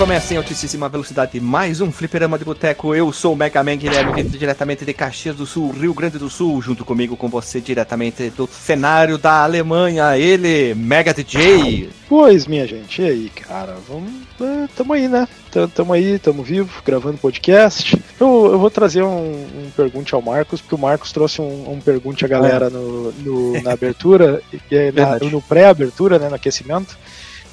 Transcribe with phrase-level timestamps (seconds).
[0.00, 2.94] Recomeça em altíssima velocidade mais um fliperama de boteco.
[2.94, 6.30] Eu sou o Mega Man Guilherme, vindo diretamente de Caxias do Sul, Rio Grande do
[6.30, 11.90] Sul, junto comigo com você diretamente do cenário da Alemanha, ele, Mega DJ.
[12.08, 13.76] Pois, minha gente, e aí, cara?
[13.86, 14.10] Vamos.
[14.40, 15.28] É, tamo aí, né?
[15.74, 18.02] Tamo aí, tamo vivo, gravando podcast.
[18.18, 21.78] Eu, eu vou trazer um, um pergunte ao Marcos, porque o Marcos trouxe um, um
[21.78, 26.30] pergunte à galera no, no- na abertura, e aí na- no pré-abertura, né?
[26.30, 26.96] No aquecimento.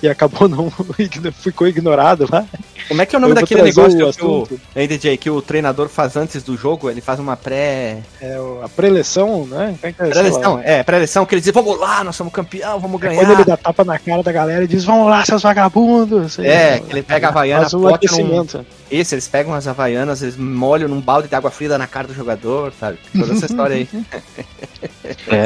[0.02, 0.72] E acabou não.
[1.42, 2.46] ficou ignorado lá.
[2.88, 5.42] Como é que é o nome Eu daquele negócio o que o, DJ, que o
[5.42, 6.90] treinador faz antes do jogo?
[6.90, 7.98] Ele faz uma pré.
[8.22, 9.76] É a preleção, né?
[9.82, 9.92] É é?
[9.92, 10.60] Pré-eleição?
[10.64, 13.20] É, pré-eleição que ele diz: vamos lá, nós somos campeão, vamos É ganhar.
[13.20, 16.38] quando ele dá tapa na cara da galera e diz: Vamos lá, seus vagabundos!
[16.40, 18.66] É, que ele pega a Havaiana, bota aquecimento.
[18.90, 22.14] Esse, eles pegam as havaianas, eles molham num balde de água fria na cara do
[22.14, 22.98] jogador, sabe?
[23.18, 23.90] Toda essa história aí.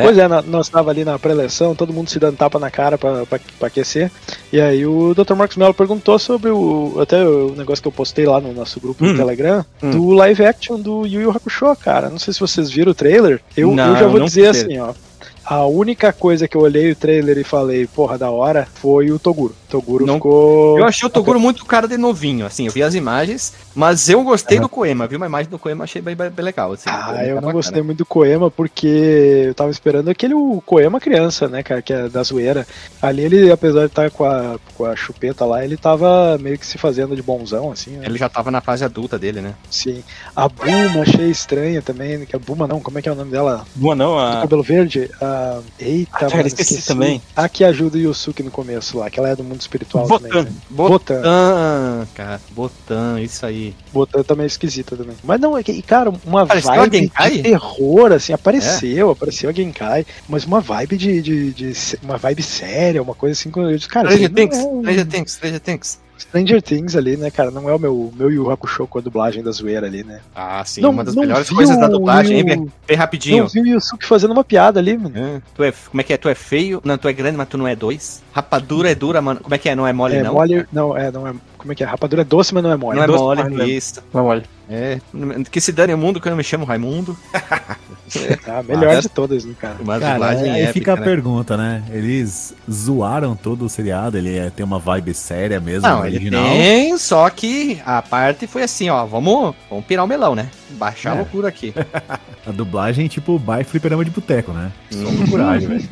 [0.04, 3.26] Pois é, nós tava ali na pré-eleição, todo mundo se dando tapa na cara pra
[3.62, 4.12] aquecer.
[4.52, 5.34] E aí o Dr.
[5.34, 6.98] Marcos Mello perguntou sobre o.
[7.02, 9.14] Até o negócio que eu postei lá no nosso grupo Hum.
[9.14, 9.92] do Telegram, Hum.
[9.92, 12.10] do live action do Yu Yu Hakusho, cara.
[12.10, 13.40] Não sei se vocês viram o trailer.
[13.56, 14.94] Eu, Não, eu já vou dizer assim, ó.
[15.52, 19.20] A única coisa que eu olhei o trailer e falei, porra, da hora, foi o
[19.20, 19.54] Toguro.
[19.70, 20.80] Toguro Não- ficou.
[20.80, 24.24] Eu achei o Toguro muito cara de novinho, assim, eu vi as imagens, mas eu
[24.24, 26.90] gostei do Koema, vi uma imagem do Koema, achei bem, bem legal, assim.
[26.90, 27.52] Ah, eu tá não bacana.
[27.54, 31.92] gostei muito do Koema porque eu tava esperando aquele o Koema criança, né, cara, que
[31.92, 32.66] é da zoeira.
[33.02, 36.66] Ali ele, apesar de estar com a, com a chupeta lá, ele tava meio que
[36.66, 38.06] se fazendo de bonzão, assim, né?
[38.06, 39.54] Ele já tava na fase adulta dele, né?
[39.70, 40.02] Sim.
[40.34, 43.32] A Buma achei estranha também, que a Buma não, como é que é o nome
[43.32, 43.66] dela?
[43.76, 44.42] Boa não, Do a.
[44.42, 45.10] cabelo verde?
[45.22, 45.41] A...
[45.80, 47.22] Eita, Ah, cara, esqueci também.
[47.36, 50.32] A que ajuda o Yusuke no começo lá, que ela é do mundo espiritual também.
[50.32, 50.44] Botan.
[50.44, 50.52] Né?
[50.70, 52.08] Botan, Botan.
[52.14, 53.76] cara, Botan, isso aí.
[53.94, 55.16] Botan também é esquisita também.
[55.24, 59.54] Mas não, é que, cara, uma Apareceu a vibe de terror, assim, apareceu, apareceu a
[59.54, 63.76] Genkai, mas uma vibe de, de, de se- uma vibe séria, uma coisa assim, eu
[63.76, 66.00] disse, cara, Stranger Things, é um- Stranger Things, Stranger Things.
[66.22, 69.44] Stranger Things ali, né, cara, não é o meu, meu Yu Hakusho com a dublagem
[69.44, 70.20] da zoeira ali, né.
[70.36, 73.44] Ah, sim, Não- uma das melhores coisas da dublagem, hein, bem, bem rapidinho.
[73.44, 75.18] Não vi o Yusuke fazendo uma piada ali, mano.
[75.18, 76.18] É, Tu é, como é que é?
[76.18, 76.82] Tu é feio?
[76.84, 78.22] Não, tu é grande, mas tu não é dois.
[78.32, 79.40] Rapadura é dura, mano.
[79.42, 79.76] Como é que é?
[79.76, 80.34] Não é mole, É não?
[80.34, 81.88] mole, não, é, não é, como é que é?
[81.88, 82.98] Rapadura é doce, mas não é mole.
[82.98, 83.68] Não é doce, mole, não é.
[83.68, 84.04] isso.
[84.14, 84.44] Não, olha.
[84.70, 85.00] É,
[85.52, 87.18] que se dane o mundo que eu não me chamo Raimundo.
[88.48, 89.76] Ah, melhor Ah, de todas, né, cara.
[89.82, 91.02] Uma Cara, dublagem aí épica, fica a né?
[91.04, 91.84] pergunta, né?
[91.92, 96.16] Eles zoaram todo o seriado, ele é, tem uma vibe séria mesmo Não, no ele
[96.18, 96.44] original.
[96.44, 100.50] tem, só que a parte foi assim, ó, vamos, vamos pirar o melão, né?
[100.72, 101.18] Baixar a É.
[101.20, 101.74] loucura aqui.
[102.44, 104.72] A dublagem, tipo, by fliperama de boteco, né?
[104.90, 105.90] Só procuragem, velho.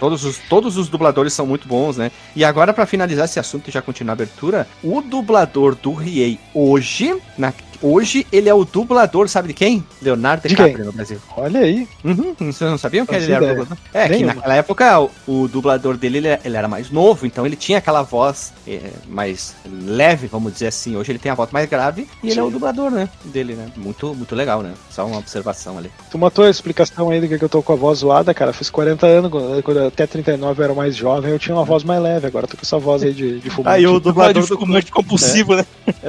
[0.00, 2.10] Todos os, todos os dubladores são muito bons, né?
[2.34, 6.40] E agora, pra finalizar esse assunto e já continuar a abertura, o dublador do Riei
[6.54, 7.52] hoje, na,
[7.82, 9.84] hoje, ele é o dublador, sabe de quem?
[10.00, 10.84] Leonardo De DiCaprio quem?
[10.86, 11.18] no Brasil.
[11.36, 11.88] Olha aí.
[12.04, 13.58] Uhum, vocês não sabiam que Fazia ele era ideia.
[13.60, 13.78] dublador?
[13.92, 14.34] É, que Nenhuma.
[14.34, 18.02] naquela época o, o dublador dele ele, ele era mais novo, então ele tinha aquela
[18.02, 19.54] voz é, mais
[19.84, 20.96] leve, vamos dizer assim.
[20.96, 22.52] Hoje ele tem a voz mais grave e ele é o Sim.
[22.52, 23.08] dublador, né?
[23.24, 23.68] Dele, né?
[23.76, 24.72] Muito, muito legal, né?
[24.90, 25.90] Só uma observação ali.
[26.10, 28.52] Tu matou a explicação aí do que que eu tô com a voz zoada, cara.
[28.52, 29.30] Fiz 40 anos,
[29.64, 32.26] quando até 39 eu era mais jovem, eu tinha uma voz mais leve.
[32.26, 33.76] Agora eu tô com essa voz aí de, de fumante.
[33.76, 35.64] Aí o Dublador de do fumante compulsivo, né?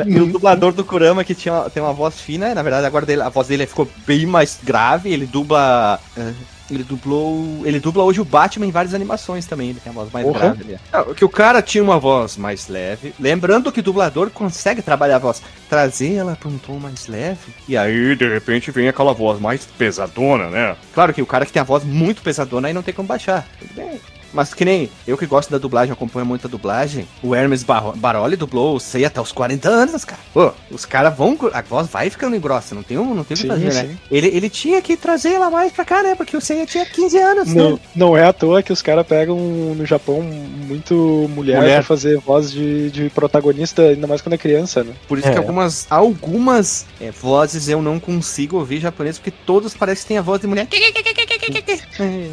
[0.05, 3.21] E o dublador do Kurama, que tinha, tem uma voz fina, na verdade agora dele-
[3.21, 5.99] a voz dele ficou bem mais grave, ele dubla.
[6.17, 6.33] eh,
[6.71, 7.63] Ele dublou.
[7.65, 9.71] Ele dubla hoje o Batman em várias animações também.
[9.71, 10.39] Ele tem a voz mais Porra.
[10.39, 10.63] grave.
[10.63, 10.79] ali.
[10.93, 13.13] Não, que o cara tinha uma voz mais leve.
[13.19, 17.53] Lembrando que o dublador consegue trabalhar a voz, trazer ela pra um tom mais leve.
[17.67, 20.77] E aí, de repente, vem aquela voz mais pesadona, né?
[20.93, 23.45] Claro que o cara que tem a voz muito pesadona aí não tem como baixar.
[23.59, 23.99] Tudo bem.
[24.33, 27.93] Mas que nem eu que gosto da dublagem, acompanho muito a dublagem, o Hermes Barro-
[27.95, 30.19] Baroli dublou o Sei até os 40 anos, cara.
[30.33, 31.37] Pô, os caras vão.
[31.53, 33.97] A voz vai ficando grossa, não tem, um, não tem o que Sim, fazer, né?
[34.09, 36.15] Ele, ele tinha que trazer ela mais pra cá, né?
[36.15, 37.79] Porque o Seiya tinha 15 anos, Não, né?
[37.95, 41.75] não é à toa que os caras pegam no Japão muito mulher, Mulher.
[41.75, 44.93] pra fazer voz de, de protagonista, ainda mais quando é criança, né?
[45.07, 45.31] Por isso É.
[45.31, 50.17] que algumas, algumas é, vozes eu não consigo ouvir japonês, porque todos parecem que têm
[50.17, 50.67] a voz de mulher.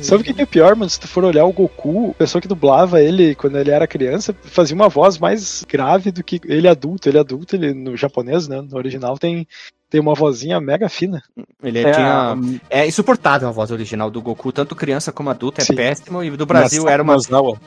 [0.03, 0.89] Sabe o que que é pior, mano?
[0.91, 4.35] Se tu for olhar o Goku, a pessoa que dublava ele quando ele era criança
[4.43, 7.08] fazia uma voz mais grave do que ele adulto.
[7.08, 8.61] Ele adulto, ele no japonês, né?
[8.61, 9.46] No original tem,
[9.90, 11.23] tem uma vozinha mega fina.
[11.62, 12.37] Ele É, tinha.
[12.69, 15.75] É insuportável a voz original do Goku, tanto criança como adulto, é Sim.
[15.75, 16.23] péssimo.
[16.23, 17.17] E do Brasil Mas- era uma.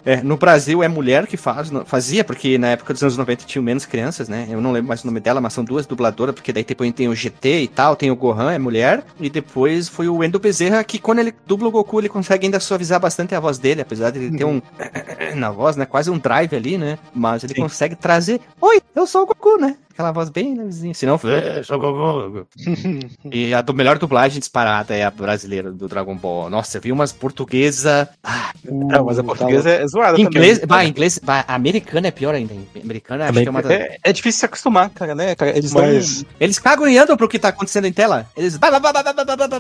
[0.06, 3.64] É, no Brasil é mulher que faz, fazia, porque na época dos anos 90 tinham
[3.64, 4.48] menos crianças, né?
[4.50, 7.08] Eu não lembro mais o nome dela, mas são duas dubladoras, porque daí depois tem
[7.08, 10.84] o GT e tal, tem o Gohan, é mulher, e depois foi o Endo Bezerra,
[10.84, 14.12] que quando ele dubla o Goku, ele consegue ainda suavizar bastante a voz dele, apesar
[14.12, 14.62] de ele ter um
[15.36, 15.86] na voz, né?
[15.86, 16.98] Quase um drive ali, né?
[17.14, 17.62] Mas ele Sim.
[17.62, 18.40] consegue trazer.
[18.62, 19.76] Oi, eu sou o Goku, né?
[19.92, 20.94] aquela voz bem levezinha.
[20.94, 21.62] Se não, é,
[23.32, 26.50] E a do melhor dublagem disparada é a brasileira do Dragon Ball.
[26.50, 28.08] Nossa, eu vi umas portuguesas.
[28.24, 30.68] Ah, não, mas a uh, portuguesa tá é zoada inglês, também.
[30.68, 32.54] Bah, inglês, bah, americana é pior ainda.
[32.82, 33.72] Americana acho que é uma das...
[33.72, 35.36] é, é difícil se acostumar, cara, né?
[35.56, 36.24] Eles mas...
[36.24, 36.30] Não...
[36.40, 38.28] Eles cagam e andam pro que tá acontecendo em tela.
[38.36, 38.60] Eles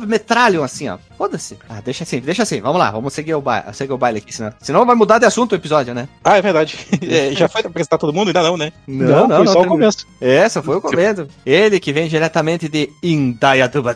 [0.07, 0.98] metralham assim, ó.
[1.18, 1.57] Foda-se.
[1.69, 2.62] Ah, deixa assim, deixa assim.
[2.62, 4.54] Vamos lá, vamos seguir o baile, seguir o baile aqui, senão.
[4.60, 6.07] Senão vai mudar de assunto o episódio, né?
[6.24, 6.78] Ah, é verdade.
[7.12, 8.28] É, já foi pra apresentar todo mundo?
[8.28, 8.72] Ainda não, né?
[8.88, 10.07] Não, não, não foi não, só o começo.
[10.50, 11.27] Só foi o começo.
[11.45, 13.95] Ele que vem diretamente de Indaiatuba,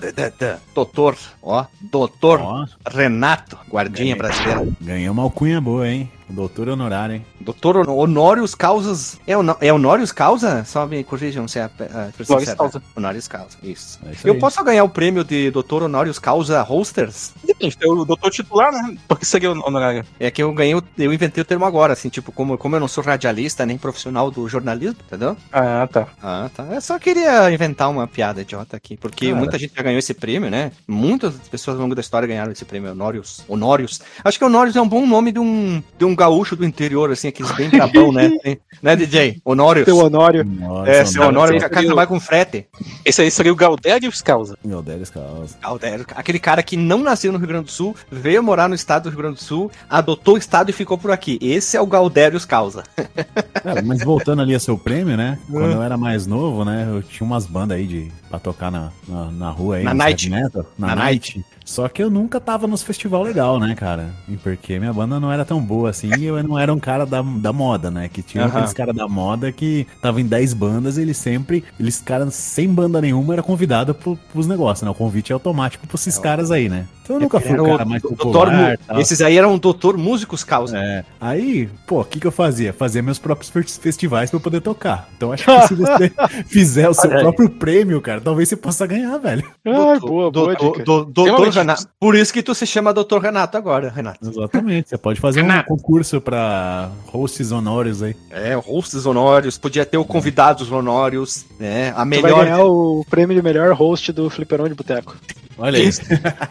[0.74, 2.42] doutor, ó, doutor
[2.88, 4.68] Renato, guardinha brasileira.
[4.82, 6.12] ganhou uma alcunha boa, hein?
[6.30, 7.26] Doutor honorário, hein?
[7.40, 9.20] Doutor Hon- Honorius Causas.
[9.28, 9.34] É,
[9.68, 10.64] é Honorius Causa?
[10.66, 11.70] Só me corrijam se é a,
[12.30, 12.54] Honorius.
[12.56, 12.84] Causa.
[12.98, 14.00] Honorius Causa, isso.
[14.08, 14.40] É isso Eu aí.
[14.40, 17.34] posso ganhar o prêmio de Doutor Honorius Causa Hosters?
[17.44, 18.98] Depende, tem o doutor titular, né?
[19.08, 20.04] Porque seria o honorário.
[20.20, 22.80] É que eu ganhei, o- eu inventei o termo agora, assim, tipo, como, como eu
[22.80, 25.38] não sou radialista nem profissional do jornalismo, entendeu?
[25.54, 26.08] Ah, tá.
[26.22, 26.64] Ah, tá.
[26.72, 29.38] Eu só queria inventar uma piada idiota aqui, porque Cara.
[29.38, 30.72] muita gente já ganhou esse prêmio, né?
[30.88, 33.44] Muitas pessoas ao longo da história ganharam esse prêmio, Honorius.
[33.48, 34.02] Honorius.
[34.24, 37.28] Acho que Honorius é um bom nome de um, de um gaúcho do interior, assim,
[37.28, 38.32] aqueles bem brabão, né?
[38.82, 39.42] Né, DJ?
[39.46, 39.86] Honorius.
[39.86, 40.44] Teu Honório.
[40.44, 41.56] Nossa, É, seu Honório.
[41.56, 42.68] Honório, o cara trabalha com frete.
[43.04, 44.58] Esse aí seria o Galdérios Causa.
[44.64, 45.58] Meu Deus, causa.
[45.62, 49.04] Galdério, Aquele cara que não nasceu no Rio Grande do Sul, veio morar no estado
[49.04, 51.40] do Rio Grande do Sul, adotou o estado e ficou por aqui.
[51.42, 52.84] Esse é o Galdérios Causa.
[53.64, 55.40] Cara, mas voltando ali a seu prêmio, né?
[55.50, 56.88] Quando eu era mais novo, né?
[56.88, 59.84] Eu tinha umas bandas aí de, pra tocar na, na, na rua aí.
[59.84, 60.30] Na night.
[60.30, 61.44] metal, na, Na night.
[61.66, 64.12] Só que eu nunca tava nos festival legal, né, cara?
[64.30, 67.08] E porque minha banda não era tão boa assim e eu não era um cara
[67.08, 68.08] da, da moda, né?
[68.08, 68.52] Que tinha Aham.
[68.52, 72.72] aqueles caras da moda que tava em 10 bandas e eles sempre, eles caras sem
[72.72, 74.92] banda nenhuma, era convidado pro, pros negócios, né?
[74.92, 76.88] O convite é automático pra esses caras aí, né?
[77.06, 78.18] Então eu nunca fui Era o o cara mais doutor
[78.48, 78.78] popular.
[78.88, 79.00] Tal.
[79.00, 80.76] Esses aí eram doutor músicos causa.
[80.80, 81.06] É.
[81.22, 82.74] Aí, pô, o que, que eu fazia?
[82.74, 85.08] Fazia meus próprios fe- festivais pra eu poder tocar.
[85.16, 86.12] Então acho que se você
[86.48, 87.24] fizer o seu Olha aí.
[87.24, 89.44] próprio prêmio, cara, talvez você possa ganhar, velho.
[89.64, 90.84] Ai, boa, boa doutor, dica.
[90.84, 91.50] do- doutor.
[91.50, 91.86] Renato.
[92.00, 94.28] Por isso que tu se chama doutor Renato agora, Renato.
[94.28, 94.90] Exatamente.
[94.90, 95.68] Você pode fazer um Renato.
[95.70, 98.16] concurso pra hosts honórios aí.
[98.32, 101.90] É, hosts honórios, podia ter o convidados honórios, né?
[101.90, 102.44] A Tu vai melhor.
[102.46, 105.16] ganhar o prêmio de melhor host do Fliperão de Boteco.
[105.58, 105.90] Olha aí.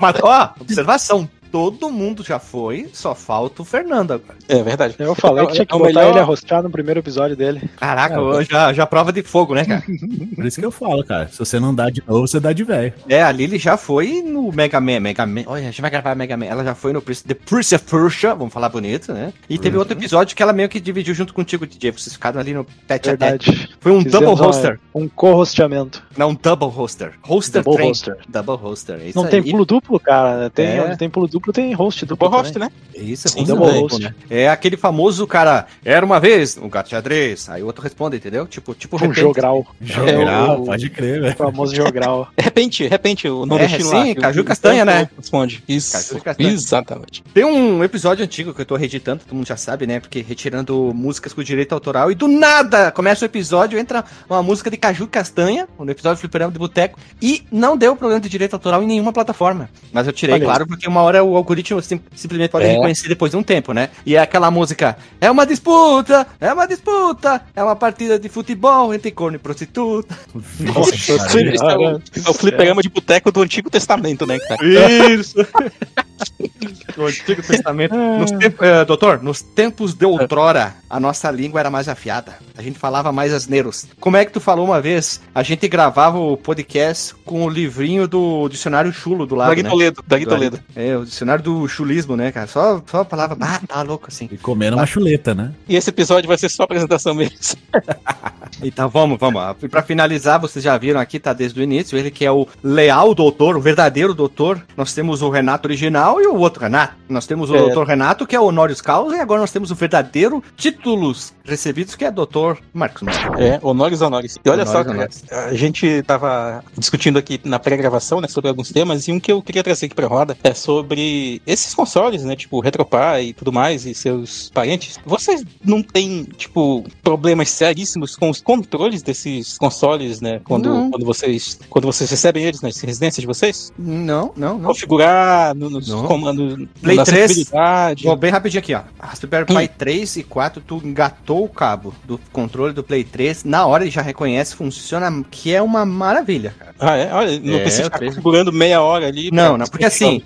[0.01, 1.29] Mas, ó, Observação.
[1.55, 4.37] Todo mundo já foi, só falta o Fernando agora.
[4.49, 4.97] É verdade.
[4.99, 6.99] Eu falei É o- que tinha que é botar melhor- ele a rostar no primeiro
[6.99, 7.71] episódio dele.
[7.77, 9.85] Caraca, É, já, já prova de fogo, né, cara?
[10.35, 11.29] Por isso que eu falo, cara.
[11.29, 12.93] Se você não dá de novo, você dá de velho.
[13.09, 15.43] É, a Lily já foi no Mega Man, Mega Man.
[15.47, 16.47] Olha, a gente vai gravar Mega Man.
[16.47, 19.33] Ela já foi no The Prince of Persia, vamos falar bonito, né?
[19.49, 21.93] E teve outro episódio que ela meio que dividiu junto contigo, DJ.
[21.93, 23.49] Vocês ficaram ali no tete a tete.
[23.53, 23.77] Verdade.
[23.79, 24.81] Foi um Fizemos double uma- hoster.
[24.93, 26.03] Um co-hosteamento.
[26.17, 27.13] Não, um double hoster.
[27.23, 27.91] Hoster Double train.
[27.91, 28.17] hoster.
[28.29, 28.97] Double hoster.
[29.01, 29.31] É isso Não aí.
[29.31, 30.51] tem pulo duplo, cara.
[30.51, 30.97] Tem, É.
[30.97, 32.29] Tem pulo duplo, tem host duplo.
[32.29, 32.69] O host, também.
[32.69, 33.01] né?
[33.03, 34.03] Isso, Sim, hoster double duplo, host.
[34.03, 34.15] né?
[34.31, 37.49] É aquele famoso cara, era uma vez um gato xadrez.
[37.49, 38.47] Aí o outro responde, entendeu?
[38.47, 39.67] Tipo, tipo Um jogral.
[39.81, 41.35] Jogar, o- pode crer, velho.
[41.35, 42.29] O famoso jogral.
[42.39, 45.09] Repente, repente, o É, nordestino sim, que o- caju castanha, né?
[45.17, 45.63] Responde.
[45.69, 45.93] Isso.
[45.93, 46.51] Caju castanha.
[46.51, 47.23] Exatamente.
[47.35, 50.01] Tem um episódio antigo que eu tô reeditando, todo mundo já sabe, né?
[50.01, 54.71] Porque retirando músicas com direito autoral e do nada começa o episódio, entra uma música
[54.71, 58.55] de Caju Castanha, no episódio do Fliperama de Boteco, e não deu problema de direito
[58.55, 59.69] autoral em nenhuma plataforma.
[59.93, 60.41] Mas eu tirei, aí.
[60.41, 62.73] claro, porque uma hora o algoritmo sim- simplesmente pode É.
[62.73, 63.91] reconhecer depois de um tempo, né?
[64.05, 68.93] E é aquela música, é uma disputa, é uma disputa, é uma partida de futebol
[68.95, 70.17] entre corno e prostituta.
[70.61, 74.61] Nossa, é o, é o fliperama de boteco do Antigo Testamento, né, cara?
[74.65, 75.37] Isso!
[76.97, 77.95] o Antigo Testamento.
[77.95, 82.39] Nos temp- eh, doutor, nos tempos de outrora, a nossa língua era mais afiada.
[82.57, 83.87] A gente falava mais asneiros.
[84.01, 85.21] Como é que tu falou uma vez?
[85.35, 89.71] A gente gravava o podcast com o livrinho do dicionário chulo do lado, Dag né?
[89.71, 90.61] Toledo, Dag Toledo.
[90.75, 92.47] É, o dicionário do chulismo, né, cara?
[92.47, 94.29] Só, só a palavra, ah, tá louco assim.
[94.31, 95.53] E comendo uma chuleta, né?
[95.69, 97.37] E esse episódio vai ser só apresentação mesmo.
[98.63, 99.43] Então vamos, vamos.
[99.63, 102.47] E pra finalizar, vocês já viram aqui, tá desde o início, ele que é o
[102.63, 104.65] leal doutor, o verdadeiro doutor.
[104.77, 106.95] Nós temos o Renato original e o outro Renato.
[107.09, 107.59] Nós temos o É.
[107.59, 111.95] doutor Renato, que é o Honorius Causa, e agora nós temos o verdadeiro títulos recebidos,
[111.95, 113.03] que é doutor Marcos.
[113.39, 114.37] É, honores, honores.
[114.45, 115.25] E olha Honores, só, cara, honores.
[115.31, 119.43] a gente tava discutindo aqui na pré-gravação, né, sobre alguns temas, e um que eu
[119.43, 123.85] queria trazer aqui pra roda é sobre esses consoles, né, tipo RetroPie e tudo mais,
[123.87, 124.99] e seus parentes.
[125.05, 130.91] Vocês não têm, tipo, problemas seríssimos com os controles desses consoles, né, quando, Não.
[130.91, 133.73] quando vocês quando vocês recebem eles nas residências de vocês?
[133.79, 134.69] Não, não, não.
[134.69, 136.07] Configurar no- nos Não.
[136.07, 137.31] comandos, Play na 3.
[137.33, 138.05] sensibilidade.
[138.05, 138.83] Vou bem rapidinho aqui, ó.
[139.01, 143.67] Raspberry Pi 3 e 4, tu engatou o cabo do controle do Play 3, na
[143.67, 146.75] hora ele já reconhece, funciona, que é uma maravilha, cara.
[146.79, 147.13] Ah, é?
[147.13, 149.31] Olha, não É, precisa ficar configurando meia hora ali.
[149.33, 150.23] Não, não, porque assim.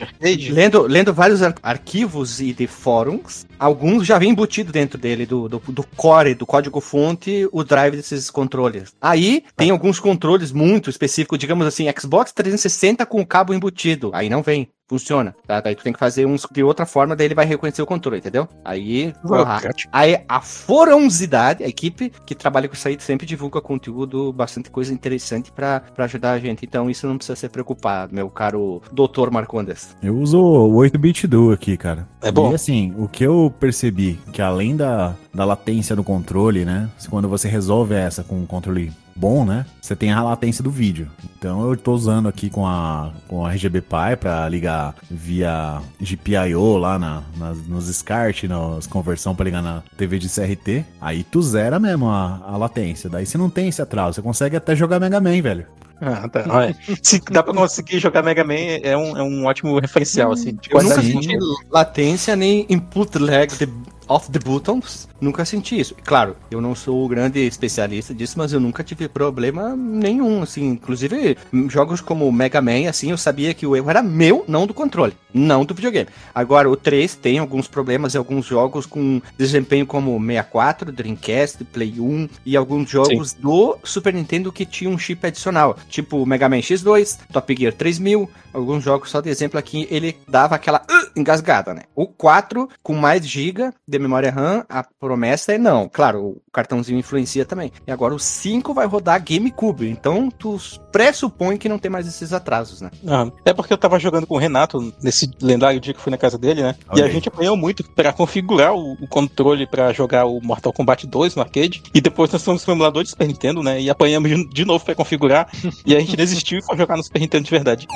[0.51, 5.49] Lendo, lendo vários ar- arquivos e de fóruns, alguns já vem embutido dentro dele, do,
[5.49, 8.95] do, do core, do código-fonte, o drive de esses controles.
[9.01, 14.11] Aí tem alguns controles muito específicos, digamos assim, Xbox 360 com o cabo embutido.
[14.15, 15.61] Aí não vem funciona, tá?
[15.61, 18.19] Daí tu tem que fazer uns de outra forma, daí ele vai reconhecer o controle,
[18.19, 18.49] entendeu?
[18.65, 19.61] Aí, porra,
[19.93, 24.93] aí a foronsidade, a equipe que trabalha com isso aí sempre divulga conteúdo, bastante coisa
[24.93, 26.65] interessante pra, pra ajudar a gente.
[26.65, 29.97] Então isso não precisa ser preocupado, meu caro doutor Marcondes.
[30.03, 32.09] Eu uso o 8-bit duo aqui, cara.
[32.23, 32.51] É bom.
[32.51, 36.89] E assim, o que eu percebi, que além da, da latência do controle, né?
[37.11, 39.67] Quando você resolve essa com um controle bom, né?
[39.81, 41.09] Você tem a latência do vídeo.
[41.39, 46.77] Então eu tô usando aqui com a, com a RGB Pi para ligar via GPIO
[46.77, 50.85] lá na, nas, nos SCART, nas conversão para ligar na TV de CRT.
[51.01, 53.11] Aí tu zera mesmo a, a latência.
[53.11, 54.15] Daí você não tem esse atraso.
[54.15, 55.67] Você consegue até jogar Mega Man, velho.
[56.01, 56.45] Ah, tá.
[56.49, 60.57] Olha, se dá pra conseguir jogar Mega Man, é um, é um ótimo referencial, assim.
[60.71, 61.37] Eu nunca senti
[61.71, 63.67] latência nem input lag de
[64.09, 65.09] off the buttons.
[65.21, 65.95] Nunca senti isso.
[66.05, 70.69] Claro, eu não sou o grande especialista disso, mas eu nunca tive problema nenhum, assim.
[70.69, 71.37] Inclusive,
[71.69, 75.15] jogos como Mega Man, assim, eu sabia que o erro era meu, não do controle,
[75.33, 76.09] não do videogame.
[76.35, 82.01] Agora, o 3 tem alguns problemas em alguns jogos com desempenho como 64, Dreamcast, Play
[82.01, 86.59] 1 e alguns jogos do Super Nintendo que tinham um chip adicional, tipo Mega Man
[86.59, 91.75] X2, Top Gear 3000, alguns jogos, só de exemplo aqui, ele dava aquela uh, engasgada,
[91.75, 91.83] né?
[91.95, 95.89] O 4, com mais giga de memória RAM, a promessa é não.
[95.89, 97.73] Claro, o cartãozinho influencia também.
[97.87, 100.59] E agora o 5 vai rodar GameCube, então tu
[100.93, 102.91] pressupõe que não tem mais esses atrasos, né?
[103.07, 106.11] Ah, é porque eu tava jogando com o Renato nesse lendário dia que eu fui
[106.11, 106.75] na casa dele, né?
[106.89, 110.73] Olha e a gente apanhou muito pra configurar o, o controle pra jogar o Mortal
[110.73, 111.83] Kombat 2 no arcade.
[111.95, 113.81] E depois nós fomos pro emulador de Super Nintendo, né?
[113.81, 115.49] E apanhamos de, de novo pra configurar.
[115.87, 117.87] e a gente desistiu e foi jogar no Super Nintendo de verdade.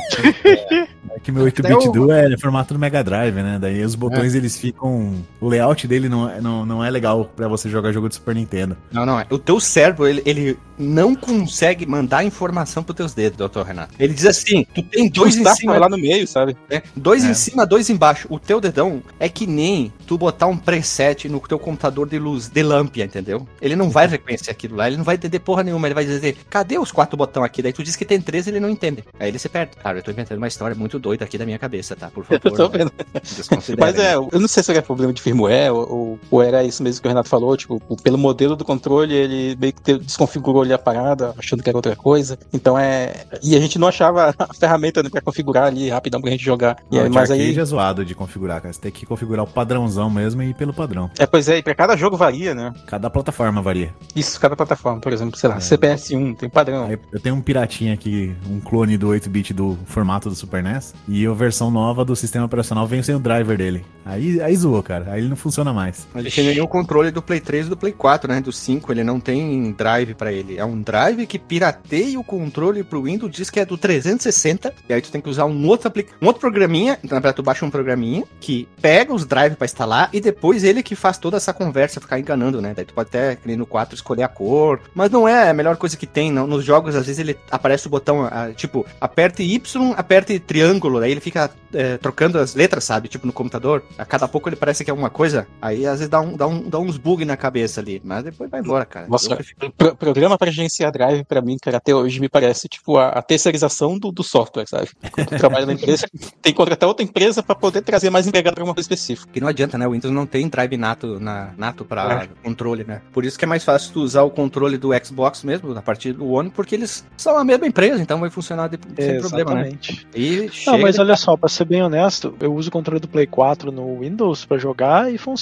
[1.14, 3.58] É que meu 8-bit Até o- duo é formato do Mega Drive, né?
[3.60, 5.14] Daí os botões eles ficam.
[5.40, 8.34] O layout dele não, é- não, não é legal pra você jogar jogo de Super
[8.34, 8.74] Nintendo.
[8.90, 9.26] Não, não é.
[9.28, 13.92] O teu cérebro, ele, ele não consegue mandar informação pros teus dedos, doutor Renato.
[13.98, 16.56] Ele diz assim, tu tem dois em cima lá no meio, sabe?
[16.70, 16.82] né?
[16.96, 17.30] Dois É.
[17.30, 18.26] em cima, dois embaixo.
[18.30, 22.48] O teu dedão é que nem tu botar um preset no teu computador de luz,
[22.48, 23.46] de lâmpada, entendeu?
[23.60, 26.36] Ele não vai reconhecer aquilo lá, ele não vai entender porra nenhuma, ele vai dizer,
[26.48, 27.60] cadê os quatro botões aqui?
[27.62, 29.04] Daí tu diz que tem três, ele não entende.
[29.20, 29.76] Aí ele se perde.
[29.76, 32.10] Cara, eu tô inventando uma história muito doida aqui da minha cabeça, tá?
[32.10, 32.40] Por favor.
[32.44, 32.78] Eu tô né?
[32.78, 32.92] vendo.
[33.22, 34.28] Desconsidere, Mas é, né?
[34.32, 37.06] eu não sei se era problema de firmware ou, ou- ou era isso mesmo que
[37.06, 41.34] o Renato falou, tipo, pelo modelo do controle, ele meio que desconfigurou ali a parada,
[41.38, 42.38] achando que era outra coisa.
[42.52, 43.24] Então é.
[43.42, 46.76] E a gente não achava a ferramenta né, pra configurar ali rapidão pra gente jogar.
[46.90, 47.58] E aí, o de mas aí.
[47.58, 48.72] é zoado de configurar, cara.
[48.72, 51.10] Você tem que configurar o padrãozão mesmo e ir pelo padrão.
[51.18, 52.72] É, pois é, e pra cada jogo varia, né?
[52.86, 53.94] Cada plataforma varia.
[54.14, 55.60] Isso, cada plataforma, por exemplo, sei lá, É.
[55.60, 56.84] CPS1, tem padrão.
[56.86, 60.94] Aí eu tenho um piratinha aqui, um clone do 8-bit do formato do Super NES.
[61.08, 63.84] E a versão nova do sistema operacional vem sem o driver dele.
[64.04, 65.06] Aí, aí zoou, cara.
[65.12, 66.06] Aí ele não funciona mais.
[66.14, 68.40] Ele tem nenhum controle do Play 3 e do Play 4, né?
[68.40, 70.58] Do 5, ele não tem drive pra ele.
[70.58, 74.92] É um drive que pirateia o controle pro Windows, diz que é do 360, e
[74.94, 77.42] aí tu tem que usar um outro, apli- um outro programinha, então na verdade tu
[77.42, 81.36] baixa um programinha que pega os drives pra instalar e depois ele que faz toda
[81.36, 82.72] essa conversa, ficar enganando, né?
[82.74, 85.76] Daí tu pode até, que no 4, escolher a cor, mas não é a melhor
[85.76, 86.46] coisa que tem, não.
[86.46, 91.10] Nos jogos, às vezes ele aparece o botão, ah, tipo, aperte Y, aperte triângulo, daí
[91.12, 93.08] ele fica é, trocando as letras, sabe?
[93.08, 93.82] Tipo no computador.
[93.98, 95.46] A cada pouco ele parece que é uma coisa.
[95.62, 98.02] Aí às vezes dá, um, dá, um, dá uns bugs na cabeça ali.
[98.04, 99.06] Mas depois vai embora, cara.
[99.08, 102.68] Nossa, Eu prefiro- Pro- programa pra gerenciar drive, pra mim, cara, até hoje me parece
[102.68, 104.88] tipo a, a terceirização do, do software, sabe?
[105.12, 106.04] Quando tu trabalha na empresa,
[106.42, 109.30] tem que contratar outra empresa pra poder trazer mais empregado pra uma coisa específica.
[109.32, 109.86] Que não adianta, né?
[109.86, 113.00] O Windows não tem drive nato, na, nato pra controle, né?
[113.12, 116.12] Por isso que é mais fácil tu usar o controle do Xbox mesmo, a partir
[116.12, 119.60] do One, porque eles são a mesma empresa, então vai funcionar de, sem problema, né?
[119.68, 120.06] Exatamente.
[120.14, 123.06] E Não, mas de- olha só, pra ser bem honesto, eu uso o controle do
[123.06, 125.41] Play 4 no Windows pra jogar e funciona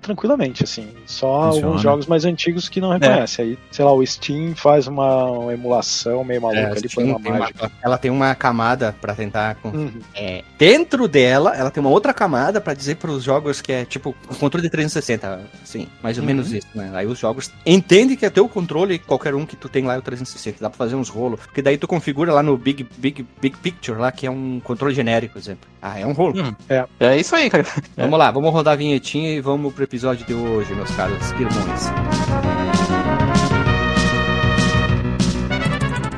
[0.00, 0.88] tranquilamente, assim.
[1.06, 1.66] Só Funciona.
[1.66, 3.42] alguns jogos mais antigos que não reconhece.
[3.42, 7.04] Aí, sei lá, o Steam faz uma, uma emulação meio maluca É, ali, sim, põe
[7.04, 7.72] uma tem uma- mágica.
[7.82, 9.92] ela tem uma camada pra tentar com- Uhum.
[10.14, 14.14] É, dentro dela, ela tem uma outra camada pra dizer pros jogos que é tipo
[14.28, 16.26] o controle de 360, assim, mais ou Uhum.
[16.26, 16.90] menos isso, né?
[16.94, 19.98] Aí os jogos entendem que é teu controle, qualquer um que tu tem lá é
[19.98, 23.26] o 360, dá pra fazer uns rolos, porque daí tu configura lá no Big Big
[23.40, 25.71] Big Picture lá, que é um controle genérico, por exemplo.
[25.82, 26.40] Ah, é um rolo.
[26.40, 26.54] Hum,
[27.00, 27.66] É isso aí, cara.
[27.96, 31.90] Vamos lá, vamos rodar a vinhetinha e vamos pro episódio de hoje, meus caros irmãos.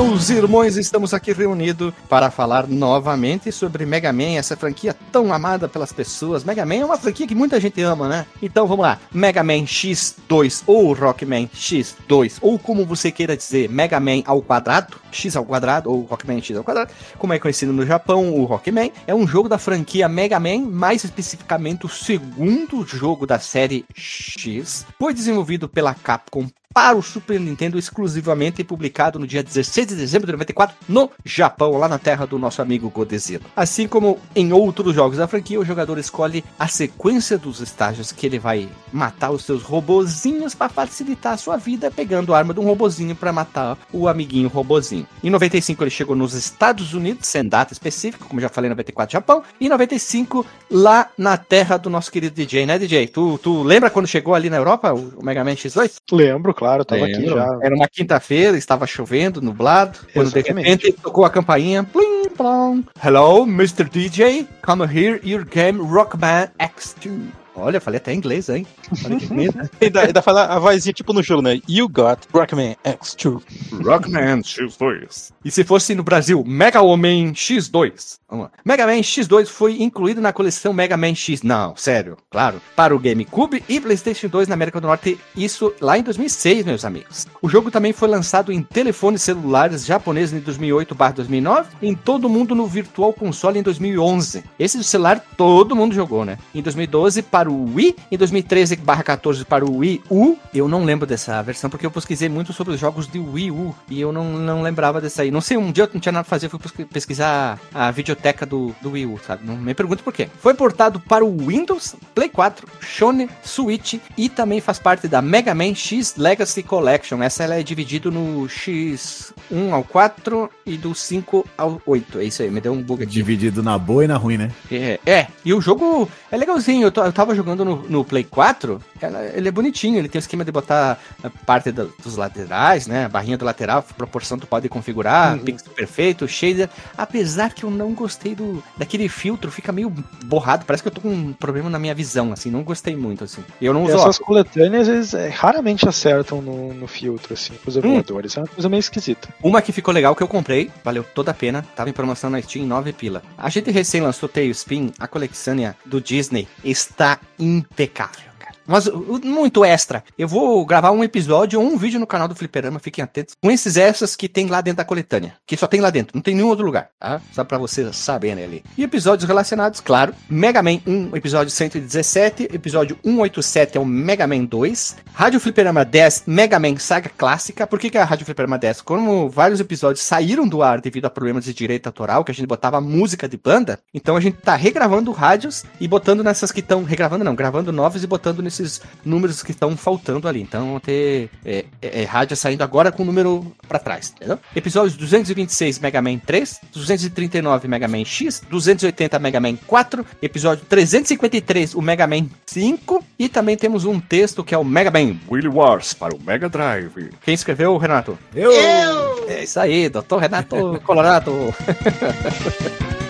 [0.00, 5.68] Meus irmãos, estamos aqui reunidos para falar novamente sobre Mega Man, essa franquia tão amada
[5.68, 6.44] pelas pessoas.
[6.44, 8.24] Mega Man é uma franquia que muita gente ama, né?
[8.40, 13.98] Então vamos lá, Mega Man X2 ou Rockman X2, ou como você queira dizer, Mega
[13.98, 17.84] Man ao quadrado, X ao quadrado ou Rockman X ao quadrado, como é conhecido no
[17.84, 23.26] Japão, o Rockman, é um jogo da franquia Mega Man, mais especificamente o segundo jogo
[23.26, 26.46] da série X, foi desenvolvido pela Capcom
[26.78, 31.72] para o Super Nintendo exclusivamente publicado no dia 16 de dezembro de 94 no Japão,
[31.72, 33.42] lá na terra do nosso amigo Godzilla.
[33.56, 38.24] Assim como em outros jogos da franquia, o jogador escolhe a sequência dos estágios que
[38.24, 42.60] ele vai matar os seus robozinhos para facilitar a sua vida, pegando a arma de
[42.60, 45.04] um robozinho para matar o amiguinho robozinho.
[45.20, 49.42] Em 95 ele chegou nos Estados Unidos, sem data específica, como já falei, 94 Japão,
[49.60, 53.08] e em 95 lá na terra do nosso querido DJ, né DJ?
[53.08, 55.94] Tu, tu lembra quando chegou ali na Europa o Mega Man X2?
[56.12, 57.36] Lembro, claro, tava aqui Lembro.
[57.36, 57.58] já.
[57.62, 59.98] Era uma quinta-feira, estava chovendo, nublado.
[60.12, 61.84] Quando de repente tocou a campainha.
[61.84, 62.82] Plim, plom.
[63.04, 63.84] Hello, Mr.
[63.84, 64.46] DJ.
[64.64, 67.28] Come here, your game Rockman X2.
[67.58, 68.66] Olha, falei até inglês, hein?
[69.04, 69.58] Olha que bonito.
[69.80, 71.60] Ainda, ainda fala a vozinha tipo no jogo, né?
[71.68, 73.42] You got Rockman X2.
[73.84, 75.32] Rockman X2.
[75.44, 78.18] E se fosse no Brasil, Mega Man X2.
[78.28, 78.50] Vamos lá.
[78.64, 81.42] Mega Man X2 foi incluído na coleção Mega Man X.
[81.42, 82.60] Não, sério, claro.
[82.76, 86.84] Para o GameCube e PlayStation 2 na América do Norte, isso lá em 2006, meus
[86.84, 87.26] amigos.
[87.40, 92.66] O jogo também foi lançado em telefones celulares japoneses em 2008/2009, em todo mundo no
[92.66, 94.44] Virtual Console em 2011.
[94.58, 96.38] Esse do celular todo mundo jogou, né?
[96.54, 100.36] Em 2012 para o Wii, em 2013/14 para o Wii U.
[100.52, 103.74] Eu não lembro dessa versão porque eu pesquisei muito sobre os jogos de Wii U
[103.88, 105.30] e eu não, não lembrava dessa aí.
[105.30, 107.90] Não sei, um dia eu não tinha nada pra fazer, eu fui pesqui- pesquisar a
[107.90, 109.46] videoteca do, do Wii U, sabe?
[109.46, 110.28] Não me pergunte por quê.
[110.40, 115.54] Foi portado para o Windows, Play 4, Shone, Switch e também faz parte da Mega
[115.54, 117.22] Man X Legacy Collection.
[117.22, 122.18] Essa ela é dividida no X1 ao 4 e do 5 ao 8.
[122.20, 123.12] É isso aí, me deu um bug aqui.
[123.12, 124.50] Dividido na boa e na ruim, né?
[124.70, 126.82] É, é, e o jogo é legalzinho.
[126.86, 129.98] Eu, to- eu tava jogando no, no Play 4, ela- ele é bonitinho.
[129.98, 133.04] Ele tem o esquema de botar a parte da- dos laterais, né?
[133.04, 135.44] A barrinha do lateral, proporção tu pode configurar, Uhum.
[135.44, 136.68] pixel perfeito, shader.
[136.96, 139.92] Apesar que eu não gostei do daquele filtro, fica meio
[140.24, 140.64] borrado.
[140.64, 142.50] Parece que eu tô com um problema na minha visão, assim.
[142.50, 143.42] Não gostei muito, assim.
[143.60, 144.18] Eu não uso essas óculos.
[144.18, 148.36] coletâneas eles é, raramente acertam no, no filtro, assim, os emuladores.
[148.36, 149.28] É uma coisa meio esquisita.
[149.42, 152.40] Uma que ficou legal que eu comprei, valeu toda a pena, tava em promoção na
[152.42, 153.22] Steam, 9 pila.
[153.36, 158.27] A gente recém lançou Tailspin, a coletânea do Disney, está impecável.
[158.68, 160.04] Mas uh, muito extra.
[160.18, 163.50] Eu vou gravar um episódio ou um vídeo no canal do Fliperama, fiquem atentos, com
[163.50, 165.34] esses extras que tem lá dentro da coletânea.
[165.46, 167.20] Que só tem lá dentro, não tem nenhum outro lugar, tá?
[167.32, 168.62] Só pra vocês saberem ali.
[168.76, 170.14] E episódios relacionados, claro.
[170.28, 172.48] Mega Man 1, episódio 117.
[172.52, 174.96] Episódio 187 é o Mega Man 2.
[175.14, 177.66] Rádio Fliperama 10, Mega Man Saga Clássica.
[177.66, 178.82] Por que, que a Rádio Fliperama 10?
[178.82, 182.46] Como vários episódios saíram do ar devido a problemas de direito autoral, que a gente
[182.46, 186.84] botava música de banda, então a gente tá regravando rádios e botando nessas que estão.
[186.84, 190.40] Regravando não, gravando novos e botando nesses números que estão faltando ali.
[190.40, 194.38] Então vão ter é, é, é, rádio saindo agora com o número pra trás, entendeu?
[194.54, 201.74] Episódios 226 Mega Man 3, 239 Mega Man X, 280 Mega Man 4, episódio 353
[201.74, 205.48] o Mega Man 5 e também temos um texto que é o Mega Man Willy
[205.48, 207.10] Wars para o Mega Drive.
[207.22, 208.18] Quem escreveu, Renato?
[208.34, 209.28] Eu!
[209.28, 211.32] É isso aí, doutor Renato Colorado.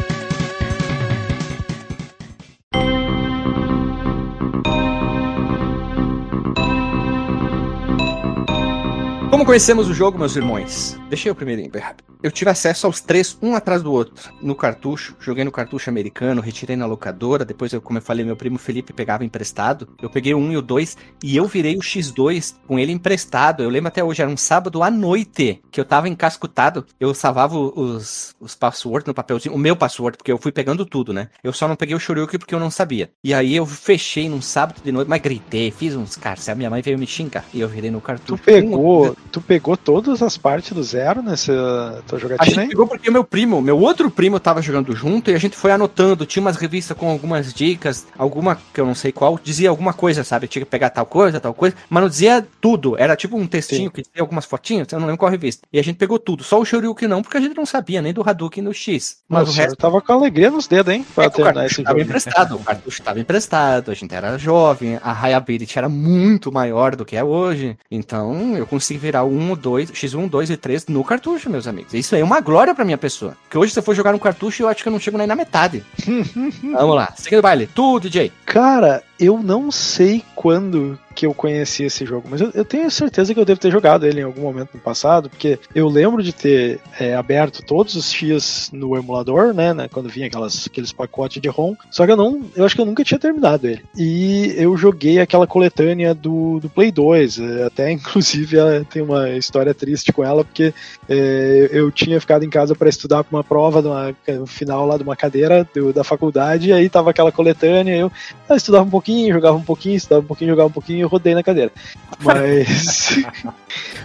[9.38, 10.98] Como conhecemos o jogo, meus irmãos?
[11.08, 12.08] Deixa eu primeiro bem rápido.
[12.20, 15.14] Eu tive acesso aos três, um atrás do outro, no cartucho.
[15.20, 17.44] Joguei no cartucho americano, retirei na locadora.
[17.44, 19.88] Depois, eu, como eu falei, meu primo Felipe pegava emprestado.
[20.02, 23.62] Eu peguei o um e o dois e eu virei o X2 com ele emprestado.
[23.62, 26.84] Eu lembro até hoje, era um sábado à noite que eu tava encascutado.
[26.98, 31.12] Eu salvava os, os passwords no papelzinho, o meu password, porque eu fui pegando tudo,
[31.12, 31.28] né?
[31.44, 33.12] Eu só não peguei o Shoryuken porque eu não sabia.
[33.22, 36.48] E aí eu fechei num sábado de noite, mas gritei, fiz uns caras.
[36.48, 38.42] A minha mãe veio me xingar e eu virei no Tu cartucho.
[38.42, 42.60] Um- pegou, tu tu pegou todas as partes do zero nessa tua A jogatina gente
[42.62, 42.68] aí?
[42.68, 46.26] pegou porque meu primo, meu outro primo tava jogando junto e a gente foi anotando,
[46.26, 50.24] tinha umas revistas com algumas dicas, alguma que eu não sei qual, dizia alguma coisa,
[50.24, 50.48] sabe?
[50.48, 53.90] Tinha que pegar tal coisa, tal coisa, mas não dizia tudo, era tipo um textinho
[53.90, 55.66] que dizia algumas fotinhas, eu não lembro qual revista.
[55.72, 58.12] E a gente pegou tudo, só o Shoryuken não, porque a gente não sabia nem
[58.12, 59.18] do Hadouken no X.
[59.28, 61.06] Mas Nossa, o resto eu tava com alegria nos dedos, hein?
[61.14, 62.00] Pra é que o terminar esse jogo.
[62.00, 67.04] emprestado, o cartucho estava emprestado, a gente era jovem, a Hayability era muito maior do
[67.04, 67.76] que é hoje.
[67.90, 71.66] Então eu consegui virar o 1, o 2, X1, 2 e 3 no cartucho, meus
[71.66, 71.94] amigos.
[71.94, 73.36] Isso aí é uma glória pra minha pessoa.
[73.42, 75.26] Porque hoje, se eu for jogar no cartucho, eu acho que eu não chego nem
[75.26, 75.84] na metade.
[76.62, 77.66] Vamos lá, segue o baile.
[77.66, 78.32] Tu, DJ.
[78.44, 83.34] Cara, eu não sei quando que eu conheci esse jogo, mas eu, eu tenho certeza
[83.34, 86.32] que eu devo ter jogado ele em algum momento no passado, porque eu lembro de
[86.32, 91.42] ter é, aberto todos os X no emulador, né, né, quando vinha aquelas, aqueles pacotes
[91.42, 93.82] de ROM, só que eu não, eu acho que eu nunca tinha terminado ele.
[93.96, 98.56] E eu joguei aquela coletânea do, do Play 2, é, até inclusive
[98.88, 100.72] tem uma história triste com ela, porque
[101.08, 105.02] é, eu tinha ficado em casa para estudar para uma prova no final lá de
[105.02, 108.12] uma cadeira do- da faculdade, e aí tava aquela coletânea, eu
[108.48, 111.34] eu estudava um pouquinho, jogava um pouquinho, estudava um pouquinho, jogava um pouquinho e rodei
[111.34, 111.72] na cadeira.
[112.20, 113.16] Mas.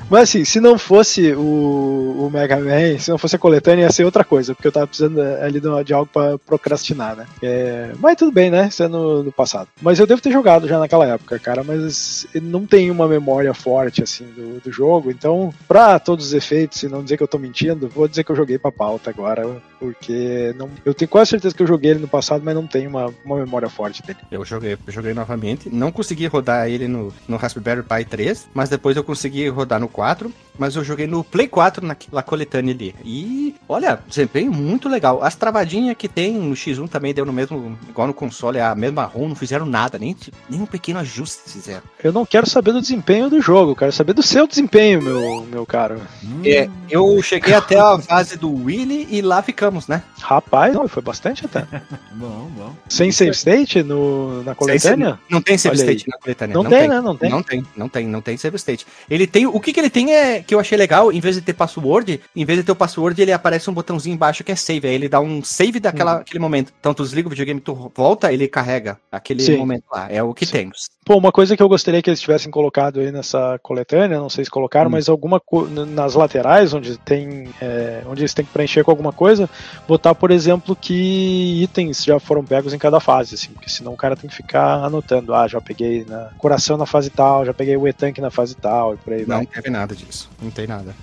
[0.10, 3.92] Mas assim, se não fosse o, o Mega Man, se não fosse a coletânea, ia
[3.92, 7.26] ser outra coisa, porque eu tava precisando ali de, de algo pra procrastinar, né?
[7.42, 8.68] É, mas tudo bem, né?
[8.68, 9.70] Isso é no, no passado.
[9.82, 14.04] Mas eu devo ter jogado já naquela época, cara, mas não tenho uma memória forte,
[14.04, 17.40] assim, do, do jogo, então, pra todos os efeitos, e não dizer que eu tô
[17.40, 19.44] mentindo, vou dizer que eu joguei pra pauta agora,
[19.80, 22.90] porque não, eu tenho quase certeza que eu joguei ele no passado, mas não tenho
[22.90, 24.20] uma, uma memória forte dele.
[24.32, 25.70] Eu joguei, joguei novamente.
[25.70, 29.88] Não consegui rodar ele no, no Raspberry Pi 3, mas depois eu consegui rodar no
[29.88, 30.32] 4.
[30.58, 32.96] Mas eu joguei no Play 4 naquela coletânea ali.
[33.04, 35.24] E olha, desempenho muito legal.
[35.24, 39.04] As travadinhas que tem no X1 também deu no mesmo, igual no console, a mesma
[39.04, 40.16] ROM, não fizeram nada, nem,
[40.48, 41.82] nem um pequeno ajuste fizeram.
[42.04, 45.66] Eu não quero saber do desempenho do jogo, quero saber do seu desempenho, meu, meu
[45.66, 46.00] caro.
[46.46, 50.04] É, eu cheguei até a fase do Willy e lá ficamos, né?
[50.24, 51.66] Rapaz, não, foi bastante até.
[52.14, 52.74] Bom, bom.
[52.88, 55.20] Sem save state no, na coletânea?
[55.30, 55.96] Não tem save Olha aí.
[55.96, 56.54] state na coletânea.
[56.54, 57.02] Não, tem, né?
[57.02, 57.30] Não tem.
[57.30, 58.86] Não tem, não tem, não tem save state.
[59.10, 59.46] Ele tem.
[59.48, 62.22] O que, que ele tem é que eu achei legal, em vez de ter password,
[62.36, 64.88] em vez de ter o password, ele aparece um botãozinho embaixo que é save.
[64.88, 66.72] Aí ele dá um save daquela, aquele momento.
[66.80, 69.58] Então tu desliga o videogame, tu volta, ele carrega aquele Sim.
[69.58, 70.08] momento lá.
[70.10, 70.52] É o que Sim.
[70.54, 70.90] temos.
[71.04, 74.46] Pô, uma coisa que eu gostaria que eles tivessem colocado aí nessa coletânea, não sei
[74.46, 74.92] se colocaram, Hum.
[74.92, 75.42] mas alguma
[75.88, 77.50] nas laterais, onde tem.
[77.62, 79.50] é, onde eles têm que preencher com alguma coisa,
[79.88, 83.98] botar, por exemplo, que itens já foram pegos em cada fase, assim, porque senão o
[83.98, 87.76] cara tem que ficar anotando, ah, já peguei na coração na fase tal, já peguei
[87.78, 89.46] o E-Tank na fase tal, e por aí Não vai.
[89.46, 90.30] teve nada disso.
[90.42, 90.96] Não tem nada.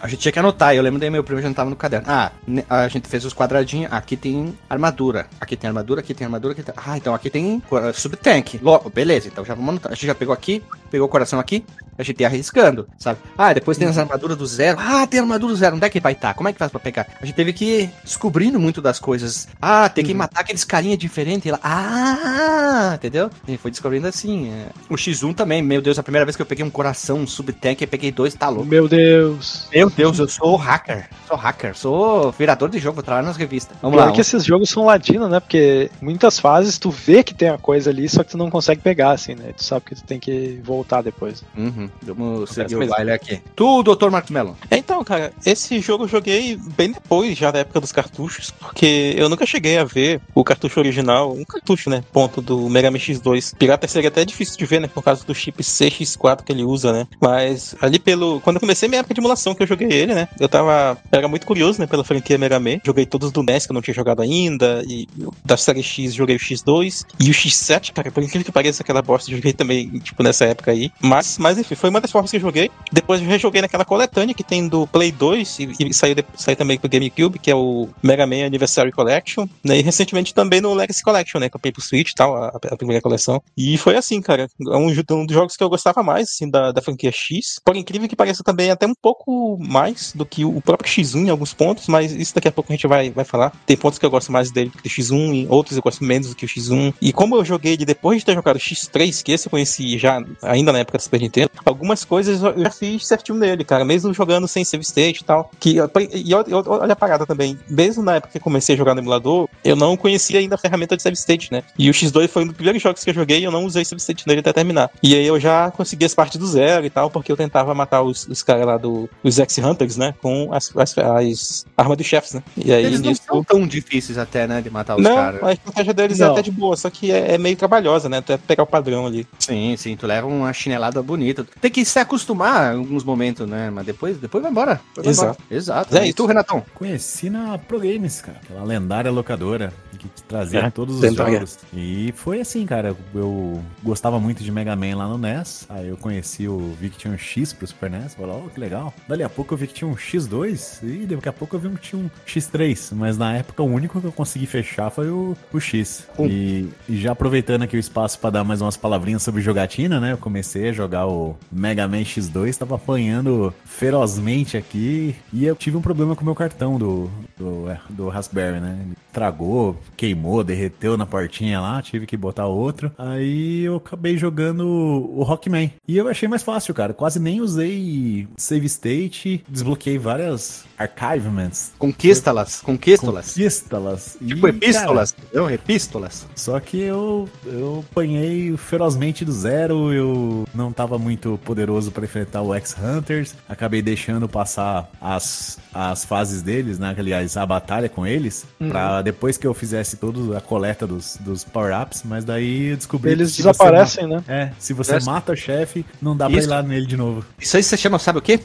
[0.00, 0.74] A gente tinha que anotar.
[0.74, 2.06] Eu lembro daí meu primo já tava no caderno.
[2.08, 2.32] Ah,
[2.68, 3.92] a gente fez os quadradinhos.
[3.92, 5.26] Aqui tem armadura.
[5.40, 6.52] Aqui tem armadura, aqui tem armadura.
[6.52, 6.74] Aqui tem...
[6.76, 8.58] Ah, então aqui tem uh, subtank.
[8.62, 9.28] Logo, beleza.
[9.28, 9.92] Então já vamos anotar.
[9.92, 11.64] A gente já pegou aqui, pegou o coração aqui.
[11.98, 13.18] A gente ia arriscando, sabe?
[13.36, 14.78] Ah, depois tem as armaduras do zero.
[14.80, 15.74] Ah, tem armadura do zero.
[15.74, 16.32] Onde é que vai estar?
[16.32, 17.08] Como é que faz pra pegar?
[17.20, 19.48] A gente teve que ir descobrindo muito das coisas.
[19.60, 21.58] Ah, tem que matar aqueles carinha diferentes lá.
[21.60, 23.30] Ah, entendeu?
[23.46, 24.48] A gente foi descobrindo assim.
[24.48, 24.68] é.
[24.88, 27.82] O X1 também, meu Deus, a primeira vez que eu peguei um coração, um subtank,
[27.82, 28.66] eu peguei dois, tá louco.
[28.66, 29.57] Meu Deus.
[29.72, 31.08] Meu Deus, eu sou hacker.
[31.26, 33.76] Sou hacker, sou virador de jogo, vou trabalhar nas revistas.
[33.82, 34.12] Vamos Pior lá.
[34.12, 35.40] que esses jogos são ladino, né?
[35.40, 38.80] Porque muitas fases tu vê que tem a coisa ali, só que tu não consegue
[38.80, 39.52] pegar, assim, né?
[39.56, 41.44] Tu sabe que tu tem que voltar depois.
[41.56, 43.40] Uhum, vamos seguir o baile aqui.
[43.54, 44.10] Tu, Dr.
[44.10, 44.56] Marcos Mello.
[44.70, 49.28] Então, cara, esse jogo eu joguei bem depois, já da época dos cartuchos, porque eu
[49.28, 53.54] nunca cheguei a ver o cartucho original, um cartucho, né, ponto do Mega Man X2.
[53.56, 56.92] Pirata seria até difícil de ver, né, por causa do chip CX4 que ele usa,
[56.92, 57.06] né.
[57.20, 58.40] Mas ali pelo...
[58.40, 60.98] Quando eu comecei minha época de emulação que eu joguei ele, né, eu tava...
[61.10, 62.78] Era muito curioso, né, pela franquia Mega Man.
[62.84, 65.06] Joguei todos do NES que eu não tinha jogado ainda, e
[65.44, 69.02] da série X joguei o X2, e o X7, cara, por incrível que pareça, aquela
[69.02, 70.90] bosta eu joguei também, tipo, nessa época aí.
[71.00, 72.70] Mas, mas enfim, foi uma das formas que eu joguei.
[72.92, 76.56] Depois eu rejoguei naquela coletânea que tem do Play 2 e, e saiu, de- saiu
[76.56, 79.78] também pro GameCube, que é o Mega Man Anniversary Collection, né?
[79.78, 81.48] E recentemente também no Legacy Collection, né?
[81.48, 83.42] Que eu peguei pro Switch e tal, a, a primeira coleção.
[83.56, 84.48] E foi assim, cara.
[84.60, 87.60] É um, um dos jogos que eu gostava mais, assim, da, da franquia X.
[87.64, 91.30] Por incrível que pareça também até um pouco mais do que o próprio X1 em
[91.30, 93.52] alguns pontos, mas isso daqui a pouco a gente vai, vai falar.
[93.66, 96.04] Tem pontos que eu gosto mais dele do que o X1, e outros eu gosto
[96.04, 96.94] menos do que o X1.
[97.00, 99.98] E como eu joguei ele depois de ter jogado o X3, que esse eu conheci
[99.98, 103.84] já ainda na época do Super Nintendo, algumas coisas eu já fiz certinho nele, cara.
[103.84, 105.50] Mesmo jogando sem save state e tal.
[105.58, 105.76] Que,
[106.12, 107.58] e olha a parada também.
[107.68, 110.58] Mesmo na época que eu comecei a jogar no emulador, eu não conhecia ainda a
[110.58, 111.62] ferramenta de save state, né?
[111.78, 113.84] E o X2 foi um dos primeiros jogos que eu joguei e eu não usei
[113.84, 114.90] save state nele até terminar.
[115.02, 118.02] E aí eu já consegui as partes do zero e tal, porque eu tentava matar
[118.02, 120.14] os, os caras lá do, os X-Hunters, né?
[120.20, 122.42] Com as, as, as armas dos chefes, né?
[122.56, 123.22] E aí Eles não nisso.
[123.26, 125.42] são tão difíceis até, né, de matar os Não, caras.
[125.42, 126.28] a estratégia deles Não.
[126.28, 128.18] é até de boa, só que é, é meio trabalhosa, né?
[128.18, 129.26] Até pegar o padrão ali.
[129.38, 131.46] Sim, sim, tu leva uma chinelada bonita.
[131.60, 133.70] Tem que se acostumar em alguns momentos, né?
[133.70, 134.80] Mas depois, depois vai embora.
[134.94, 135.42] Depois vai Exato.
[135.42, 135.58] embora.
[135.58, 135.96] Exato.
[135.96, 136.64] É e tu, Renatão?
[136.74, 138.38] Conheci na Pro Games, cara.
[138.42, 141.58] Aquela lendária locadora que trazia É, todos os jogos.
[141.74, 142.96] E foi assim, cara.
[143.14, 145.66] Eu gostava muito de Mega Man lá no NES.
[145.68, 148.14] Aí eu conheci o vi que tinha um X pro Super NES.
[148.14, 148.94] Falei, ó, que legal.
[149.18, 150.78] Dali a pouco eu vi que tinha um X2.
[150.82, 152.94] E daqui a pouco eu vi que tinha um X3.
[152.94, 156.06] Mas na época o único que eu consegui fechar foi o, o X.
[156.16, 156.26] Um.
[156.26, 160.12] E, e já aproveitando aqui o espaço pra dar mais umas palavrinhas sobre jogatina, né?
[160.12, 162.56] Eu comecei a jogar o Mega Man X2.
[162.56, 165.16] Tava apanhando ferozmente aqui.
[165.32, 168.78] E eu tive um problema com o meu cartão do, do, é, do Raspberry, né?
[168.84, 172.92] Ele tragou, queimou, derreteu na portinha lá, tive que botar outro.
[172.96, 175.72] Aí eu acabei jogando o Rockman.
[175.88, 176.94] E eu achei mais fácil, cara.
[176.94, 179.07] Quase nem usei save state,
[179.48, 181.72] desbloqueei várias archivements.
[181.78, 183.28] Conquista-las, conquista-las.
[183.34, 184.16] Conquista-las.
[184.20, 185.50] E, Tipo epístolas, entendeu?
[185.50, 186.20] Epístolas.
[186.22, 192.04] cara, só que eu, eu apanhei ferozmente do zero, eu não tava muito poderoso pra
[192.04, 196.94] enfrentar o X-Hunters, acabei deixando passar as, as fases deles, né?
[196.96, 201.42] Aliás, a batalha com eles, pra depois que eu fizesse toda a coleta dos, dos
[201.44, 204.22] power-ups, mas daí eu descobri Eles que desaparecem, né?
[204.28, 206.48] É, se você Parece- mata o chefe, não dá pra ir Isso.
[206.50, 207.24] lá nele de novo.
[207.38, 208.40] Isso aí você chama, sabe o quê?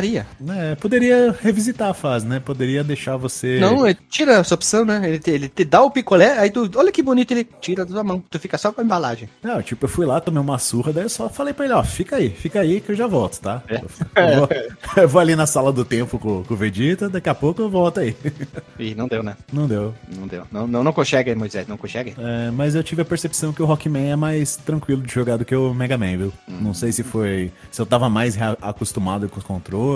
[0.00, 0.26] Putaria.
[0.48, 2.40] É, poderia revisitar a fase, né?
[2.40, 3.58] Poderia deixar você.
[3.60, 5.00] Não, ele tira essa opção, né?
[5.06, 7.92] Ele te, ele te dá o picolé, aí tu, olha que bonito, ele tira da
[7.92, 8.22] tua mão.
[8.30, 9.28] Tu fica só com a embalagem.
[9.42, 11.82] Não, tipo, eu fui lá, tomei uma surra, daí eu só falei pra ele, ó,
[11.82, 13.62] fica aí, fica aí que eu já volto, tá?
[13.68, 13.76] É.
[13.76, 14.48] Eu, vou,
[14.96, 17.70] eu vou ali na sala do tempo com, com o Vegeta, daqui a pouco eu
[17.70, 18.16] volto aí.
[18.78, 19.36] Ih, não deu, né?
[19.52, 19.94] Não deu.
[20.16, 20.44] Não deu.
[20.50, 22.14] Não, não, não consegue, Moisés, não consegue.
[22.18, 25.44] É, mas eu tive a percepção que o Rockman é mais tranquilo de jogar do
[25.44, 26.32] que o Mega Man, viu?
[26.48, 27.52] Não sei se foi.
[27.70, 29.89] Se eu tava mais acostumado com os controles,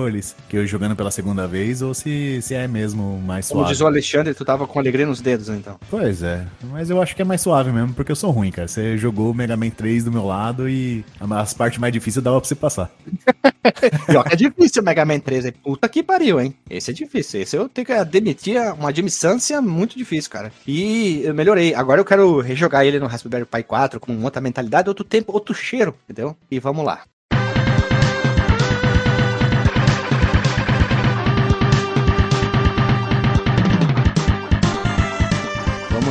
[0.49, 3.73] que eu jogando pela segunda vez, ou se, se é mesmo mais Como suave.
[3.73, 5.79] diz o Alexandre, tu tava com alegria nos dedos, então.
[5.91, 8.69] Pois é, mas eu acho que é mais suave mesmo, porque eu sou ruim, cara.
[8.69, 12.41] Você jogou o Mega Man 3 do meu lado e as partes mais difíceis dava
[12.41, 12.91] pra você passar.
[14.07, 15.55] Pior que é difícil o Mega Man 3, hein?
[15.63, 16.55] Puta que pariu, hein?
[16.69, 17.41] Esse é difícil.
[17.41, 20.53] Esse eu tenho que admitir uma admissância muito difícil, cara.
[20.67, 21.75] E eu melhorei.
[21.75, 25.55] Agora eu quero rejogar ele no Raspberry Pi 4 com outra mentalidade, outro tempo, outro
[25.55, 26.37] cheiro, entendeu?
[26.51, 27.03] E vamos lá.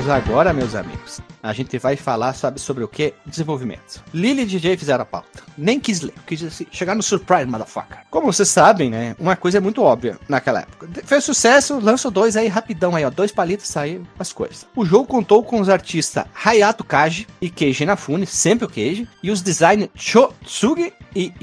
[0.09, 1.21] Agora, meus amigos.
[1.41, 3.13] A gente vai falar, sabe, sobre o que?
[3.25, 4.03] Desenvolvimento.
[4.13, 5.43] Lily e DJ fizeram a pauta.
[5.57, 6.13] Nem quis ler.
[6.25, 7.99] Quis assim, chegar no surprise, motherfucker.
[8.09, 9.15] Como vocês sabem, né?
[9.19, 10.87] Uma coisa é muito óbvia naquela época.
[11.03, 13.09] Fez sucesso, lançou dois aí rapidão aí, ó.
[13.09, 14.65] Dois palitos saíram as coisas.
[14.75, 19.31] O jogo contou com os artistas Hayato Kaji e Keiji Inafune, sempre o Keiji, e
[19.31, 21.33] os designers Chotsugi e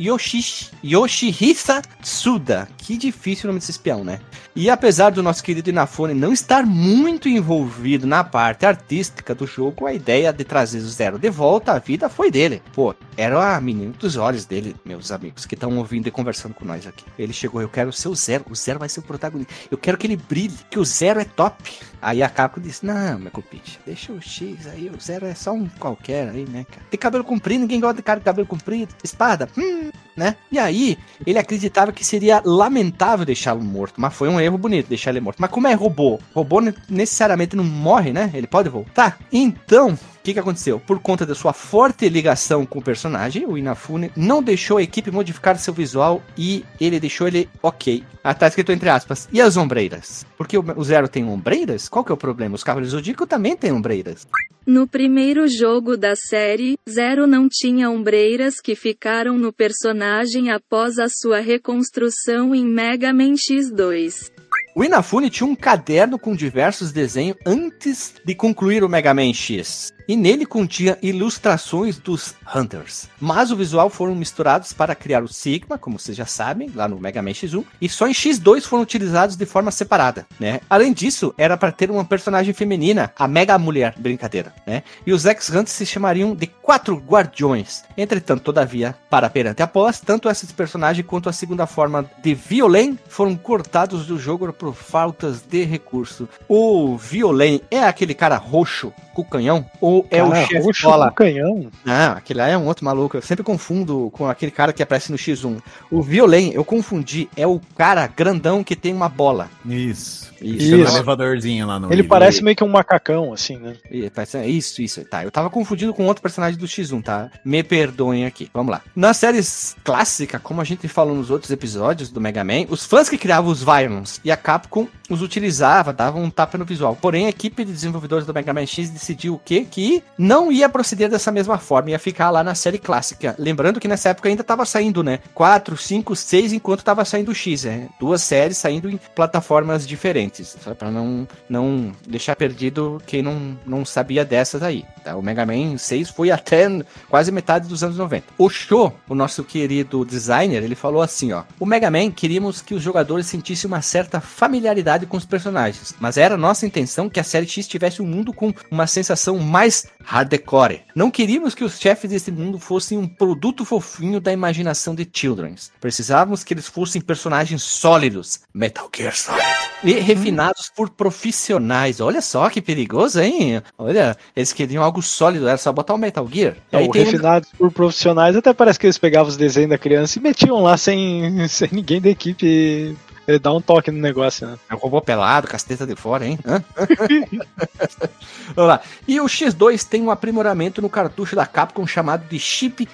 [0.82, 2.68] Yoshihisa Tsuda.
[2.78, 4.20] Que difícil o nome desse espião, né?
[4.54, 9.86] E apesar do nosso querido Inafune não estar muito envolvido na parte artística do jogo,
[9.86, 12.60] a ideia de trazer o Zero de volta à vida foi dele.
[12.72, 16.64] Pô, era a menina dos olhos dele, meus amigos, que estão ouvindo e conversando com
[16.64, 17.04] nós aqui.
[17.16, 19.52] Ele chegou, eu quero ser o Zero, o Zero vai ser o protagonista.
[19.70, 21.72] Eu quero que ele brilhe, que o Zero é top.
[22.02, 25.52] Aí a Capcom disse, não, meu cupite, deixa o X aí, o Zero é só
[25.52, 26.82] um qualquer aí, né, cara.
[26.90, 28.94] Tem cabelo comprido, ninguém gosta de cara de cabelo comprido.
[29.04, 30.36] Espada, hum, né?
[30.50, 35.10] E aí, ele acreditava que seria lamentável deixá-lo morto, mas foi um erro bonito deixar
[35.10, 35.38] ele morto.
[35.40, 38.30] Mas como é robô, robô ne- necessariamente não morre, né?
[38.34, 39.18] Ele pode voltar.
[39.32, 40.78] Então, o que, que aconteceu?
[40.80, 45.10] Por conta da sua forte ligação com o personagem, o Inafune não deixou a equipe
[45.10, 48.04] modificar seu visual e ele deixou ele ok.
[48.22, 49.28] Ah, tá escrito entre aspas.
[49.32, 50.24] E as ombreiras?
[50.36, 51.88] Porque o o Zero tem ombreiras?
[51.88, 52.54] Qual que é o problema?
[52.54, 54.26] Os Cavaleiros do Zodíaco também têm ombreiras.
[54.66, 61.08] No primeiro jogo da série, Zero não tinha ombreiras que ficaram no personagem após a
[61.08, 64.30] sua reconstrução em Mega Man X2.
[64.74, 69.92] O Inafune tinha um caderno com diversos desenhos antes de concluir o Mega Man X.
[70.10, 73.08] E nele continha ilustrações dos Hunters.
[73.20, 76.98] Mas o visual foram misturados para criar o Sigma, como vocês já sabem, lá no
[76.98, 77.64] Mega Man X1.
[77.80, 80.62] E só em X2 foram utilizados de forma separada, né?
[80.68, 84.82] Além disso, era para ter uma personagem feminina, a Mega Mulher, brincadeira, né?
[85.06, 87.84] E os X-Hunters se chamariam de Quatro Guardiões.
[87.96, 93.36] Entretanto, todavia, para perante após, tanto esses personagens quanto a segunda forma de Violen foram
[93.36, 96.28] cortados do jogo por faltas de recurso.
[96.48, 99.64] O Violen é aquele cara roxo com canhão?
[99.80, 101.10] O ou é o Cara, chefe roxo bola?
[101.12, 101.70] canhão.
[101.84, 103.16] Não, aquele lá é um outro maluco.
[103.16, 105.60] Eu sempre confundo com aquele cara que aparece no X1.
[105.90, 107.28] O Violen, eu confundi.
[107.36, 109.48] É o cara grandão que tem uma bola.
[109.64, 110.30] Isso.
[110.40, 110.74] Isso.
[110.74, 110.74] Isso.
[110.94, 112.08] Elevadorzinho lá no Ele vídeo.
[112.08, 113.74] parece meio que um macacão, assim, né?
[114.14, 115.04] Parece- Isso, isso.
[115.04, 117.30] Tá, eu tava confundindo com outro personagem do X1, tá?
[117.44, 118.48] Me perdoem aqui.
[118.54, 118.80] Vamos lá.
[118.96, 123.08] Nas séries clássicas, como a gente falou nos outros episódios do Mega Man, os fãs
[123.08, 126.96] que criavam os Violons e a Capcom os utilizava, davam um tapa no visual.
[126.96, 129.66] Porém, a equipe de desenvolvedores do Mega Man X decidiu o quê?
[129.68, 129.79] Que
[130.18, 133.34] não ia proceder dessa mesma forma, ia ficar lá na série clássica.
[133.38, 135.20] Lembrando que nessa época ainda tava saindo, né?
[135.34, 137.88] 4, 5, 6, enquanto tava saindo o X, né?
[137.98, 140.56] Duas séries saindo em plataformas diferentes.
[140.62, 144.84] Só pra não, não deixar perdido quem não, não sabia dessas aí.
[145.04, 145.16] Tá?
[145.16, 146.68] O Mega Man 6 foi até
[147.08, 148.26] quase metade dos anos 90.
[148.36, 151.44] O Show, o nosso querido designer, ele falou assim, ó.
[151.58, 156.16] O Mega Man queríamos que os jogadores sentissem uma certa familiaridade com os personagens, mas
[156.16, 159.69] era nossa intenção que a série X tivesse um mundo com uma sensação mais
[160.04, 160.82] hardcore.
[160.94, 165.70] Não queríamos que os chefes desse mundo fossem um produto fofinho da imaginação de Children's.
[165.80, 169.44] Precisávamos que eles fossem personagens sólidos, Metal Gear Solid,
[169.84, 172.00] e refinados por profissionais.
[172.00, 173.62] Olha só que perigoso, hein?
[173.78, 176.56] Olha, eles queriam algo sólido, era só botar o Metal Gear.
[176.72, 180.18] E Não, um- refinados por profissionais, até parece que eles pegavam os desenhos da criança
[180.18, 182.96] e metiam lá sem, sem ninguém da equipe
[183.34, 184.58] eh, dar um toque no negócio, né?
[184.68, 186.38] É o robô pelado, casteta de fora, hein?
[188.54, 188.80] Vamos lá.
[189.06, 192.88] E o X2 tem um aprimoramento no cartucho da Capcom chamado de chip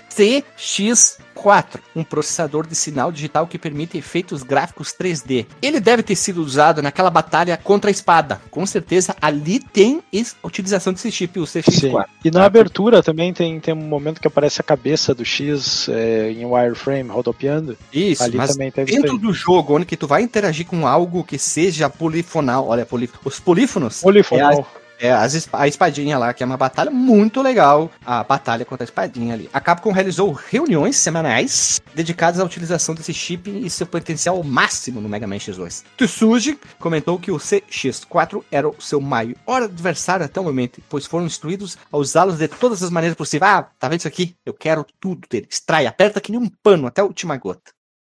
[1.37, 5.47] CX4, um processador de sinal digital que permite efeitos gráficos 3D.
[5.61, 8.41] Ele deve ter sido usado naquela batalha contra a espada.
[8.51, 12.05] Com certeza ali tem es- utilização desse chip, o CX4.
[12.25, 15.89] E na Ah, abertura também tem, tem um momento que aparece a cabeça do X
[15.89, 17.77] eh, em wireframe rodopiando.
[17.93, 20.87] Isso, Ali mas também teve isso dentro do jogo, onde que tu vai interagir com
[20.87, 23.13] algo que seja polifonal, olha, polif...
[23.25, 24.53] os polífonos, Polifonal.
[24.83, 27.91] É, as esp- a espadinha lá, que é uma batalha muito legal.
[28.05, 29.49] A batalha contra a espadinha ali.
[29.53, 35.09] A Capcom realizou reuniões semanais dedicadas à utilização desse chip e seu potencial máximo no
[35.09, 35.85] Mega Man X2.
[35.97, 41.27] Tsuji comentou que o CX4 era o seu maior adversário até o momento, pois foram
[41.27, 43.51] instruídos a usá-los de todas as maneiras possíveis.
[43.53, 44.35] Ah, tá vendo isso aqui?
[44.45, 45.47] Eu quero tudo dele.
[45.51, 47.76] Extrai, aperta que nem um pano até a última gota.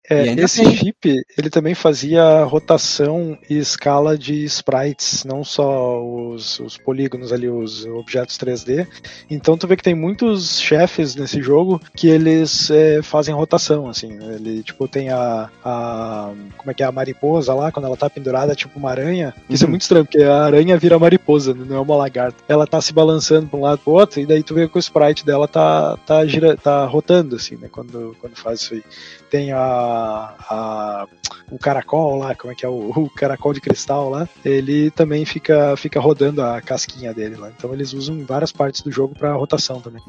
[0.10, 0.76] É, esse tem.
[0.76, 7.48] chip, ele também fazia rotação e escala de sprites, não só os, os polígonos ali,
[7.48, 8.88] os objetos 3D.
[9.30, 14.08] Então tu vê que tem muitos chefes nesse jogo que eles é, fazem rotação, assim.
[14.14, 14.36] né?
[14.36, 16.32] Ele, tipo, tem a, a...
[16.58, 16.86] Como é que é?
[16.88, 19.34] A mariposa lá, quando ela tá pendurada, tipo uma aranha.
[19.48, 19.72] Isso é Uhum.
[19.72, 22.44] muito estranho, porque a aranha vira mariposa, não é uma lagarta.
[22.48, 24.80] Ela tá se balançando pra um lado pro outro, e daí tu vê que o
[24.80, 27.68] sprite dela tá, tá, gira, tá rotando, assim, né?
[27.72, 28.84] Quando, quando faz isso aí
[29.30, 29.60] tem a,
[30.50, 31.08] a-
[31.52, 35.26] o caracol lá, como é que é o, o caracol de cristal lá, ele também
[35.26, 37.50] fica, fica rodando a casquinha dele lá.
[37.56, 40.02] Então eles usam várias partes do jogo para rotação também.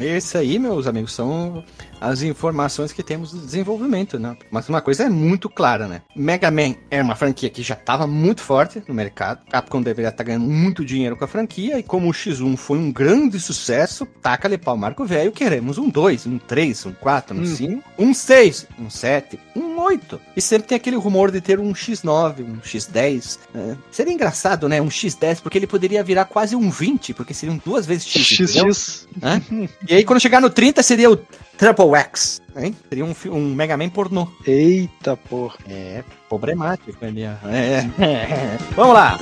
[0.00, 1.64] Esse aí, meus amigos, são
[2.00, 4.36] as informações que temos do desenvolvimento, né?
[4.52, 6.02] Mas uma coisa é muito clara, né?
[6.14, 9.40] Mega Man é uma franquia que já estava muito forte no mercado.
[9.50, 11.78] Capcom deveria estar ganhando muito dinheiro com a franquia.
[11.78, 16.26] E como o X1 foi um grande sucesso, taca-lhe pau Marco Velho, queremos um 2,
[16.26, 17.46] um 3, um 4, um Hum.
[17.46, 19.17] 5, um 6, um 7,
[19.56, 20.20] um 8.
[20.36, 23.38] E sempre tem aquele rumor de ter um X9, um X10.
[23.54, 23.76] né?
[23.90, 24.80] Seria engraçado, né?
[24.80, 28.50] Um X10, porque ele poderia virar quase um 20, porque seriam duas vezes X.
[28.50, 29.06] XX.
[29.22, 29.40] Hã?
[29.88, 32.40] E aí, quando chegar no 30, seria o Triple X.
[32.56, 32.74] Hein?
[32.88, 34.28] Seria um, um Mega Man pornô.
[34.46, 35.56] Eita porra.
[35.68, 37.24] É, problemático ali.
[37.24, 37.48] ó.
[37.48, 37.88] É.
[38.74, 39.18] Vamos lá.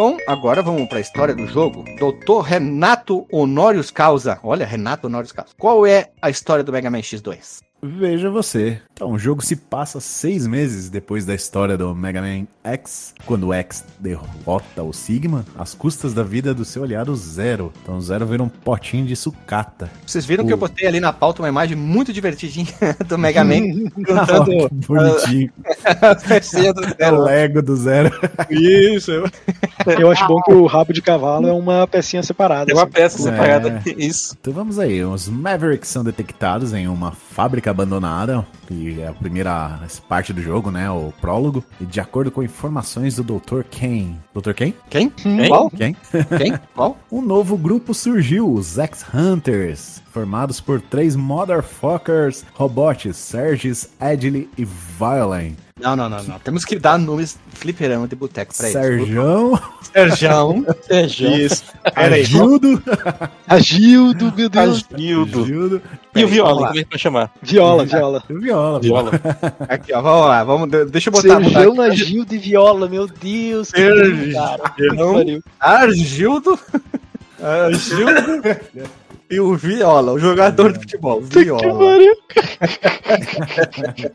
[0.00, 1.84] Bom, agora vamos para a história do jogo.
[1.98, 4.40] Doutor Renato Honorius Causa.
[4.42, 5.52] Olha, Renato Honorius Causa.
[5.58, 7.60] Qual é a história do Mega Man X2?
[7.82, 8.80] Veja você.
[8.92, 13.46] Então, o jogo se passa seis meses depois da história do Mega Man X, quando
[13.48, 17.72] o X derrota o Sigma às custas da vida do seu aliado Zero.
[17.82, 19.90] Então, o Zero vira um potinho de sucata.
[20.06, 22.66] Vocês viram que eu botei ali na pauta uma imagem muito divertidinha
[23.08, 25.50] do Mega Man cantando que bonitinho.
[26.02, 27.22] a pecinha do É o.
[27.22, 28.10] Lego do Zero.
[28.50, 29.12] Isso.
[29.98, 32.70] Eu acho bom que o rabo de cavalo é uma pecinha separada.
[32.70, 32.92] É uma assim.
[32.92, 33.22] peça É.
[33.22, 33.82] separada.
[33.96, 34.36] Isso.
[34.38, 39.80] Então vamos aí, os Mavericks são detectados em uma fábrica abandonada, que é a primeira
[40.08, 43.62] parte do jogo, né, o prólogo, e de acordo com informações do Dr.
[43.70, 44.18] Kane.
[44.34, 44.52] Dr.
[44.52, 44.74] Kane?
[44.88, 45.10] Quem?
[45.10, 45.48] Quem?
[45.48, 45.70] Qual?
[45.70, 45.96] Quem?
[46.38, 46.58] Quem?
[46.74, 46.98] Qual?
[47.10, 55.56] Um novo grupo surgiu, os X-Hunters, formados por três motherfuckers, robots, Sergis, Edley e Violin.
[55.80, 56.38] Não, não, não, não.
[56.38, 58.80] Temos que dar nomes fliperama de boteco pra eles.
[58.80, 59.60] Serjão,
[59.92, 60.66] Serjão.
[60.82, 61.36] Serjão.
[61.36, 61.64] Isso.
[61.94, 62.22] Pera aí.
[62.22, 62.82] Agildo,
[63.46, 64.84] Agildo, meu Deus.
[64.94, 65.42] Agildo.
[65.42, 65.82] Agildo
[66.14, 67.32] E o Viola, como é que vai chamar?
[67.42, 68.22] Viola, viola.
[68.28, 68.80] e o Viola.
[68.80, 69.10] Viola.
[69.68, 70.00] Aqui, ó.
[70.02, 70.44] Vamos lá.
[70.44, 71.40] Vamos, de- deixa eu botar.
[71.40, 71.80] botar Serjão.
[71.80, 73.70] Agildo e Viola, meu Deus.
[73.70, 74.58] que Serjão.
[74.76, 75.42] que.
[75.58, 76.58] Argildo.
[77.42, 78.42] Argildo.
[79.30, 81.22] E o Viola, o jogador de futebol.
[81.22, 81.78] Que Viola.
[81.78, 82.14] pariu.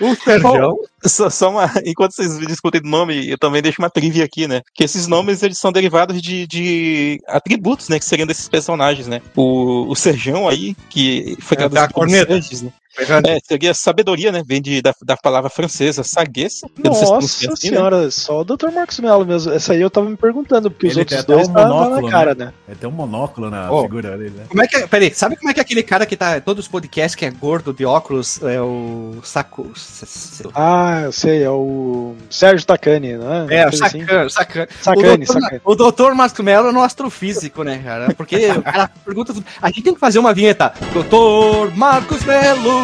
[0.00, 0.78] O Serjão.
[1.04, 1.70] Só, só uma.
[1.84, 4.62] Enquanto vocês discutem do nome, eu também deixo uma trivia aqui, né?
[4.74, 7.98] Que esses nomes eles são derivados de, de atributos, né?
[7.98, 9.20] Que seriam desses personagens, né?
[9.36, 12.32] O, o Serjão aí, que foi É, traduzido como corneta.
[12.32, 12.72] Serges, né?
[12.98, 14.42] É, seria sabedoria, né?
[14.44, 16.66] Vem de, da, da palavra francesa, saguessa.
[16.66, 17.76] Se Nossa pronuncia assim, né?
[17.76, 18.70] senhora, só o Dr.
[18.74, 19.52] Marcos Mello mesmo.
[19.52, 21.68] Essa aí eu tava me perguntando, porque os Ele tem outros dois um tá, tá
[21.68, 22.52] monóculo, na cara, né?
[22.68, 23.82] É, tem um monóculo na Ó.
[23.82, 24.44] figura dele, né?
[24.48, 24.86] Como é que é?
[24.86, 27.24] Peraí, sabe como é que é aquele cara que tá em todos os podcasts que
[27.24, 28.42] é gordo de óculos?
[28.42, 29.70] É o Saco.
[30.54, 33.46] Ah, eu sei, é o Sérgio Tacani, né?
[33.50, 34.04] É, o Coisa assim.
[34.28, 35.60] Sacane, o doutor, Sacane.
[35.64, 38.12] O doutor Márcio Melo é no astrofísico, né, cara?
[38.14, 39.46] Porque o cara pergunta tudo.
[39.62, 40.72] A gente tem que fazer uma vinheta.
[40.92, 42.79] Doutor Marcos Melo.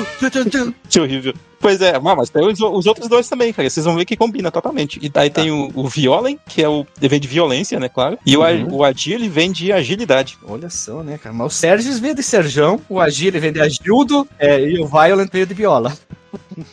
[0.88, 1.34] Que horrível.
[1.58, 3.68] Pois é, mas tem os, os outros dois também, cara.
[3.68, 4.98] Vocês vão ver que combina totalmente.
[5.02, 6.86] E daí tem o, o Violen, que é o.
[6.98, 8.18] Ele vem de violência, né, claro.
[8.24, 8.76] E o, Uhum.
[8.76, 10.38] o Agile vem de agilidade.
[10.46, 11.34] Olha só, né, cara?
[11.34, 15.30] Mas o Sérgio veio de Serjão, o Agile vem de Agildo é, e o Violent
[15.32, 15.92] veio de Viola.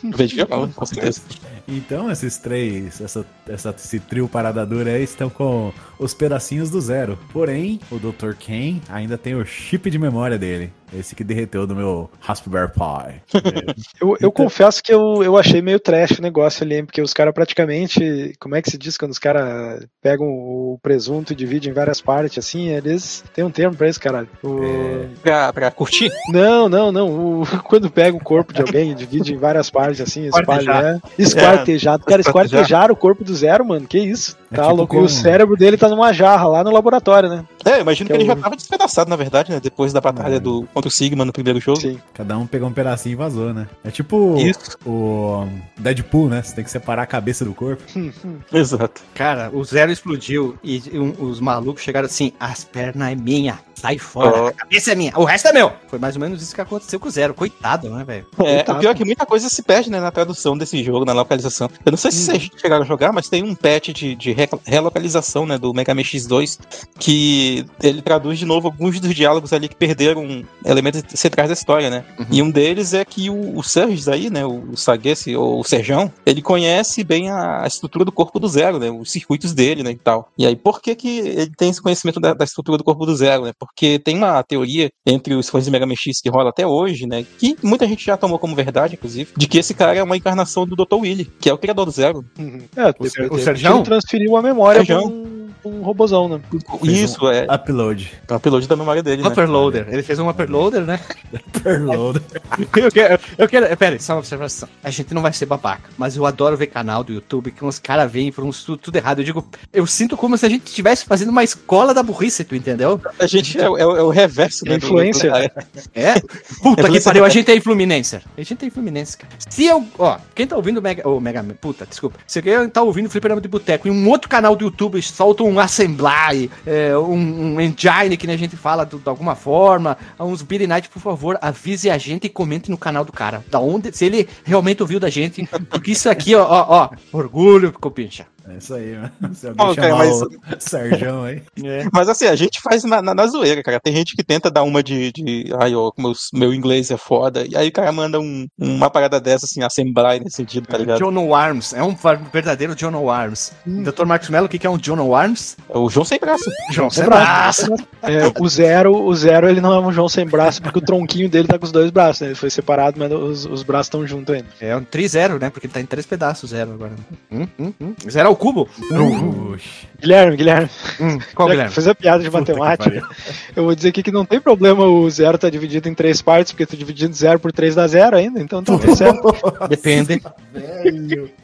[0.02, 1.22] Vem de viola, com certeza.
[1.66, 6.80] Então, esses três, essa, essa, esse trio parada dura aí estão com os pedacinhos do
[6.80, 7.18] zero.
[7.32, 8.34] Porém, o Dr.
[8.38, 10.70] Ken ainda tem o chip de memória dele.
[10.92, 13.22] Esse que derreteu do meu Raspberry Pi.
[13.34, 17.00] É, Eu, eu confesso que eu, eu achei meio trash o negócio ali, hein, porque
[17.00, 18.32] os caras praticamente.
[18.38, 22.00] Como é que se diz quando os caras pegam o presunto e dividem em várias
[22.00, 22.68] partes, assim?
[22.68, 24.28] Eles têm um termo pra isso, caralho.
[24.42, 25.08] O- É.
[25.22, 26.10] Pra, pra curtir.
[26.28, 27.40] Não, não, não.
[27.40, 30.42] O- Quando pega o corpo de alguém e divide em várias partes, assim, espalha.
[30.60, 30.84] Esquartejar.
[30.84, 31.00] É.
[31.22, 32.04] Esquartejado.
[32.04, 32.62] Cara, esquartejar.
[32.62, 33.86] esquartejar o corpo do zero, mano.
[33.86, 34.36] Que isso?
[34.54, 34.94] É Tá tipo louco.
[34.94, 37.44] E como- o cérebro dele tá numa jarra lá no laboratório, né?
[37.64, 39.60] É, eu imagino que, Que ele é o- já tava despedaçado, na verdade, né?
[39.60, 40.40] Depois da batalha É.
[40.40, 41.80] do, contra o Sigma no primeiro jogo.
[41.80, 41.98] Sim.
[42.12, 43.66] cada um pegou um pedacinho e vazou, né?
[43.82, 44.78] É tipo Isso.
[44.86, 45.46] o
[45.78, 46.42] Deadpool, né?
[46.42, 47.82] Você tem que separar a cabeça do corpo.
[48.52, 49.02] Exato.
[49.14, 53.98] Cara, o Zero explodiu e um- os malucos chegaram assim: as pernas é minha, sai
[53.98, 54.46] fora, Ó.
[54.48, 55.72] a cabeça é minha, o resto é meu.
[55.88, 57.34] Foi mais ou menos isso que aconteceu com o Zero.
[57.34, 58.26] Coitado, né, velho?
[58.38, 58.78] É, Coitado.
[58.78, 61.68] o pior é que muita coisa se perde né, na tradução desse jogo, na localização.
[61.84, 64.48] Eu não sei se vocês chegaram a jogar, mas tem um patch de, de re-
[64.64, 66.58] relocalização né, do Mega Man X2
[66.98, 71.90] que ele traduz de novo alguns dos diálogos ali que perderam elementos centrais da história,
[71.90, 72.04] né?
[72.30, 76.12] E um deles é que o, o Surges aí, né, o Saguesse, ou o Serjão,
[76.24, 79.90] ele conhece bem a, a estrutura do corpo do Zero, né, os circuitos dele, né,
[79.90, 80.30] e tal.
[80.38, 83.14] E aí, por que que ele tem esse conhecimento da, da estrutura do corpo do
[83.16, 83.52] Zero, né?
[83.64, 87.06] Porque tem uma teoria entre os fãs de Mega Man X que rola até hoje,
[87.06, 90.16] né, que muita gente já tomou como verdade, inclusive, de que esse cara é uma
[90.16, 90.96] encarnação do Dr.
[90.96, 92.24] Willy, que é o criador do Zero.
[92.38, 92.62] Uhum.
[92.76, 95.43] É, O o transferiu a memória pra Serjão.
[95.64, 96.40] Um, um robozão, né?
[96.82, 98.12] Isso, é, Upload.
[98.28, 99.28] é um upload da memória dele, né?
[99.28, 99.86] Upperloader.
[99.90, 101.00] Ele fez um upperloader, né?
[101.32, 102.20] Upload.
[102.76, 103.76] Eu quero, eu quero.
[103.76, 104.68] Pera aí, só uma observação.
[104.82, 107.78] A gente não vai ser babaca, mas eu adoro ver canal do YouTube que uns
[107.78, 109.20] caras vêm por uns tudo, tudo errado.
[109.20, 112.54] Eu digo, eu sinto como se a gente estivesse fazendo uma escola da burrice, tu
[112.54, 113.00] entendeu?
[113.18, 114.78] A gente é, o- é é o reverso, né?
[114.78, 115.30] do- Influência.
[115.30, 115.52] do cara.
[115.94, 116.14] É?
[116.20, 118.16] Puta que Influência pariu, do- a gente é Fluminense.
[118.16, 119.32] A gente é Fluminense, cara.
[119.48, 119.84] Se eu.
[119.98, 121.08] Ó, quem tá ouvindo o Mega.
[121.08, 122.18] Ô, Mega puta, desculpa.
[122.26, 125.42] Se alguém tá ouvindo o Fliperama de Boteco e um outro canal do YouTube solta
[125.42, 130.42] um Assembly, é, um, um Engine, que a gente fala do- de alguma forma, uns
[130.42, 133.44] Billy Night, por favor, avise a gente e comente no canal do cara.
[133.50, 133.92] Da onde.
[133.96, 135.46] Se ele realmente ouviu da gente.
[135.70, 138.26] Porque isso aqui, ó, ó, ó orgulho, copincha.
[138.46, 139.34] É isso aí, mano.
[139.34, 140.28] Se alguém cara, mas- o
[140.58, 141.42] Serjão aí.
[141.64, 141.84] É.
[141.92, 143.80] Mas assim, a gente faz na, na, na zoeira, cara.
[143.80, 145.10] Tem gente que tenta dar uma de.
[145.12, 147.46] de ai, ó, os- meu inglês é foda.
[147.48, 150.98] E aí o cara manda um- uma parada dessa, assim, assembly nesse sentido, tá ligado?
[150.98, 151.34] John O.
[151.34, 151.72] Arms.
[151.72, 151.96] É um
[152.32, 153.08] verdadeiro John.
[153.08, 153.52] Arms.
[153.66, 154.04] Dr.
[154.04, 155.14] Marcos Mello, o que que é um John.
[155.14, 155.56] Arms?
[155.68, 156.50] É o João sem braço.
[156.70, 157.72] João Sem braço.
[158.02, 161.28] É, o zero, o zero ele não é um João sem braço, porque o tronquinho
[161.28, 162.26] dele tá com os dois braços, né?
[162.28, 164.48] Ele foi separado, mas os, os braços estão juntos ainda.
[164.60, 165.48] É um tri zero, né?
[165.50, 166.92] Porque ele tá em três pedaços zero agora.
[167.32, 167.94] Hum, hum, hum.
[168.08, 168.66] Zero ao cubo?
[168.66, 169.86] Puxa.
[170.00, 170.68] Guilherme, Guilherme,
[171.00, 171.72] Hum, qual, Guilherme?
[171.90, 173.08] a piada de matemática.
[173.56, 176.52] Eu vou dizer aqui que não tem problema o zero tá dividido em três partes,
[176.52, 179.22] porque tu dividindo zero por três dá zero ainda, então tá tudo certo.
[179.68, 180.20] Depende.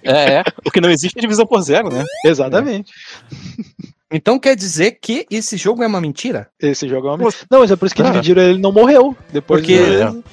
[0.02, 0.42] É, é.
[0.62, 2.04] Porque não existe divisão por zero, né?
[2.24, 2.92] Exatamente.
[4.12, 6.48] Então quer dizer que esse jogo é uma mentira?
[6.60, 7.44] Esse jogo é uma mentira.
[7.50, 8.06] Não, mas é por isso que Ah.
[8.10, 9.16] dividiram ele não morreu.
[9.32, 9.74] Depois Porque-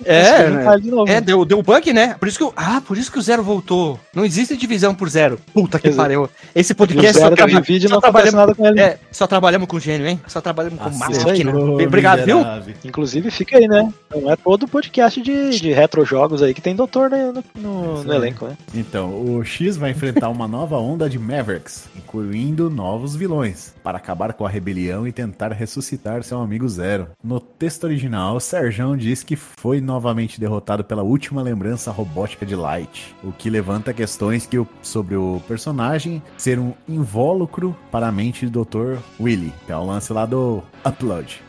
[0.06, 0.80] É, conseguiram né?
[0.80, 1.12] de novo.
[1.12, 2.16] É, deu, deu bug, né?
[2.20, 4.00] Por isso que o, ah, por isso que o zero voltou.
[4.14, 5.40] Não existe divisão por zero.
[5.54, 6.02] Puta que Exato.
[6.04, 6.30] pariu.
[6.56, 8.80] Esse podcast só, zero traba- e só trabalhamos, nada com ele.
[8.80, 10.20] é, só trabalhamos com gênio, hein?
[10.28, 11.54] Só trabalhamos com Nossa, máquina.
[11.58, 12.40] Obrigado, viu?
[12.84, 13.94] Inclusive, fica aí, né?
[14.14, 18.14] Não é todo podcast de, de retro jogos aí que tem doutor né, no, no-
[18.14, 18.58] elenco, né?
[18.74, 24.34] Então, o X vai enfrentar uma nova onda de Mavericks, incluindo novos vilões, para acabar
[24.34, 27.08] com a rebelião e tentar ressuscitar seu amigo Zero.
[27.24, 33.16] No texto original, Serjão diz que foi novamente derrotado pela última lembrança robótica de Light,
[33.24, 38.46] o que levanta questões que o- sobre o personagem ser um invólucro para a mente
[38.48, 38.98] do Dr.
[39.20, 41.42] Willy, que é o lance lá do Upload.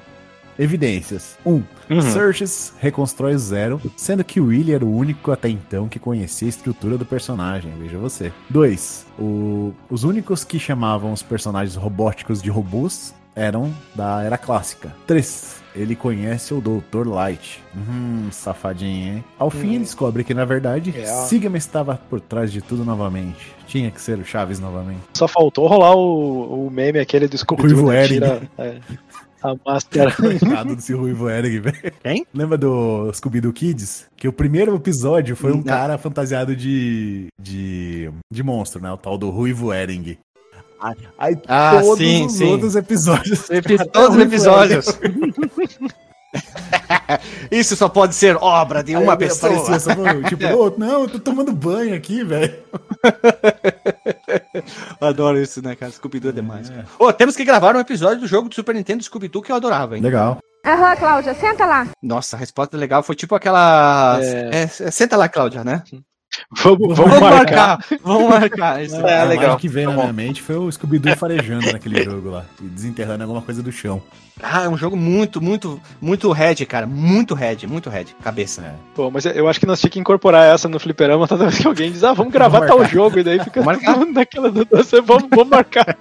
[0.59, 1.39] Evidências.
[1.45, 1.53] 1.
[1.55, 2.03] Um, Uhum.
[2.03, 6.47] Surges reconstrói o Zero, sendo que o Willy era o único até então que conhecia
[6.47, 8.31] a estrutura do personagem, veja você.
[8.51, 9.07] 2.
[9.89, 14.95] os únicos que chamavam os personagens robóticos de robôs eram da era clássica.
[15.07, 15.57] 3.
[15.77, 17.07] Ele conhece o Dr.
[17.07, 17.63] Light.
[17.77, 19.25] Hum, safadinho, hein?
[19.39, 21.05] Ao fim, ele descobre que, na verdade, É.
[21.07, 23.55] Sigma estava por trás de tudo novamente.
[23.67, 25.03] Tinha que ser o Chaves novamente.
[25.15, 28.09] Só faltou rolar o, o meme aquele do Scooby-Doo, né?
[28.09, 28.79] Tira é,
[29.43, 30.11] a máscara.
[30.17, 31.93] Coitado desse Ruivo Eric, velho.
[32.03, 32.27] Quem?
[32.35, 34.07] Lembra do Scooby-Doo Kids?
[34.17, 35.63] Que o primeiro episódio foi um Não.
[35.65, 38.11] cara fantasiado de, de.
[38.33, 38.91] de monstro, né?
[38.91, 40.19] O tal do Ruivo Ering.
[40.81, 42.45] Aí, aí Ah, todos sim, os sim.
[42.45, 43.51] outros episódios.
[43.51, 44.87] Epi- Todos os episódios.
[47.51, 49.53] Isso só pode ser obra de uma Aí pessoa.
[49.53, 49.95] aparecia só,
[50.29, 52.55] tipo, "Ô, não, eu tô tomando banho aqui, velho.
[55.01, 55.93] Adoro isso, né, cara?
[55.93, 56.69] Scooby-Doo é demais.
[56.69, 56.87] cara.
[56.99, 59.97] Ô, temos que gravar um episódio do jogo do Super Nintendo Scooby-Doo que eu adorava,
[59.97, 60.03] hein?
[60.03, 60.39] Legal.
[60.67, 61.87] Aham, Cláudia, senta lá.
[62.03, 64.19] Nossa, a resposta legal foi tipo aquela.
[64.21, 64.51] É.
[64.53, 65.83] É, é, senta lá, Cláudia, né?
[66.51, 67.79] Vamos, vamos marcar.
[68.03, 68.83] Vamos marcar.
[68.85, 69.45] Isso É, a legal.
[69.45, 72.45] imagem que veio Tá na minha mente foi o Scooby-Doo farejando naquele jogo lá.
[72.61, 74.03] E desenterrando alguma coisa do chão.
[74.41, 76.87] Ah, é um jogo muito, muito, muito head, cara.
[76.87, 78.15] Muito head, muito head.
[78.23, 78.63] Cabeça.
[78.63, 78.75] É.
[78.95, 81.67] Pô, mas eu acho que nós tínhamos que incorporar essa no fliperama toda vez que
[81.67, 82.95] alguém diz, ah, vamos gravar Vamos tal marcar.
[82.95, 84.07] jogo, e daí fica Vamos marcar.
[84.07, 85.97] naquela do você, vamos, vamos marcar.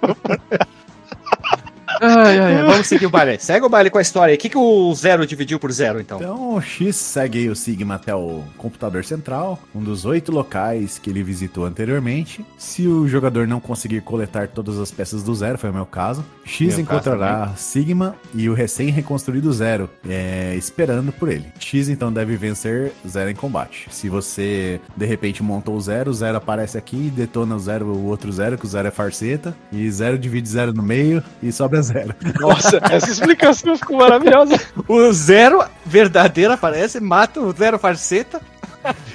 [2.00, 3.38] Ai, ai, vamos seguir o baile.
[3.38, 4.36] Segue o baile com a história aí.
[4.36, 6.18] O que, que o zero dividiu por zero, então?
[6.18, 11.10] Então o X segue o Sigma até o computador central, um dos oito locais que
[11.10, 12.44] ele visitou anteriormente.
[12.56, 16.24] Se o jogador não conseguir coletar todas as peças do zero, foi o meu caso,
[16.44, 21.46] X Meu caso encontrará Sigma e o recém-reconstruído Zero, é, esperando por ele.
[21.58, 23.86] X então deve vencer Zero em combate.
[23.90, 28.06] Se você de repente montou o Zero, o Zero aparece aqui, detona o Zero, o
[28.06, 31.80] outro Zero, que o Zero é farceta, e Zero divide Zero no meio e sobra
[31.88, 32.14] Zero.
[32.40, 34.60] Nossa, essa explicação ficou maravilhosa.
[34.86, 38.40] O zero verdadeiro aparece, mata o zero farceta,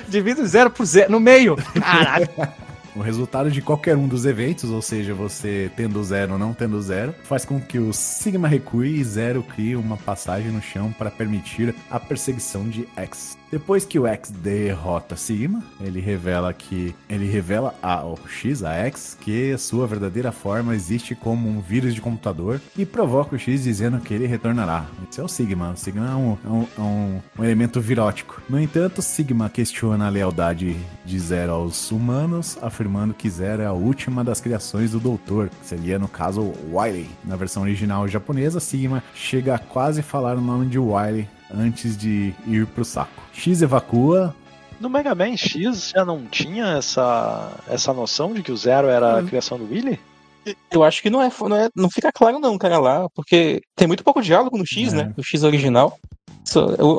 [0.08, 1.56] divide o zero por zero no meio.
[1.80, 2.30] Caralho.
[2.96, 6.80] O resultado de qualquer um dos eventos, ou seja, você tendo zero ou não tendo
[6.80, 11.10] zero, faz com que o Sigma recue e zero crie uma passagem no chão para
[11.10, 13.36] permitir a perseguição de X.
[13.54, 19.16] Depois que o X derrota Sigma, ele revela que ele revela ao X, a X,
[19.22, 23.62] que a sua verdadeira forma existe como um vírus de computador e provoca o X
[23.62, 24.88] dizendo que ele retornará.
[25.08, 25.70] Esse é o Sigma.
[25.70, 28.42] O Sigma é um, é um- é um- elemento virótico.
[28.50, 30.76] No entanto, Sigma questiona a lealdade
[31.06, 35.68] de Zero aos humanos, afirmando que Zero é a última das criações do Doutor, que
[35.68, 37.08] seria, no caso, Wily.
[37.24, 42.34] Na versão original japonesa, Sigma chega a quase falar o nome de Wily antes de
[42.48, 43.22] ir pro saco.
[43.34, 44.36] X evacua,
[44.80, 49.20] No Mega Man X já não tinha essa, essa noção de que o Zero era
[49.20, 50.00] a criação do Willy?
[50.70, 51.70] Eu acho que não é, não é.
[51.74, 54.98] Não fica claro, não, cara, lá, porque tem muito pouco diálogo no X, É.
[54.98, 55.14] né?
[55.16, 55.98] No X original.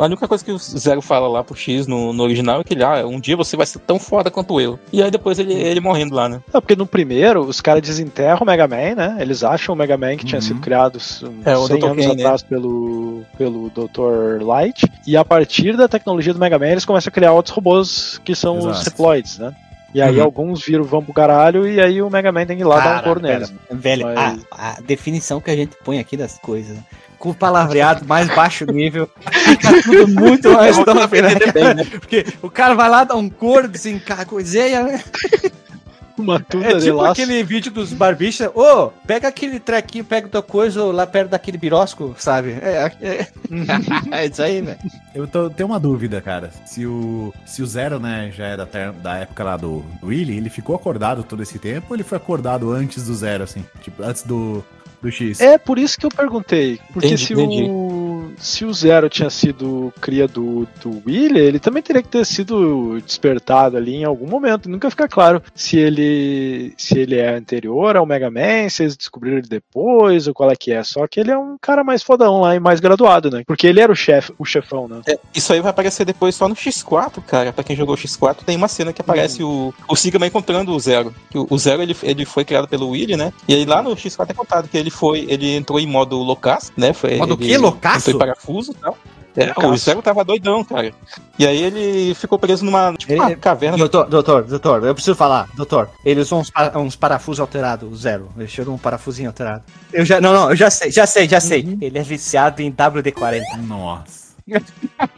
[0.01, 2.73] A única coisa que o Zero fala lá pro X no, no original é que
[2.75, 4.79] ele, ah, um dia você vai ser tão foda quanto eu.
[4.93, 6.41] E aí depois ele, ele morrendo lá, né?
[6.53, 9.17] É, porque no primeiro, os caras desenterram o Mega Man, né?
[9.21, 10.47] Eles acham o Mega Man que tinha Uhum.
[10.47, 10.99] sido criado
[11.45, 11.85] É, o 100 Dr.
[11.87, 12.23] anos Ken, né?
[12.23, 14.43] atrás pelo, pelo Dr.
[14.43, 14.91] Light.
[15.07, 18.35] E a partir da tecnologia do Mega Man, eles começam a criar outros robôs que
[18.35, 18.85] são os Exato.
[18.91, 19.55] Reploids, né?
[19.95, 20.25] E aí Uhum.
[20.25, 23.01] alguns viram vão pro caralho e aí o Mega Man tem que ir lá dar
[23.01, 23.35] um couro pera.
[23.35, 23.55] neles.
[23.71, 26.83] Velho, Mas- a, a definição que a gente põe aqui das coisas, né?
[27.25, 31.31] Com o palavreado mais baixo nível, fica tudo muito mais top, né?
[31.99, 35.03] Porque o cara vai lá, dá um cor, desencarga, coiseia, né?
[36.19, 37.13] Uma tuda É de tipo laço.
[37.13, 42.15] aquele vídeo dos barbichas, ô, pega aquele trequinho, pega tua coisa lá perto daquele birosco,
[42.19, 42.51] sabe?
[42.61, 43.27] É, é,
[44.13, 44.79] é isso aí, velho.
[45.15, 46.51] Eu tô, tenho uma dúvida, cara.
[46.67, 50.09] Se o, se o Zero, né, já é da, ter- da época lá do, do
[50.09, 53.65] Willy, ele ficou acordado todo esse tempo ou ele foi acordado antes do Zero, assim?
[53.81, 54.63] Tipo, antes do,
[55.05, 55.41] do X?
[55.41, 56.81] É por isso que eu perguntei.
[56.93, 57.63] Porque Entendi, se, entendi.
[57.65, 58.04] O,
[58.39, 63.01] se o Zero tinha sido cria do, do Willy, ele também teria que ter sido
[63.01, 64.69] despertado ali em algum momento.
[64.69, 69.39] Nunca fica claro se ele se ele é anterior ao Mega Man, se eles descobriram
[69.39, 70.83] ele depois, ou qual é que é.
[70.83, 73.43] Só que ele é um cara mais fodão lá e mais graduado, né?
[73.47, 75.01] Porque ele era o chefe, o chefão, né?
[75.07, 77.53] É, isso aí vai aparecer depois só no X4, cara.
[77.53, 81.15] Pra quem jogou X4, tem uma cena que aparece o, o Sigma encontrando o Zero.
[81.31, 83.33] Que O, o Zero ele, ele foi criado pelo Willy, né?
[83.49, 86.73] E aí lá no X4 é contado que ele foi, ele entrou em modo loucaço,
[86.77, 86.93] né?
[86.93, 87.59] Foi, Modo ele quê?
[87.59, 88.11] Loucaço?
[88.27, 88.97] Parafuso e tal.
[89.37, 89.85] É, o Loucaço.
[89.85, 90.93] Zero tava doidão, cara.
[91.37, 93.77] E aí ele ficou preso numa tipo, uma Ele- caverna.
[93.77, 95.91] Doutor, doutor, doutor, eu preciso falar, doutor.
[96.05, 98.29] Ele usou uns, pa- uns parafusos alterados, o zero.
[98.39, 99.65] Ele tirou um parafusinho alterado.
[99.93, 101.77] Eu já, não, não, eu já sei, já sei, já sei.
[101.81, 103.43] Ele é viciado em WD-40.
[103.67, 104.25] Nossa.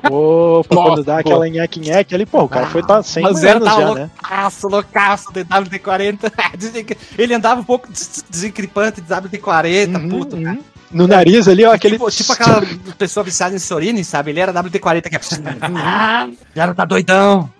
[0.09, 3.69] Nossa, quando dá aquela nheque-nheque ali, pô, o cara foi tá 100 o zero anos
[3.69, 4.11] tava já, né?
[4.23, 6.97] loucaço, loucaço de WD-40.
[7.19, 10.59] Ele andava um pouco des- desencripante de WD-40, Uhum, puto, cara.
[10.91, 11.95] No nariz ali, ó, aquele.
[11.97, 12.63] Tipo, tipo aquela
[12.97, 14.31] pessoa viciada em Sorine, sabe?
[14.31, 15.21] Ele era WD-40 que é.
[15.63, 17.51] Ah, o cara tá doidão.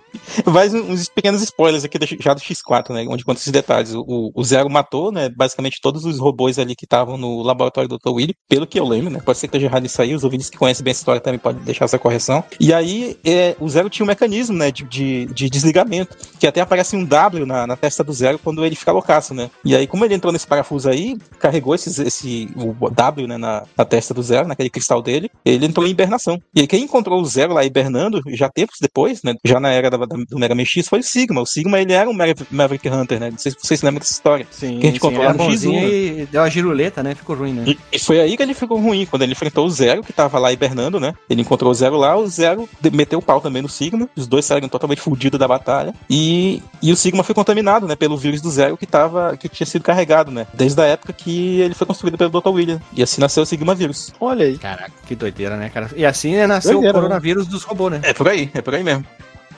[0.45, 3.05] Vai uns pequenos spoilers aqui já do X4, né?
[3.07, 3.93] Onde conta esses detalhes.
[3.93, 5.29] O, o Zero matou, né?
[5.29, 8.09] Basicamente todos os robôs ali que estavam no laboratório do Dr.
[8.09, 9.21] Willy, pelo que eu lembro, né?
[9.23, 11.39] Pode ser que esteja errado isso aí, os ouvintes que conhecem bem a história também
[11.39, 12.43] podem deixar essa correção.
[12.59, 14.71] E aí, é, o Zero tinha um mecanismo, né?
[14.71, 18.65] De, de, de desligamento, que até aparece um W na, na testa do Zero quando
[18.65, 19.49] ele fica loucaço, né?
[19.63, 23.37] E aí, como ele entrou nesse parafuso aí, carregou esses, esse o W, né?
[23.37, 26.39] Na, na testa do Zero, naquele cristal dele, ele entrou em hibernação.
[26.55, 29.35] E aí, quem encontrou o Zero lá hibernando, já tempos depois, né?
[29.43, 31.41] Já na era da, da- do Mega Man X, foi o Sigma.
[31.41, 32.13] O Sigma, ele era um
[32.51, 33.31] Maverick, Hunter, né?
[33.31, 34.45] Não sei se vocês lembram dessa história.
[34.51, 35.91] Sim, Que a gente era lá no bonzinho X1,
[36.21, 37.15] e deu uma giruleta, né?
[37.15, 37.63] Ficou ruim, né?
[37.67, 40.37] E, e foi aí que ele ficou ruim, quando ele enfrentou o Zero, que tava
[40.39, 41.13] lá hibernando, né?
[41.29, 44.27] Ele encontrou o Zero lá, o Zero de- meteu o pau também no Sigma, os
[44.27, 48.41] dois saíram totalmente fudidos da batalha, e, e o Sigma foi contaminado, né, pelo vírus
[48.41, 50.45] do Zero que tava, que tinha sido carregado, né?
[50.53, 52.49] Desde a época que ele foi construído pelo Dr.
[52.49, 52.81] William.
[52.93, 54.13] E assim nasceu o Sigma vírus.
[54.19, 54.57] Olha aí.
[54.57, 55.89] Caraca, que doideira, né, cara?
[55.95, 58.01] E assim né, nasceu Doideira, o coronavírus dos robôs, né?
[58.03, 59.05] É por aí, é por aí mesmo.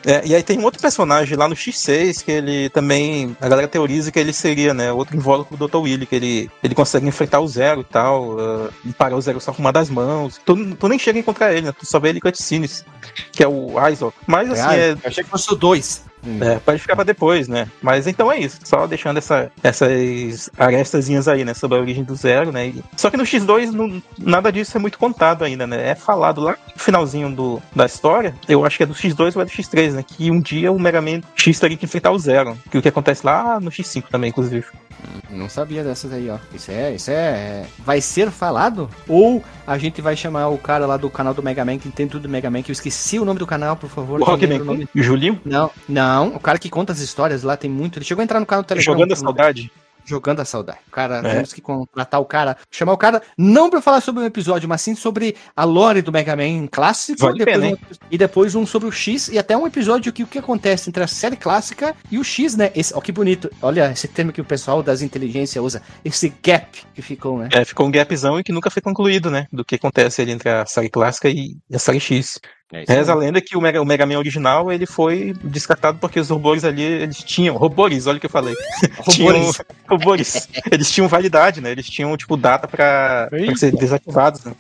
[0.06, 3.36] É, e aí tem um outro personagem lá no X6 que ele também.
[3.40, 4.92] A galera teoriza que ele seria, né?
[4.92, 5.78] Outro invólucro do Dr.
[5.78, 9.40] Willy, que ele, ele consegue enfrentar o Zero e tal, uh, e parar o Zero
[9.40, 10.40] só com uma das mãos.
[10.46, 11.72] Tu, tu nem chega a encontrar ele, né?
[11.72, 12.86] Tu só vê ele em cutscenes,
[13.32, 14.14] que é o Aizo.
[14.26, 15.56] Mas assim, Ah, é, eu achei que fosse o
[16.38, 16.52] dois.
[16.52, 17.68] é, pode ficar pra depois, né?
[17.82, 18.60] Mas então é isso.
[18.64, 21.54] Só deixando essa, essas arestazinhas aí, né?
[21.54, 22.74] Sobre a origem do Zero, né?
[22.96, 25.90] Só que no X2 não- nada disso é muito contado ainda, né?
[25.90, 28.34] É falado lá no finalzinho do, da história.
[28.48, 30.04] Eu acho que é do X2 ou é do X3, né?
[30.08, 32.58] Que um dia o Mega Man X teria que enfrentar o Zero.
[32.70, 34.66] Que o que acontece lá no X5 também, inclusive.
[35.30, 36.38] Não sabia dessas aí, ó.
[36.54, 37.66] Isso é, isso é.
[37.80, 38.90] Vai ser falado?
[39.08, 42.12] Ou a gente vai chamar o cara lá do canal do Mega Man, que entende
[42.12, 44.22] tudo do Mega Man, que eu esqueci o nome do canal, por favor.
[44.22, 44.90] O quem Rockman lembra o nome?
[44.96, 46.30] Julinho Não, não.
[46.30, 47.98] O cara que conta as histórias lá tem muito.
[47.98, 48.94] Ele chegou a entrar no canal do Telegram.
[48.94, 49.72] jogando a saudade.
[50.06, 50.80] Jogando a saudade.
[50.88, 51.34] O cara, É.
[51.36, 54.82] temos que contratar o cara, chamar o cara, não pra falar sobre um episódio, mas
[54.82, 57.20] sim sobre a lore do Mega Man clássico.
[57.22, 60.24] Vale depois pena, um- e depois um sobre o X, e até um episódio que
[60.24, 62.72] o que acontece entre a série clássica e o X, né?
[62.76, 63.50] Esse, ó, que bonito.
[63.62, 65.82] Olha esse termo que o pessoal das inteligências usa.
[66.04, 67.50] Esse gap que ficou, né?
[67.52, 69.46] É, ficou um gapzão e que nunca foi concluído, né?
[69.52, 72.40] Do que acontece ali entre a série clássica e a série X.
[72.72, 72.84] É.
[72.88, 76.30] Reza a lenda que o Mega, o Mega Man original ele foi descartado porque os
[76.30, 77.56] robôs ali, eles tinham.
[77.58, 78.54] Robôs, olha o que eu falei.
[79.10, 79.62] tinham, Robôs.
[79.90, 80.48] robôs.
[80.72, 81.72] Eles tinham validade, né?
[81.72, 83.56] Eles tinham, tipo, data pra, pra Eita.
[83.56, 84.54] ser desativados, né?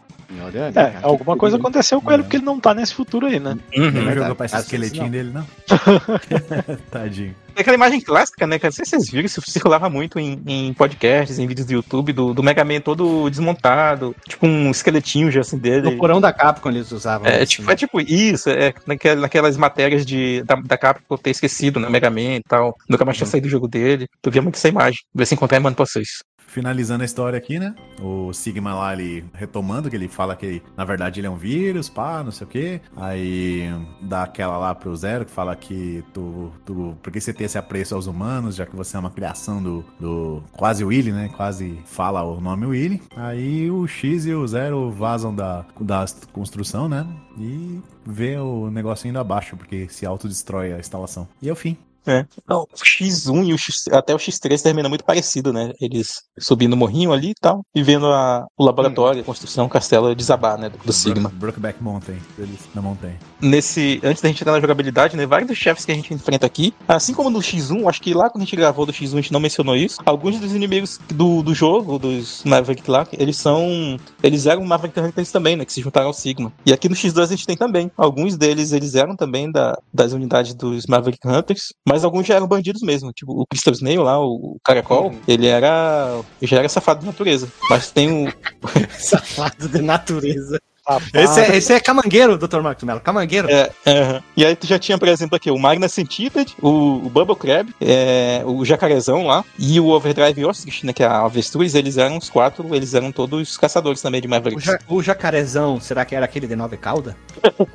[0.53, 3.39] Olha, É, cara, alguma coisa aconteceu com ele porque ele não tá nesse futuro aí,
[3.39, 3.57] né?
[3.71, 4.19] Ele não verdade.
[4.19, 5.11] jogou pra esse esqueletinho não.
[5.11, 5.45] dele, não?
[6.91, 7.35] Tadinho.
[7.55, 8.57] Tem aquela imagem clássica, né?
[8.57, 8.69] cara?
[8.69, 12.13] Não sei se vocês viram, isso circulava muito em, em podcasts, em vídeos do YouTube,
[12.13, 15.89] do, do Mega Man todo desmontado, tipo um esqueletinho já assim dele.
[15.91, 17.27] No porão da Capcom eles usavam.
[17.27, 17.73] É isso, tipo, né?
[17.73, 21.89] é tipo isso, é naquela- naquelas matérias de, da, da Capcom ter esquecido, né?
[21.89, 22.75] Mega Man e tal.
[22.87, 24.07] Nunca mais tinha saído do jogo dele.
[24.23, 24.99] Eu via muito essa imagem.
[25.13, 26.07] Ver se encontrar e mando pra vocês.
[26.49, 27.75] Finalizando a história aqui, né?
[28.01, 31.89] O Sigma lá, ele retomando, que ele fala que na verdade ele é um vírus,
[31.89, 32.81] pá, não sei o quê.
[32.97, 33.69] Aí
[34.01, 36.97] dá aquela lá pro Zero que fala que tu, tu.
[37.03, 39.85] Por que você tem esse apreço aos humanos, já que você é uma criação do.
[39.99, 41.29] do quase Willy, né?
[41.37, 42.99] Quase fala o nome Willy.
[43.15, 47.05] Aí o X e o Zero vazam da, da construção, né?
[47.37, 51.27] E vê o negócio indo abaixo, porque se autodestrói a instalação.
[51.39, 51.77] E é o fim.
[52.05, 52.25] É.
[52.47, 55.71] Não, o X1 e o X, até o X3 termina muito parecido, né?
[55.79, 59.69] Eles subindo o morrinho ali e tal, e vendo a, o laboratório, a construção, o
[59.69, 60.69] castelo desabar, né?
[60.69, 61.29] Do, do Sigma.
[61.29, 62.17] Brook- Brokeback Mountain.
[62.37, 63.17] Eles na montanha.
[63.41, 65.25] Nesse, antes da gente entrar na jogabilidade, né?
[65.25, 68.29] Vários dos chefes que a gente enfrenta aqui, assim como no X1, acho que lá
[68.29, 69.97] quando a gente gravou do X1 a gente não mencionou isso.
[70.05, 73.97] Alguns dos inimigos do, do jogo, dos Maverick lá, eles são.
[74.21, 75.65] Eles eram Maverick Hunters também, né?
[75.65, 76.51] Que se juntaram ao Sigma.
[76.65, 77.91] E aqui no X2 a gente tem também.
[77.97, 82.47] Alguns deles, eles eram também da, das unidades dos Maverick Hunters, mas alguns já eram
[82.47, 83.11] bandidos mesmo.
[83.11, 86.21] Tipo, o Crystal Snail lá, o Caracol, ele era.
[86.41, 87.47] já era safado de natureza.
[87.69, 88.33] Mas tem o.
[88.97, 90.59] Safado de natureza.
[91.13, 92.61] Esse é, esse é camangueiro, Dr.
[92.61, 92.99] Marcos Mello.
[92.99, 93.47] Camangueiro.
[93.47, 93.69] É.
[94.35, 97.69] E aí tu já tinha, por exemplo, aqui o Magna Centipede, o, o Bubble Crab,
[97.79, 102.17] é, o Jacarezão lá, e o Overdrive Ostrich, né, que é a avestruz, eles eram
[102.17, 104.65] os quatro, eles eram todos caçadores também de O, Mavericks.
[104.65, 107.15] ja- o jacarezão, será que era aquele de nove cauda?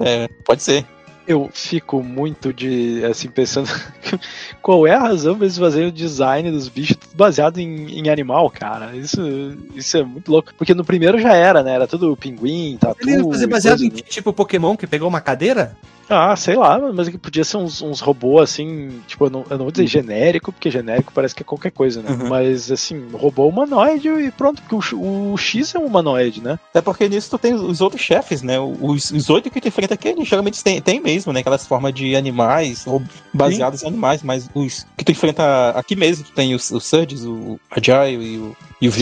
[0.00, 0.84] É, pode ser.
[1.26, 3.68] Eu fico muito de, assim, pensando
[4.60, 8.50] qual é a razão pra eles fazerem o design dos bichos baseado em, em animal,
[8.50, 8.94] cara.
[8.96, 9.20] Isso,
[9.74, 10.52] isso é muito louco.
[10.56, 11.74] Porque no primeiro já era, né?
[11.74, 13.08] Era tudo pinguim, tatu.
[13.08, 15.76] Ele fazer baseado em tipo Pokémon que pegou uma cadeira?
[16.08, 19.56] Ah, sei lá, mas que podia ser uns, uns robôs assim, tipo, eu não, eu
[19.56, 22.10] não vou dizer genérico, porque genérico parece que é qualquer coisa, né?
[22.10, 22.28] Uhum.
[22.28, 26.58] Mas assim, robô humanoide e pronto, porque o, X- o X é um humanoide, né?
[26.74, 28.60] É porque nisso tu tem os outros chefes, né?
[28.60, 31.40] Os, os oito que tu enfrenta aqui, geralmente tem, tem mesmo, né?
[31.40, 33.02] Aquelas formas de animais, ou
[33.32, 37.24] baseados em animais, mas os que tu enfrenta aqui mesmo, tu tem os, os Surges,
[37.24, 39.00] o Agile e o, e o Sim.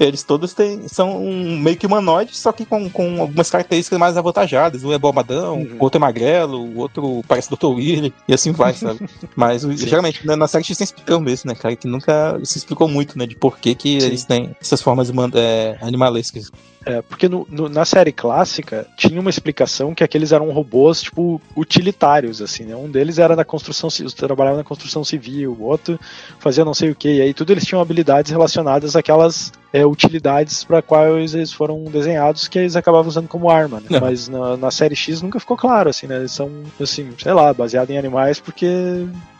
[0.00, 4.16] Eles todos têm, são um, meio que humanoides, só que com, com algumas características mais
[4.16, 4.82] avantajadas.
[4.84, 5.76] Um é bombadão, Uhum.
[5.78, 7.66] o outro é magrelo, o outro parece Dr.
[7.66, 9.00] Willy, e assim vai, sabe?
[9.36, 11.76] Mas geralmente na, na série X tem explicão mesmo, né, cara?
[11.76, 13.26] Que nunca se explicou muito, né?
[13.26, 14.06] De por que, que Sim.
[14.06, 16.50] eles têm essas formas é, animalescas.
[16.86, 21.40] É, porque no- no- na série clássica tinha uma explicação que aqueles eram robôs, tipo,
[21.56, 22.76] utilitários, assim, né?
[22.76, 25.98] Um deles era na construção, trabalhava na construção civil, o outro
[26.38, 30.62] fazia não sei o que, e aí tudo eles tinham habilidades relacionadas àquelas é, utilidades
[30.62, 33.98] para quais eles foram desenhados que eles acabavam usando como arma, né?
[34.00, 36.18] Mas na, na série X nunca ficou claro, assim, né?
[36.18, 36.48] Eles são,
[36.80, 38.68] assim, sei lá, baseado em animais porque,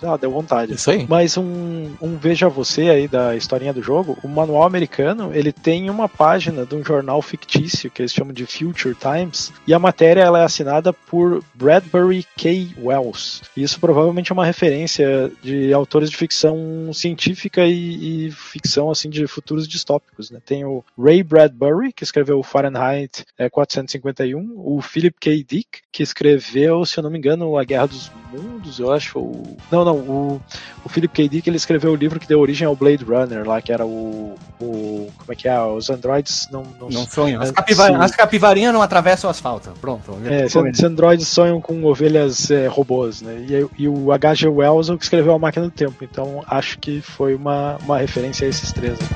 [0.03, 0.75] ah, deu vontade.
[0.75, 1.07] Isso aí.
[1.09, 5.89] Mas um, um veja você aí da historinha do jogo, o manual americano, ele tem
[5.89, 10.23] uma página de um jornal fictício que eles chamam de Future Times, e a matéria
[10.23, 12.75] ela é assinada por Bradbury K.
[12.83, 13.41] Wells.
[13.57, 19.29] Isso provavelmente é uma referência de autores de ficção científica e, e ficção assim de
[19.29, 20.24] futuros distópicos.
[20.31, 20.41] Né?
[20.45, 25.45] Tem o Ray Bradbury, que escreveu Fahrenheit é, 451, o Philip K.
[25.45, 29.19] Dick, que escreveu, se eu não me engano, A Guerra dos Mundos, eu acho.
[29.19, 30.41] ou- Não, não, o,
[30.85, 31.29] o Philip K.
[31.29, 34.35] Dick ele escreveu o livro que deu origem ao Blade Runner, lá, que era o.
[34.61, 35.61] o como é que é?
[35.63, 36.63] Os androides não.
[36.81, 37.41] não, Não sonho.
[37.41, 37.95] As, É, sim.
[37.95, 39.71] as capivarinhas não atravessam o asfalto.
[39.81, 40.19] Pronto.
[40.25, 43.47] É, se, se androides sonham com ovelhas é, robôs, né?
[43.49, 44.49] E, e o H.G.
[44.49, 47.99] Wells é o que escreveu A Máquina do Tempo, então acho que foi uma, uma
[47.99, 48.99] referência a esses três.
[48.99, 49.07] né?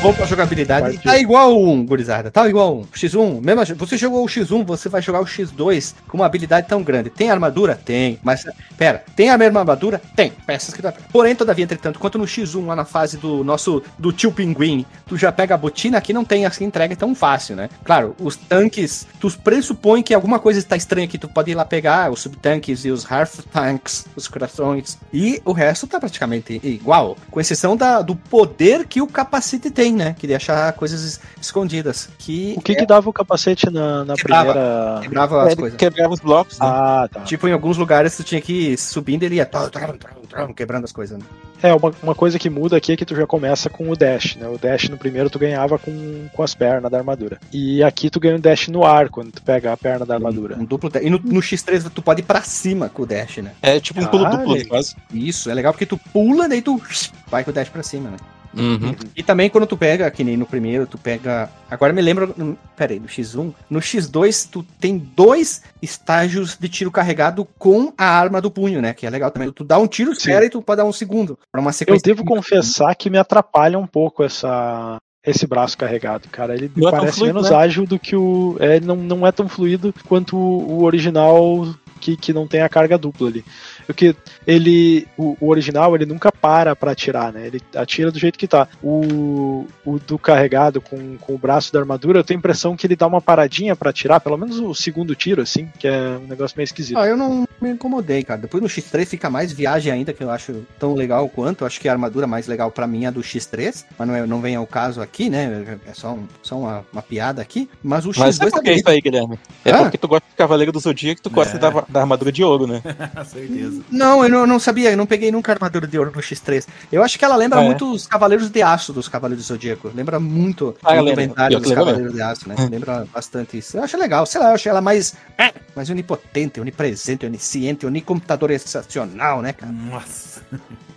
[0.00, 0.94] Vamos pra jogabilidade.
[0.94, 1.10] Partiu.
[1.10, 2.30] Tá igual um, gurizada.
[2.30, 2.84] Tá igual um.
[2.84, 6.84] X1, mesmo, você jogou o X1, você vai jogar o X2 com uma habilidade tão
[6.84, 7.10] grande.
[7.10, 7.74] Tem armadura?
[7.74, 8.16] Tem.
[8.22, 8.44] Mas,
[8.76, 10.00] pera, tem a mesma armadura?
[10.14, 10.32] Tem.
[10.46, 10.92] Peças que dá.
[10.92, 15.16] Porém, todavia, entretanto, quanto no X1, lá na fase do nosso, do tio Pinguim, tu
[15.16, 17.68] já pega a botina, aqui não tem assim entrega tão fácil, né?
[17.82, 21.64] Claro, os tanques, tu pressupõe que alguma coisa está estranha aqui, tu pode ir lá
[21.64, 24.96] pegar os subtanques e os half tanks, os corações.
[25.12, 29.87] E o resto tá praticamente igual, com exceção da, do poder que o capacete tem,
[29.94, 30.14] né?
[30.18, 32.08] Que deixa coisas es- escondidas.
[32.18, 34.52] Que, O que, que dava o capacete na, na Quebrava.
[34.52, 35.00] primeira.
[35.02, 35.78] quebrava as Ele coisas.
[35.78, 36.66] quebrava os blocos, né?
[36.66, 37.20] Ah, tá.
[37.20, 40.22] Tipo, em alguns lugares tu tinha que ir subindo e ele ia trum, trum, trum,
[40.28, 41.18] trum, quebrando as coisas.
[41.18, 41.24] Né?
[41.62, 44.36] É, uma, uma coisa que muda aqui é que tu já começa com o dash,
[44.36, 44.46] né?
[44.48, 47.38] O dash no primeiro tu ganhava com, com as pernas da armadura.
[47.52, 50.56] E aqui tu ganha um dash no ar, quando tu pega a perna da armadura.
[50.56, 51.02] Um duplo dash.
[51.04, 53.52] E no, no X3 tu pode ir pra cima com o dash, né?
[53.60, 54.46] É tipo um pulo Caralho.
[54.48, 54.94] duplo, quase.
[55.12, 56.80] Isso, é legal porque tu pula, daí tu
[57.28, 58.16] vai com o dash pra cima, né?
[58.56, 58.94] Uhum.
[59.14, 61.50] E também quando tu pega, que nem no primeiro, tu pega.
[61.70, 62.34] Agora me lembro.
[62.38, 63.52] hum, Pera aí, no X1.
[63.68, 68.94] No X2, tu tem dois estágios de tiro carregado com a arma do punho, né?
[68.94, 69.50] Que é legal também.
[69.52, 70.18] Tu dá um tiro, Sim.
[70.18, 71.38] espera e tu pode dar um segundo.
[71.52, 72.02] Pra uma Eu sequência.
[72.04, 76.54] devo confessar que me atrapalha um pouco essa esse braço carregado, cara.
[76.54, 77.56] Ele Não é parece fluido, menos né?
[77.56, 78.56] ágil do que o.
[78.60, 81.66] É, ele não, não é tão fluido quanto o, o original
[82.00, 83.44] que, que não tem a carga dupla ali.
[83.88, 84.14] Porque
[84.46, 85.08] ele.
[85.16, 87.46] O, o original ele nunca para pra atirar, né?
[87.46, 88.68] Ele atira do jeito que tá.
[88.82, 92.86] O, o do carregado com, com o braço da armadura, eu tenho a impressão que
[92.86, 96.26] ele dá uma paradinha pra atirar, pelo menos o segundo tiro, assim, que é um
[96.26, 96.98] negócio meio esquisito.
[96.98, 98.42] Ah, eu não me incomodei, cara.
[98.42, 101.62] Depois no X3 fica mais viagem ainda, que eu acho tão legal quanto.
[101.62, 104.14] Eu acho que a armadura mais legal pra mim é a do X3, mas não,
[104.14, 105.78] é, não vem ao caso aqui, né?
[105.88, 107.68] É só, um- só uma, uma piada aqui.
[107.82, 109.38] Mas o Mas X2 é tá porque é isso aí, Guilherme.
[109.64, 109.78] É Ah?
[109.84, 111.60] porque tu gosta de Cavaleiro do Zodíaco e tu gosta É.
[111.60, 112.82] da, da armadura de ouro, né?
[113.26, 113.77] Certeza.
[113.90, 116.66] Não, eu não, não sabia, eu não peguei nunca a armadura de ouro no X3.
[116.90, 117.66] Eu acho que ela lembra Ah, é?
[117.66, 119.90] muito os Cavaleiros de Aço dos Cavaleiros do Zodíaco.
[119.94, 122.54] Lembra muito Ah, o inventário dos Cavaleiros de Aço, né?
[122.70, 123.76] Lembra bastante isso.
[123.76, 128.50] Eu acho legal, sei lá, eu acho ela mais, é, mais onipotente, onipresente, onisciente, onicomputador
[128.50, 129.72] excepcional, né, cara?
[129.72, 130.42] Nossa.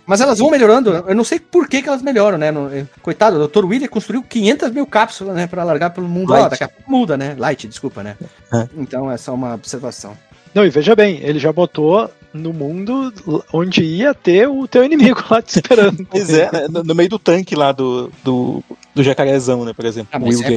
[0.04, 2.48] Mas elas vão melhorando, eu não sei por que, que elas melhoram, né?
[2.72, 3.64] Eh, Coitado, o Dr.
[3.64, 6.32] William construiu 500 mil cápsulas, né, pra largar pelo mundo.
[6.32, 6.50] Ó, Light.
[6.50, 7.36] daqui a pouco muda, né?
[7.38, 8.16] Light, desculpa, né?
[8.52, 8.68] É.
[8.76, 10.16] Então é só uma observação.
[10.52, 13.12] Não, e veja bem, ele já botou no mundo
[13.52, 16.06] onde ia ter o teu inimigo lá te esperando.
[16.10, 16.68] Pois é, né?
[16.68, 18.62] no, no meio do tanque lá do, do,
[18.94, 20.08] do jacarezão, né, por exemplo.
[20.12, 20.52] Ah, mas é,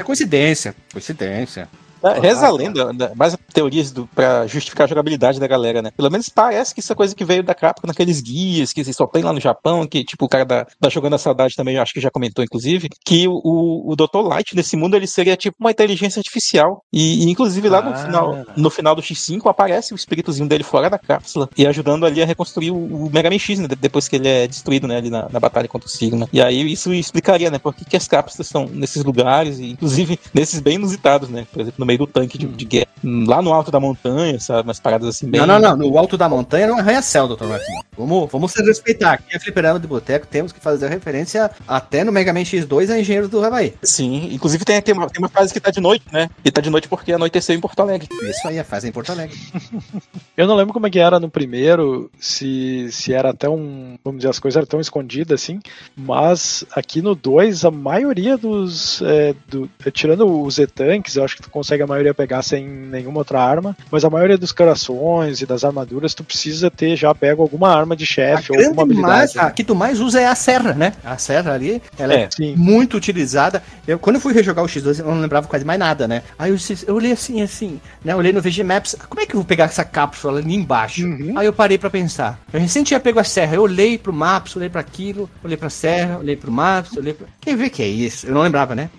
[0.00, 0.74] é coincidência.
[0.92, 1.68] Coincidência.
[2.02, 5.90] É, Reza a lenda, né, mais teorias do, pra justificar a jogabilidade da galera, né?
[5.96, 9.06] Pelo menos parece que isso é coisa que veio da Capcom naqueles guias que só
[9.06, 11.82] tem lá no Japão, que tipo o cara da, da Jogando a Saudade também, eu
[11.82, 14.20] acho que já comentou, inclusive, que o, o, o Dr.
[14.22, 16.82] Light nesse mundo ele seria tipo uma inteligência artificial.
[16.92, 17.96] E, e, inclusive lá no, Ah.
[17.96, 22.22] final, no final do X5 aparece o espíritozinho dele fora da cápsula e ajudando ali
[22.22, 22.76] a reconstruir o,
[23.06, 23.66] o Mega Man X, né?
[23.68, 24.96] de- Depois que ele é destruído, né?
[24.98, 26.28] Ali na, na batalha contra o Sigma.
[26.32, 27.58] E aí isso explicaria, né?
[27.58, 31.46] Por que, que as cápsulas estão nesses lugares, e inclusive nesses bem inusitados, né?
[31.52, 34.62] Por exemplo, no meio do tanque de, de guerra, lá no alto da montanha, sabe?
[34.68, 35.40] Umas paradas assim bem.
[35.40, 35.76] Não, não, não.
[35.76, 37.82] No alto da montanha não é arranha-céu, doutor Marquinhos.
[37.96, 39.14] Vamos, vamos se respeitar.
[39.14, 43.00] Aqui é fliperama de boteco, temos que fazer referência até no Mega Man X2 a
[43.00, 43.74] Engenheiros do Havaí.
[43.82, 46.28] Sim, inclusive tem, tem, uma, tem uma fase que tá de noite, né?
[46.44, 48.08] E tá de noite porque anoiteceu em Porto Alegre.
[48.22, 49.36] Isso aí, a fase em Porto Alegre.
[50.36, 53.96] Eu não lembro como é que era no primeiro, se, se era até um.
[54.04, 55.58] Vamos dizer, as coisas eram tão escondidas assim.
[55.96, 59.02] Mas aqui no 2, a maioria dos.
[59.02, 62.66] é, do- é, tirando os E-Tanks, eu acho que tu consegue a maioria pegar sem
[62.66, 63.76] nenhuma outra arma.
[63.90, 67.94] Mas a maioria dos corações e das armaduras, tu precisa ter já pego alguma arma
[67.96, 69.50] de chefe ou alguma grande mais, habilidade.
[69.50, 70.92] a que tu mais usa é a serra, né?
[71.04, 72.56] A serra ali, ela é, É.
[72.56, 73.62] Muito utilizada.
[73.86, 76.22] Eu, quando eu fui rejogar o X2, eu não lembrava quase mais nada, né?
[76.38, 78.12] Aí eu, disse- eu olhei assim, assim, né?
[78.12, 81.04] Eu olhei no VG Maps, como é que eu vou pegar essa cápsula ali embaixo?
[81.06, 81.34] Uhum.
[81.38, 82.38] Aí eu parei pra pensar.
[82.52, 85.70] Eu recém tinha pego a serra, eu olhei pro Maps, olhei pra aquilo, olhei pra
[85.70, 87.26] serra, olhei pro Maps, olhei pra...
[87.40, 88.26] Quer ver que é isso?
[88.26, 88.90] Eu não lembrava, né?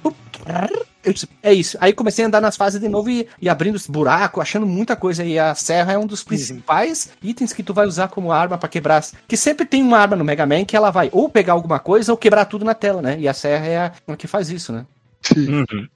[1.09, 1.75] Eu disse, é isso.
[1.81, 5.23] Aí comecei a andar nas fases de novo e, e abrindo buraco, achando muita coisa.
[5.23, 8.69] E a serra é um dos principais itens que tu vai usar como arma pra
[8.69, 9.03] quebrar.
[9.27, 12.11] Que sempre tem uma arma no Mega Man que ela vai ou pegar alguma coisa
[12.11, 13.19] ou quebrar tudo na tela, né?
[13.19, 14.85] E a serra é a, a que faz isso, né?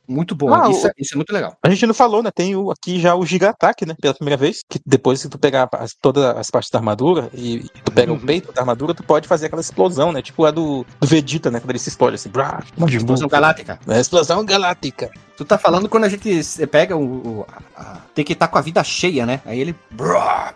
[0.07, 0.53] Muito bom.
[0.53, 1.55] Ah, isso, o- é, isso é muito legal.
[1.63, 2.29] A gente não falou, né?
[2.33, 3.95] Tem o, aqui já o Giga Ataque, né?
[3.99, 4.61] Pela primeira vez.
[4.69, 8.11] Que depois que tu pegar as- todas as partes da armadura e, e tu pega
[8.13, 10.21] o peito da armadura, tu pode fazer aquela explosão, né?
[10.21, 11.59] Tipo a do, do Vegeta, né?
[11.59, 12.29] Quando ele se explode assim.
[12.29, 12.63] Brá,
[12.97, 13.79] Explosão Galáctica.
[13.87, 15.11] É, explosão galáctica.
[15.35, 17.01] Tu tá falando quando a gente pega o.
[17.03, 19.41] o- a- a- tem que estar com a vida cheia, né?
[19.45, 19.75] Aí ele.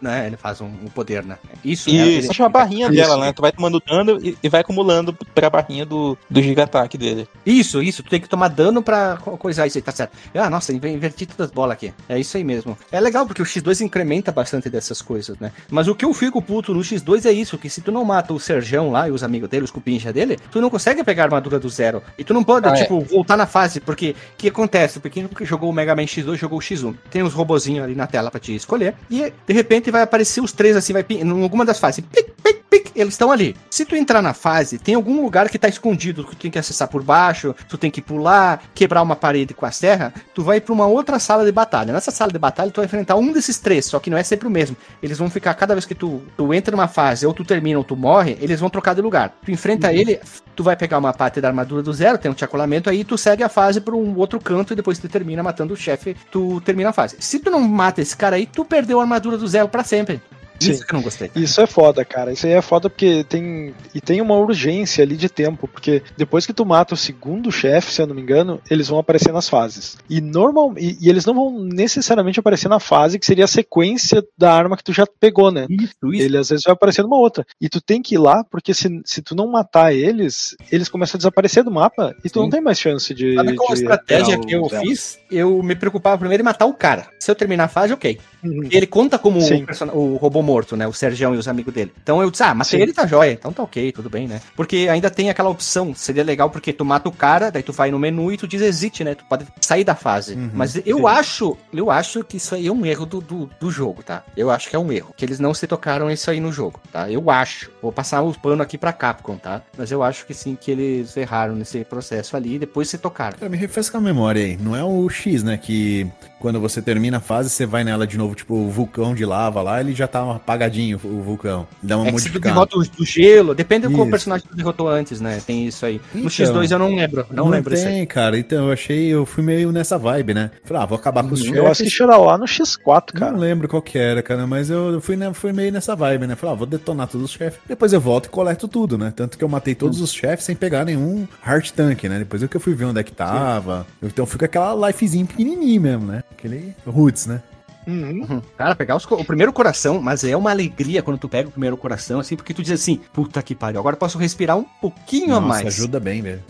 [0.02, 0.28] Né?
[0.28, 1.38] Ele faz um, um poder, né?
[1.66, 1.96] Isso, né?
[1.96, 2.96] E Ele- isso chama a barrinha Isso.
[2.96, 3.34] dela, né?
[3.34, 7.28] Tu vai tomando dano e, e vai acumulando pra barrinha do, do Giga Ataque dele.
[7.46, 8.04] Isso, isso.
[8.04, 10.12] Tu tem que tomar dano pra co- coisar isso aí, tá certo.
[10.36, 11.92] Ah, nossa, inver- inverti todas as bolas aqui.
[12.08, 12.78] É isso aí mesmo.
[12.92, 15.52] É legal porque o X2 incrementa bastante dessas coisas, né?
[15.72, 18.34] Mas o que eu fico puto no X2 é isso, que se tu não mata
[18.34, 21.26] o Serjão lá e os amigos dele, os cupincha dele, tu não consegue pegar a
[21.26, 22.04] armadura do zero.
[22.18, 22.84] E tu não pode, Ah, é.
[22.84, 24.67] tipo, voltar na fase, porque o que acontece?
[25.00, 26.96] Porque quem jogou o Mega Man X2 jogou o X1.
[27.10, 28.96] Tem uns robozinhos ali na tela pra te escolher.
[29.10, 32.04] E de repente vai aparecer os três assim, vai em alguma das fases.
[32.12, 33.56] Pic, pic, pic, eles estão ali.
[33.70, 36.60] Se tu entrar na fase, tem algum lugar que tá escondido, que tu tem que
[36.60, 40.60] acessar por baixo, tu tem que pular, quebrar uma parede com a serra, tu vai
[40.60, 41.94] pra uma outra sala de batalha.
[41.94, 44.48] Nessa sala de batalha, tu vai enfrentar um desses três, só que não é sempre
[44.48, 44.76] o mesmo.
[45.02, 47.84] Eles vão ficar, cada vez que tu, tu entra numa fase, ou tu termina ou
[47.84, 49.34] tu morre, eles vão trocar de lugar.
[49.44, 50.20] Tu enfrenta ele,
[50.56, 53.44] tu vai pegar uma parte da armadura do zero, tem um chacolamento aí, tu segue
[53.44, 56.90] a fase pra um outro canto e depois tu termina matando o chefe, tu termina
[56.90, 57.18] a fase.
[57.20, 60.22] Se tu não mata esse cara aí, tu perdeu a armadura do zero pra sempre.
[60.60, 60.72] Sim.
[60.72, 61.32] Isso que eu não gostei.
[61.36, 62.32] Isso é foda, cara.
[62.32, 63.74] Isso aí é foda porque tem.
[63.94, 65.68] E tem uma urgência ali de tempo.
[65.68, 69.00] Porque depois que tu mata o segundo chefe, se eu não me engano, eles vão
[69.00, 69.98] aparecer nas fases.
[70.10, 70.74] E normal.
[70.78, 74.78] E, e eles não vão necessariamente aparecer na fase que seria a sequência da arma
[74.78, 75.66] que tu já pegou, né?
[75.70, 76.24] Isso, isso.
[76.24, 77.46] Ele às vezes vai aparecer numa outra.
[77.62, 81.18] E tu tem que ir lá, porque se, se tu não matar eles, eles começam
[81.18, 82.46] a desaparecer do mapa e tu Sim.
[82.46, 83.36] não tem mais chance de.
[83.36, 85.20] Sabe qual a de estratégia que eu fiz?
[85.30, 87.08] Eu me preocupava primeiro em matar o cara.
[87.20, 88.20] Se eu terminar a fase, ok.
[88.44, 88.68] Uhum.
[88.72, 90.88] Ele conta como o, o robô morto, né?
[90.88, 91.92] O Sergião e os amigos dele.
[92.02, 92.84] Então eu disse, ah, matei Sim.
[92.84, 93.34] ele, tá jóia.
[93.34, 94.40] Então tá ok, tudo bem, né?
[94.56, 95.94] Porque ainda tem aquela opção.
[95.94, 98.62] Seria legal porque tu mata o cara, daí tu vai no menu e tu diz
[98.62, 99.14] exit, né?
[99.14, 100.36] Tu pode sair da fase.
[100.36, 101.06] Uhum, Mas eu sim.
[101.06, 104.24] acho, eu acho que isso aí é um erro do, do, do jogo, tá?
[104.38, 105.14] Eu acho que é um erro.
[105.18, 107.12] Que eles não se tocaram isso aí no jogo, tá?
[107.12, 107.70] Eu acho.
[107.82, 109.62] Vou passar o pano aqui pra Capcom, tá?
[109.78, 113.38] Mas eu acho que sim, que eles erraram nesse processo ali e depois se tocaram.
[113.38, 114.56] Cara, me refresca a memória aí.
[114.58, 115.58] Não é o X, né?
[115.58, 116.08] Que
[116.40, 119.62] quando você termina a fase, você vai nela de novo, tipo, o vulcão de lava
[119.62, 121.68] lá, ele já tá apagadinho, o vulcão.
[121.82, 122.54] Dá uma É que modificada.
[122.54, 125.42] derrota o, gelo, depende do qual personagem tu derrotou antes, né?
[125.46, 126.00] Tem isso aí.
[126.14, 126.30] No Então.
[126.30, 127.94] X2 eu não lembro, não, lembro isso aí.
[127.96, 128.38] tem, cara.
[128.38, 130.52] Então eu achei, eu fui meio nessa vibe, né?
[130.64, 131.56] Falei, ah, vou acabar com os Uhum.
[131.56, 133.32] Eu assisti era lá no X4, cara.
[133.32, 136.36] Não lembro qual que era, cara, mas eu fui, né, fui meio nessa vibe, né?
[136.36, 137.60] Falei, ah, vou detonar todos os chefes.
[137.68, 139.12] Depois eu volto e coleto tudo, né?
[139.16, 142.20] Tanto que eu matei todos os chefes sem pegar nenhum heart tank, né?
[142.20, 143.88] Depois eu que eu fui ver onde é que tava.
[144.04, 146.24] Então eu fui com aquela lifezinha pequenininha mesmo, né?
[146.32, 147.42] Aquele roots, né?
[147.88, 148.26] Uhum.
[148.30, 148.42] Uhum.
[148.58, 151.52] Cara, pegar os co- o primeiro coração, mas é uma alegria quando tu pega o
[151.52, 154.66] primeiro coração, assim, porque tu diz assim, puta que pariu, agora eu posso respirar um
[154.82, 155.66] pouquinho a mais.
[155.68, 156.44] ajuda bem, velho.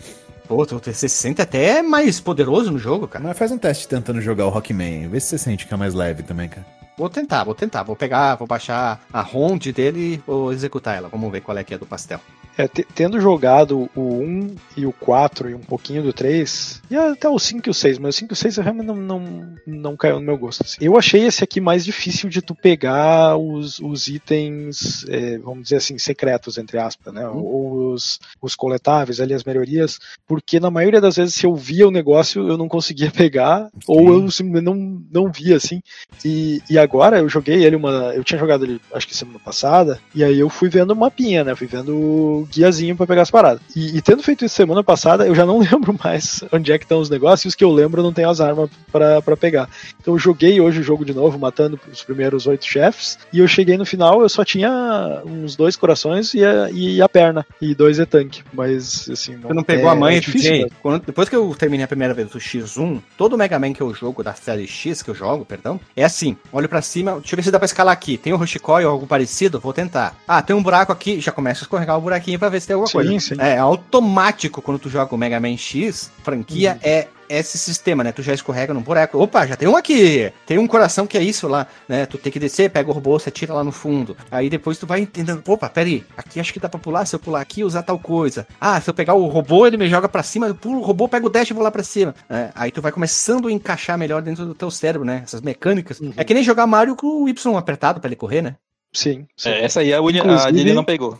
[0.48, 3.24] Pô, tu- você se sente até mais poderoso no jogo, cara.
[3.24, 5.06] Mas faz um teste tentando jogar o Rockman.
[5.08, 6.66] Vê se você sente que é mais leve também, cara.
[6.96, 7.84] Vou tentar, vou tentar.
[7.84, 11.08] Vou pegar, vou baixar a ROM dele e vou executar ela.
[11.08, 12.18] Vamos ver qual é que é do pastel.
[12.58, 16.96] É, te- tendo jogado o 1 e o 4 e um pouquinho do 3, e
[16.96, 19.54] até o 5 e o 6, mas o 5 e o 6 realmente não, não,
[19.64, 20.62] não caiu no meu gosto.
[20.64, 20.76] assim.
[20.80, 25.76] Eu achei esse aqui mais difícil de tu pegar os, os itens, é, vamos dizer
[25.76, 27.28] assim, secretos, entre aspas, né?
[27.28, 31.86] Ou os, os coletáveis ali, as melhorias, porque na maioria das vezes se eu via
[31.86, 35.80] o negócio eu não conseguia pegar, ou eu simplesmente não, não via, assim.
[36.24, 38.12] E, e agora eu joguei ele uma.
[38.14, 41.44] Eu tinha jogado ele acho que semana passada, e aí eu fui vendo o mapinha,
[41.44, 41.54] né?
[41.54, 43.60] Fui vendo guiazinho pra pegar as paradas.
[43.74, 46.84] E, e tendo feito isso semana passada, eu já não lembro mais onde é que
[46.84, 49.68] estão os negócios, e os que eu lembro não tenho as armas pra pra pegar.
[50.00, 53.48] Então eu joguei hoje o jogo de novo, matando os primeiros oito chefes, e eu
[53.48, 57.74] cheguei no final, eu só tinha uns dois corações e a, e a perna, e
[57.74, 58.40] dois E-Tank.
[58.52, 59.36] Mas assim.
[59.38, 60.64] Você não pegou é- a mãe, é difícil, DJ?
[60.64, 60.70] né?
[60.82, 63.80] Quando- depois que eu terminei a primeira vez o X1, todo o Mega Man que
[63.80, 67.34] eu jogo, da série X que eu jogo, perdão, é assim: olho pra cima, deixa
[67.34, 68.16] eu ver se dá pra escalar aqui.
[68.16, 69.60] Tem um Hoshikoi ou algo parecido?
[69.60, 70.16] Vou tentar.
[70.26, 72.74] Ah, tem um buraco aqui, já começa a escorregar o buraquinho pra ver se tem
[72.74, 73.20] alguma Sim, coisa.
[73.20, 73.34] sim.
[73.38, 76.78] É automático quando tu joga o Mega Man X, franquia, Uhum.
[76.82, 78.10] é esse sistema, né?
[78.10, 79.18] Tu já escorrega num buraco.
[79.22, 80.32] Opa, já tem um aqui.
[80.46, 82.06] Tem um coração que é isso lá, né?
[82.06, 84.16] Tu tem que descer, pega o robô, você tira lá no fundo.
[84.30, 85.42] Aí depois tu vai entendendo.
[85.46, 86.02] Opa, peraí.
[86.16, 87.04] Aqui acho que dá pra pular.
[87.04, 88.46] Se eu pular aqui, usar tal coisa.
[88.58, 90.46] Ah, se eu pegar o robô, ele me joga pra cima.
[90.46, 92.14] Eu pulo o robô, pego o dash e vou lá pra cima.
[92.30, 95.20] É, aí tu vai começando a encaixar melhor dentro do teu cérebro, né?
[95.22, 96.00] Essas mecânicas.
[96.00, 96.14] Uhum.
[96.16, 98.56] É que nem jogar Mario com o Y apertado pra ele correr, né?
[98.92, 99.50] Sim, sim.
[99.50, 101.16] É, essa aí a, William, a Lilian não pegou.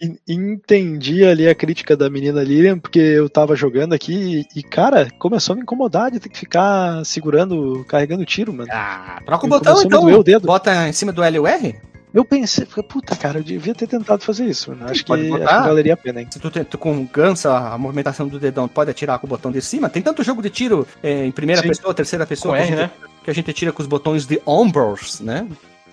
[0.00, 4.62] En- Entendi ali a crítica da menina Lilian, porque eu tava jogando aqui e, e,
[4.62, 8.68] cara, começou a me incomodar de ter que ficar segurando, carregando tiro, mano.
[8.72, 10.04] Ah, troca o botão a então.
[10.04, 10.46] o dedo.
[10.46, 11.74] Bota em cima do L e o R.
[12.12, 14.84] Eu pensei, falei, puta, cara, eu devia ter tentado fazer isso, mano.
[14.88, 16.28] Acho que, acho que valeria a pena, hein?
[16.30, 19.60] Se tu, tu com gansa a movimentação do dedão, pode atirar com o botão de
[19.60, 19.90] cima.
[19.90, 21.68] Tem tanto jogo de tiro é, em primeira Sim.
[21.68, 23.08] pessoa, terceira pessoa, Com que, a R, gente, né?
[23.24, 25.44] que a gente tira com os botões de ombros, né?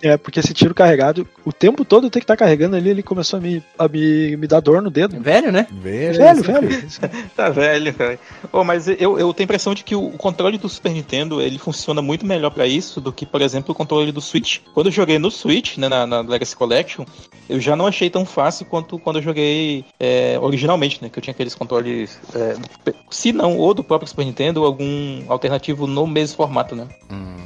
[0.02, 3.04] É, porque esse tiro carregado, o tempo todo eu tenho que estar carregando ali, ele
[3.04, 5.20] começou a me, a me, me dar dor no dedo.
[5.20, 5.68] Velho, né?
[5.72, 6.44] Velho, isso.
[6.44, 6.72] velho.
[7.36, 8.20] Tá velho, cara.
[8.52, 11.58] Ô, mas eu, eu tenho a impressão de que o controle do Super Nintendo ele
[11.58, 14.60] funciona muito melhor pra isso do que, por exemplo, o controle do Switch.
[14.74, 17.06] Quando eu joguei no Switch, né, na, na Legacy Collection,
[17.48, 21.10] eu já não achei tão fácil quanto quando eu joguei é, originalmente, né?
[21.10, 22.56] Que eu tinha aqueles controles, é,
[23.10, 26.88] se não, ou do próprio Super Nintendo, ou algum alternativo no mesmo formato, né?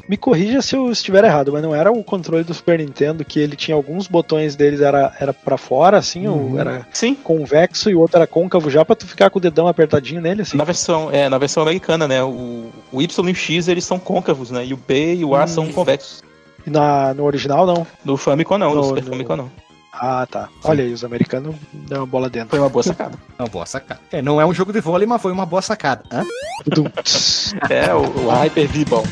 [0.08, 3.40] Me corrija se eu estiver errado, mas não era o controle do Super Nintendo que
[3.40, 7.16] ele tinha alguns botões deles era, era para fora, assim, ou era Sim.
[7.16, 10.44] convexo e o outro era côncavo já pra tu ficar com o dedão apertadinho nele,
[10.44, 10.56] assim.
[10.58, 12.24] Na versão, é, na versão americana, né?
[12.24, 14.66] O, o Y e o X eles são côncavos, né?
[14.66, 15.48] E o B e o A Hum.
[15.48, 16.24] são convexos.
[16.66, 17.86] E na, no original, não.
[18.04, 19.52] No Famicom não, no, No- Super no- Famicom não.
[19.98, 20.50] Ah, tá.
[20.64, 22.50] Olha aí, os americanos dão uma bola dentro.
[22.50, 23.18] Foi uma boa sacada.
[23.40, 24.02] Uma boa sacada.
[24.12, 26.04] É, não é um jogo de vôlei, mas foi uma boa sacada.
[26.12, 26.24] Hã?
[27.70, 29.04] É, o, o Hyper V-Ball.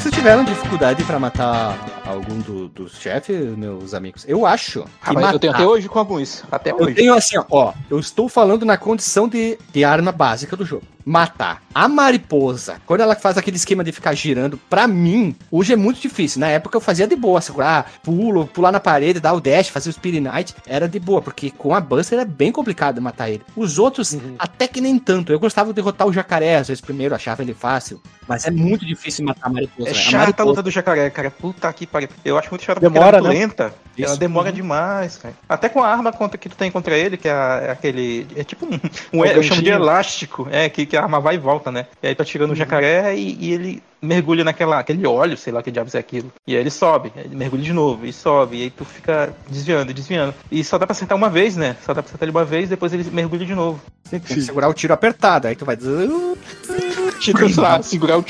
[0.00, 1.76] Vocês tiveram dificuldade pra matar
[2.06, 4.24] algum do- dos chefes, meus amigos?
[4.26, 4.82] Eu acho.
[4.82, 6.42] que Ah, mas eu tenho matar- até hoje com alguns.
[6.50, 6.94] Até Eu hoje.
[6.94, 10.84] tenho assim, ó, ó, eu estou falando na condição de, de arma básica do jogo.
[11.04, 15.76] Matar a mariposa, quando ela faz aquele esquema de ficar girando, pra mim, hoje é
[15.76, 16.40] muito difícil.
[16.40, 19.88] Na época eu fazia de boa, segurar, pulo, pular na parede, dar o dash, fazer
[19.88, 23.42] o Spirit Knight, era de boa, porque com a Buster era bem complicado matar ele.
[23.56, 24.34] Os outros, Uhum.
[24.38, 25.32] até que nem tanto.
[25.32, 28.84] Eu gostava de derrotar o jacaré, às vezes primeiro, achava ele fácil, mas é muito
[28.84, 29.88] difícil matar a mariposa.
[29.88, 29.98] É né?
[29.98, 31.30] A chata a mariposa- luta do jacaré, cara.
[31.30, 32.08] Puta que pariu.
[32.24, 33.40] Eu acho muito chata Demora, porque ela é né?
[33.40, 33.74] lenta.
[33.98, 34.18] Ela Isso.
[34.20, 35.34] demora demais, cara.
[35.46, 38.26] Até com a arma contra, que tu tem contra ele, que é, a- é aquele.
[38.34, 38.80] É tipo um.
[39.20, 41.86] um eu chamo de elástico, é, que, que a arma vai e volta, né?
[42.02, 45.62] E aí tá tirando o jacaré e, e ele mergulha naquela aquele óleo, sei lá
[45.62, 46.32] que diabos é aquilo.
[46.46, 49.94] E aí ele sobe, ele mergulha de novo, e sobe, e aí tu fica desviando,
[49.94, 50.34] desviando.
[50.50, 51.76] E só dá pra acertar uma vez, né?
[51.84, 53.80] Só dá pra acertar ele uma vez, depois ele mergulha de novo.
[54.10, 56.10] Tem que segurar o tiro apertado, aí tu vai dizer.
[57.20, 58.22] Segurar, segurar o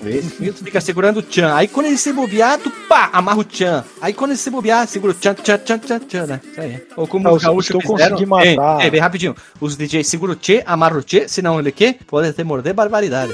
[0.00, 1.54] Tu fica segurando o Chan.
[1.54, 3.84] Aí quando ele se bobear, tu pá, amarra o Chan.
[4.00, 6.40] Aí quando ele se bobear, segura o Chan, Chan, Chan, Chan, Chan, né?
[6.50, 6.86] Isso aí.
[6.96, 8.10] Ou como Ah, os os- os gaúchos que eu fizeram.
[8.16, 8.78] consegui matar.
[8.80, 9.34] Ei, ei, bem rapidinho.
[9.60, 11.96] Os DJs segura o Tchê, amarra o Tchê, senão ele quê?
[12.06, 13.32] Pode até morder barbaridade.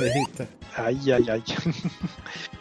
[0.77, 1.43] Ai, ai, ai.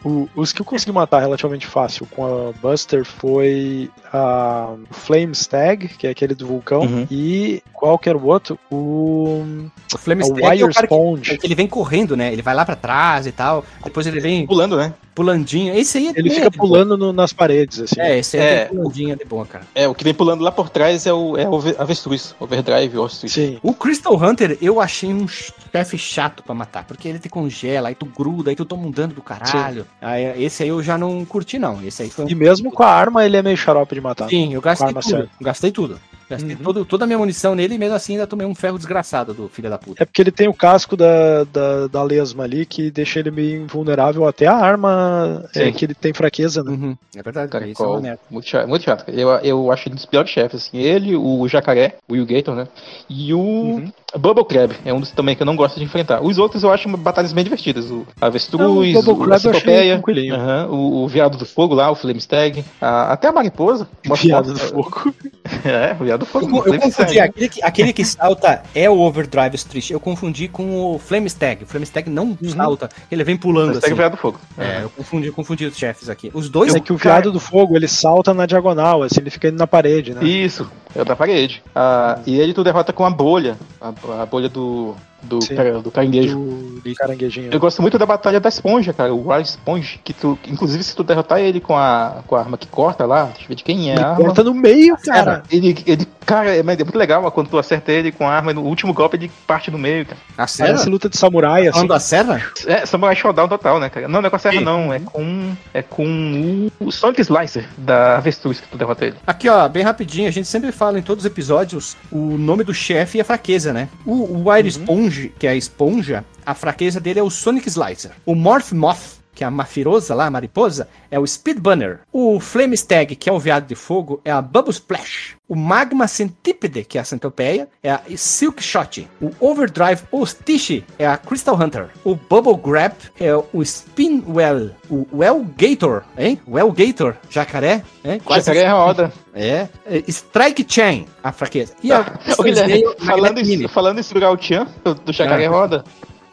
[0.03, 5.33] O- os que eu consegui matar relativamente fácil com a Buster foi a o Flame
[5.33, 7.07] Stag, que é aquele do vulcão, Uhum.
[7.09, 8.59] e qual que era o outro?
[8.71, 9.45] O,
[9.93, 11.37] O Flame o Stag é o Wire que, Sponge.
[11.37, 12.31] que ele vem correndo, né?
[12.33, 13.63] Ele vai lá pra trás e tal.
[13.83, 14.93] Depois ele vem Pulando, né?
[15.15, 15.73] pulandinho.
[15.75, 16.67] Esse aí é Ele fica boa.
[16.67, 17.99] pulando no- nas paredes, assim.
[18.01, 18.53] É, esse aí É.
[18.61, 19.65] é, pulandinho de boa, cara.
[19.75, 22.97] É, o que vem pulando lá por trás é o, é o ave- avestruz, overdrive,
[22.97, 23.33] ostrich.
[23.33, 23.57] Sim.
[23.61, 27.95] O Crystal Hunter eu achei um chefe chato pra matar, porque ele te congela, aí
[27.95, 29.85] tu gruda, aí tu toma um dano do caralho.
[30.01, 31.81] Aí, esse aí eu já não curti, não.
[31.83, 34.29] Esse aí foi um E mesmo com a arma, ele é meio xarope de matar.
[34.29, 35.03] Sim, eu gastei tudo.
[35.03, 35.29] certa.
[35.39, 35.99] Gastei tudo.
[36.37, 39.33] Gastei todo, toda a minha munição nele e mesmo assim ainda tomei um ferro desgraçado
[39.33, 40.01] do filho da puta.
[40.01, 43.63] É porque ele tem o casco da, da, da lesma ali que deixa ele meio
[43.63, 46.71] invulnerável até a arma é, que ele tem fraqueza, né?
[46.71, 46.97] Uhum.
[47.15, 47.63] É verdade, cara.
[47.67, 48.19] Isso é Caracol, uma merda.
[48.29, 49.09] muito chato, muito chato.
[49.09, 50.77] Eu, eu acho ele um dos piores chefes, assim.
[50.79, 52.67] Ele, o jacaré, o Will Gator, né?
[53.09, 53.91] E o Uhum.
[54.15, 56.21] Bubble Crab, é um dos também que eu não gosto de enfrentar.
[56.23, 57.85] Os outros eu acho batalhas bem divertidas.
[57.89, 60.35] O Não, o Avestruz, Bubble o, eu achei Centopeia, tranquilinho.
[60.35, 63.87] aham, o, o Viado do Fogo lá, o Flamestag, a- até a Mariposa.
[64.21, 65.13] Viado do fogo.
[65.65, 66.63] É, o Viado do Fogo.
[66.65, 69.91] Eu, eu confundi, aquele que, aquele que salta é o Overdrive Street.
[69.91, 71.63] Eu confundi com o Flamestag.
[71.63, 73.95] O Flamestag não salta, ele vem pulando Flamestag é assim.
[73.95, 74.39] Viado do Fogo.
[74.57, 76.31] É, eu confundi, eu confundi os chefes aqui.
[76.33, 76.73] Os dois.
[76.75, 79.67] É que o viado do fogo ele salta na diagonal, assim, ele fica indo na
[79.67, 80.23] parede, né?
[80.23, 81.63] Isso, é o da parede.
[81.75, 85.91] Ah, e ele tu derrota com a bolha, a, a bolha do, do, cara- do
[85.91, 86.37] caranguejo.
[86.37, 87.49] Do, do caranguejinho.
[87.51, 90.95] Eu gosto muito da batalha da esponja, cara, o Wild Sponge, que tu, inclusive se
[90.95, 93.63] tu derrotar ele com a, com a arma que corta lá, deixa eu ver de
[93.63, 94.23] quem é Ele a arma.
[94.25, 95.43] corta no meio, cara.
[95.51, 98.53] Ele, ele, cara, é, é muito legal quando tu acerta ele com a arma e
[98.53, 100.17] no último golpe ele parte no meio, cara.
[100.37, 100.69] A serra?
[100.69, 101.71] Parece luta de samurai, assim.
[101.73, 102.41] Falando da serra?
[102.65, 104.07] É Samurai Showdown total, né, cara?
[104.07, 104.63] Não, não é com a serra, Sim.
[104.63, 105.53] não, é com.
[105.73, 109.15] É com o Sonic Slicer da Avestruz que tu derrota ele.
[109.25, 112.73] Aqui, ó, bem rapidinho, a gente sempre fala em todos os episódios o nome do
[112.73, 113.87] chefe e a fraqueza, né?
[114.05, 118.11] O, o Wire Sponge, que é a esponja, a fraqueza dele é o Sonic Slicer.
[118.25, 121.99] O Morph Moth, que é a mafirosa lá, a mariposa, é o Speed Bunner.
[122.11, 125.35] O Flame Stag, que é o veado de fogo, é a Bubble Splash.
[125.47, 129.07] O Magma Centipede, que é a centopeia, é a Silk Shot.
[129.21, 131.89] O Overdrive Ostiche é a Crystal Hunter.
[132.03, 134.71] O Bubble Grab é o Spinwell.
[134.89, 136.39] O Well Gator, hein?
[136.47, 138.19] Well Gator, jacaré, hein?
[138.23, 139.13] Quase Jacaré roda.
[139.33, 141.73] é, é, Strike Chain, a fraqueza.
[141.83, 142.01] E a
[142.37, 143.67] Ô, Guilherme, falando, Mini.
[143.67, 145.83] falando em segurar o Tchan, do, do Jacaré roda.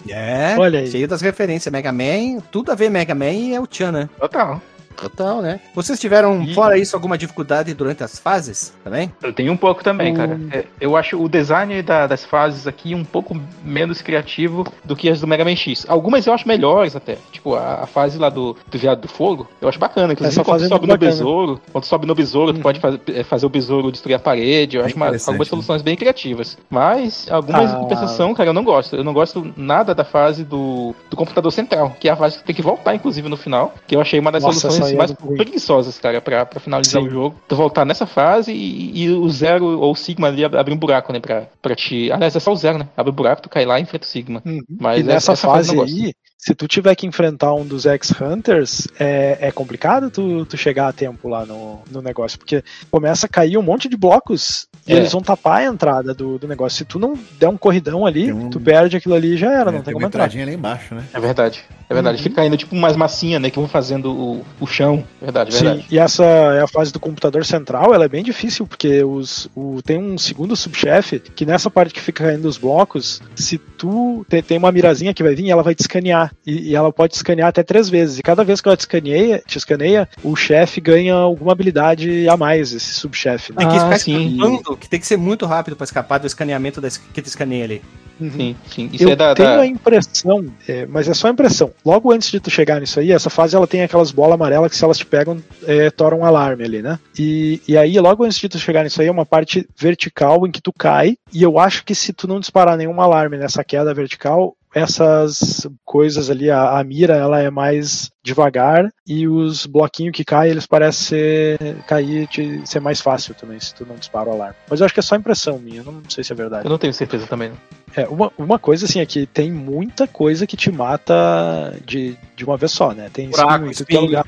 [0.09, 0.91] É, Olha aí.
[0.91, 1.71] cheio das referências.
[1.73, 4.09] Mega Man, tudo a ver Mega Man e é o Chan, né?
[4.19, 4.61] Total.
[5.01, 5.61] Total, né?
[5.75, 9.13] Vocês tiveram, E- fora isso, alguma dificuldade durante as fases também?
[9.23, 10.41] Eu tenho um pouco também, O- cara.
[10.53, 15.09] É, Eu acho o design da- das fases aqui um pouco menos criativo do que
[15.09, 15.85] as do Mega Man X.
[15.89, 17.17] Algumas eu acho melhores até.
[17.33, 20.13] Tipo, a, a fase lá do, do Viado do Fogo, eu acho bacana.
[20.13, 21.11] Inclusive, Essa quando é sobe no bacana.
[21.11, 24.77] besouro, quando sobe no besouro, tu pode fazer, é, fazer o besouro destruir a parede.
[24.77, 25.45] Eu Bem acho uma- algumas né?
[25.45, 26.57] soluções bem criativas.
[26.69, 27.77] Mas algumas, Ah.
[27.77, 28.97] compensação, cara, eu não gosto.
[28.97, 32.45] Eu não gosto nada da fase do, do computador central, que é a fase que
[32.45, 33.75] tem que voltar, inclusive, no final.
[33.87, 37.09] Que eu achei uma das Nossa, soluções é mais preguiçosas, cara, pra, pra finalizar Sim.
[37.09, 37.41] o jogo.
[37.49, 40.77] Tu voltar nessa fase e, e o Zero ou o Sigma ali ab- abre um
[40.79, 41.21] buraco, né?
[41.21, 42.11] Pra, pra te.
[42.13, 42.89] Aliás, é só o Zero, né?
[42.97, 44.43] Abre um buraco, tu cai lá e enfrenta o Sigma.
[44.45, 44.61] Uhum.
[44.81, 46.13] Mas e nessa essa fase fase aí,
[46.43, 50.93] se tu tiver que enfrentar um dos X-Hunters, é, é complicado tu, tu chegar a
[50.93, 54.97] tempo lá no, no negócio, porque começa a cair um monte de blocos e É.
[54.97, 56.79] eles vão tapar a entrada do, do negócio.
[56.79, 59.63] Se tu não der um corridão ali, um- tu perde aquilo ali e já era,
[59.63, 60.23] É, não tem tem como uma entrar.
[60.25, 61.05] entradinha ali embaixo, né?
[61.13, 61.63] É verdade.
[61.89, 62.23] É verdade.
[62.23, 63.51] Fica caindo tipo umas massinhas, né?
[63.51, 65.05] Que vão fazendo o, o chão.
[65.21, 65.87] Verdade, Sim, verdade.
[65.91, 69.83] e essa é a fase do computador central, ela é bem difícil, porque os, o,
[69.83, 74.43] tem um segundo subchefe que nessa parte que fica caindo os blocos, se tu tem,
[74.43, 76.30] tem uma mirazinha que vai vir, ela vai te escanear.
[76.47, 78.19] E, e ela pode te escanear até três vezes.
[78.19, 82.37] E cada vez que ela te escaneia, te escaneia o chefe ganha alguma habilidade a
[82.37, 83.53] mais, esse subchefe.
[83.53, 83.59] Né?
[83.59, 84.27] Tem que Ah, sim.
[84.37, 87.65] escapando, que tem que ser muito rápido pra escapar do escaneamento das, que te escaneia
[87.65, 87.83] ali.
[88.21, 88.91] Sim, sim.
[88.93, 89.35] Isso eu é da.
[89.35, 91.71] tenho da- a impressão, é, mas é só impressão.
[91.83, 94.77] Logo antes de tu chegar nisso aí, essa fase ela tem aquelas bolas amarelas que
[94.77, 96.99] se elas te pegam, é, toram um alarme ali, né?
[97.19, 100.51] E, e aí, logo antes de tu chegar nisso aí, é uma parte vertical em
[100.51, 103.95] que tu cai, e eu acho que se tu não disparar nenhum alarme nessa queda
[103.95, 110.25] vertical, essas coisas ali, a, a mira, ela é mais devagar, e os bloquinhos que
[110.25, 114.33] caem, eles parecem ser, cair, te, ser mais fácil também, se tu não dispara o
[114.33, 114.57] alarme.
[114.69, 116.67] Mas eu acho que é só impressão minha, não sei se é verdade.
[116.67, 117.51] Eu não tenho certeza também.
[117.51, 117.57] não.
[117.97, 122.45] É, uma, uma coisa assim é que tem muita coisa que te mata de, de
[122.45, 123.11] uma vez só, né?
[123.13, 124.27] Tem Buraco, espinho em tudo que é lugar.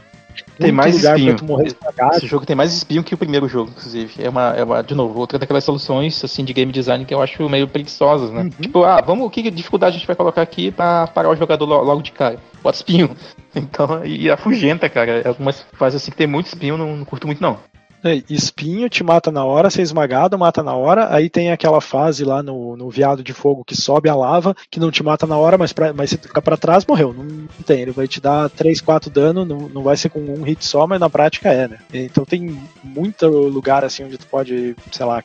[0.58, 1.36] Tem mais espinho.
[2.14, 4.22] Esse jogo tem mais espinho que o primeiro jogo, inclusive.
[4.22, 7.22] É uma, é uma, de novo, outra daquelas soluções assim de game design que eu
[7.22, 8.42] acho meio preguiçosas, né?
[8.42, 8.50] Uhum.
[8.50, 11.82] Tipo, ah, vamos, que dificuldade a gente vai colocar aqui pra parar o jogador lo-
[11.82, 12.38] logo de cara?
[12.62, 13.10] Bota espinho.
[13.54, 15.28] Então, e afugenta, cara.
[15.28, 17.58] Algumas fases assim que tem muito espinho, não, não curto muito, não.
[18.04, 21.14] É, Espinho te mata na hora, ser esmagado, mata na hora.
[21.14, 24.80] Aí tem aquela fase lá no, no viado de fogo que sobe a lava, que
[24.80, 27.12] não te mata na hora, mas, pra, mas se tu ficar pra trás, morreu.
[27.12, 27.80] Não, não tem.
[27.80, 30.86] Ele vai te dar 3, 4 dano, não, não vai ser com um hit só,
[30.86, 31.78] mas na prática é, né?
[31.92, 35.22] Então tem muito lugar assim onde tu pode, sei lá,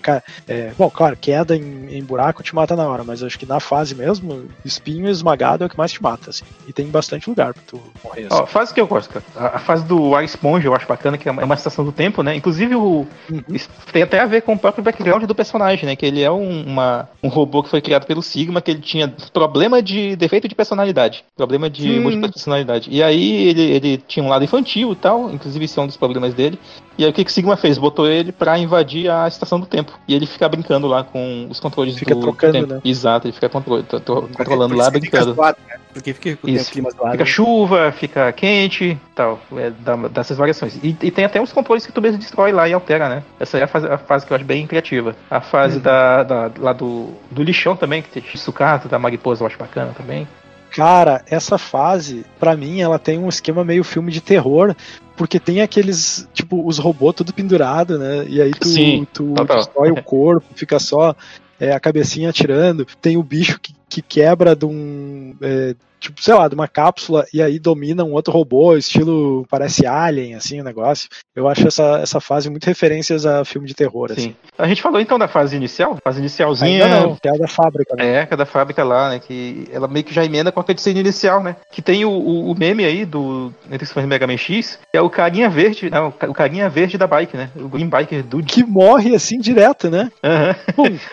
[0.47, 3.59] é, bom, claro, queda em, em buraco te mata na hora, mas acho que na
[3.59, 6.45] fase mesmo, espinho esmagado é o que mais te mata, assim.
[6.67, 8.41] E tem bastante lugar pra tu morrer, assim.
[8.41, 9.25] Ó, fase que eu gosto, cara.
[9.35, 11.83] A, a fase do Ar Esponja eu acho bacana, que é uma, é uma estação
[11.83, 12.35] do tempo, né?
[12.35, 13.07] Inclusive, inclusive, o,
[13.49, 15.95] isso tem até a ver com o próprio background do personagem, né?
[15.95, 19.13] Que ele é um, uma, um robô que foi criado pelo Sigma, que ele tinha
[19.33, 21.23] problema de defeito de personalidade.
[21.35, 22.01] Problema de Hum.
[22.01, 22.89] múltipla personalidade.
[22.91, 25.97] E aí ele, ele tinha um lado infantil e tal, inclusive esse é um dos
[25.97, 26.59] problemas dele.
[26.97, 27.77] E aí o que, que o Sigma fez?
[27.77, 29.97] Botou ele pra invadir a estação do tempo.
[30.07, 32.73] E ele fica brincando lá com os controles Fica do, do trocando, tempo.
[32.73, 32.81] né?
[32.83, 35.33] Exato, ele fica contro- to- to- controlando lá, brincando.
[35.35, 35.75] zoado, né?
[35.93, 36.71] Porque fica Isso.
[36.71, 37.11] clima zoado.
[37.11, 39.39] Fica chuva, fica quente e tal.
[39.55, 40.75] É, dá, dessas variações.
[40.83, 43.23] E, e tem até uns controles que tu mesmo destrói lá e altera, né?
[43.39, 45.15] Essa é a fase, a fase que eu acho bem criativa.
[45.29, 49.47] A fase da, da- lá do, do lixão também, que tem sucata, da mariposa eu
[49.47, 50.27] acho bacana também.
[50.71, 54.75] Cara, essa fase, pra mim, ela tem um esquema meio filme de terror,
[55.17, 58.25] porque tem aqueles, tipo, os robôs tudo pendurado, né?
[58.29, 59.57] E aí tu, Sim, tu total.
[59.57, 61.15] destrói o corpo, fica só
[61.59, 62.85] é, a cabecinha atirando.
[63.01, 65.35] Tem o bicho que, que quebra de um.
[65.41, 69.85] é, tipo, sei lá, de uma cápsula e aí domina um outro robô, estilo parece
[69.85, 71.09] Alien, assim, o negócio.
[71.35, 74.21] Eu acho essa, essa fase muito referências a filme de terror, assim.
[74.29, 74.35] Sim.
[74.57, 76.85] A gente falou então da fase inicial, fase inicialzinha.
[76.85, 78.21] Ainda não, que é a da fábrica, né?
[78.21, 79.19] É, que é da fábrica lá, né?
[79.19, 81.55] Que ela meio que já emenda com a cutscene inicial, né?
[81.71, 83.53] Que tem o, o, o meme aí do.
[83.71, 86.29] Entre os fãs do Mega Man X, que é o carinha verde, não, o ca-
[86.29, 87.49] o carinha verde da bike, né?
[87.55, 88.47] O Green Biker Dude.
[88.51, 90.09] Que morre assim direto, né?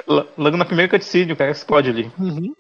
[0.09, 2.11] L- Logo na primeira cutscene, o cara explode ali.
[2.19, 2.53] Uhum.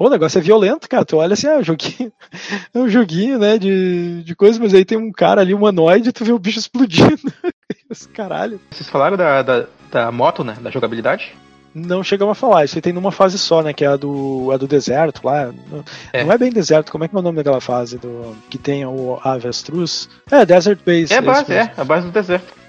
[0.00, 1.04] O negócio é violento, cara.
[1.04, 2.10] Tu olha assim, ah, é um joguinho,
[2.72, 6.12] é um joguinho, né, de, de coisa, mas aí tem um cara ali, humanoide, e
[6.12, 7.20] tu vê o bicho explodindo.
[7.90, 8.58] Esse Caralho.
[8.70, 10.56] Vocês falaram da, da, da moto, né?
[10.58, 11.34] Da jogabilidade?
[11.74, 14.50] Não chegamos a falar, isso aí tem numa fase só, né, que é a do,
[14.50, 15.52] a do deserto lá.
[15.70, 16.24] Não É.
[16.24, 18.86] não é bem deserto, como é que é o nome daquela fase do que tem
[18.86, 20.08] o avestruz?
[20.30, 21.12] É, Desert Base.
[21.12, 22.59] É a base, é, a base do deserto.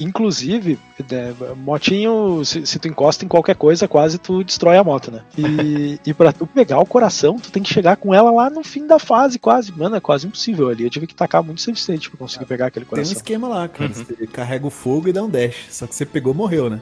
[0.00, 0.78] Inclusive,
[1.10, 5.22] é, motinho, se, se tu encosta em qualquer coisa, quase tu destrói a moto, né?
[5.36, 8.64] E, e pra tu pegar o coração, tu tem que chegar com ela lá no
[8.64, 9.70] fim da fase, quase.
[9.72, 10.84] Mano, é quase impossível ali.
[10.84, 13.12] Eu tive que tacar muito state pra conseguir pegar aquele Tem um coração.
[13.12, 13.90] esquema lá, cara.
[13.90, 14.04] Uhum.
[14.04, 15.66] Você carrega o fogo e dá um dash.
[15.70, 16.80] Só que você pegou, morreu, né?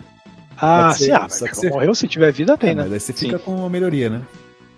[0.61, 2.83] Ah, que sim, ah, só que você- morreu se tiver vida, tem, É, né?
[2.83, 3.27] mas aí você Sim.
[3.27, 4.23] fica com uma melhoria, né?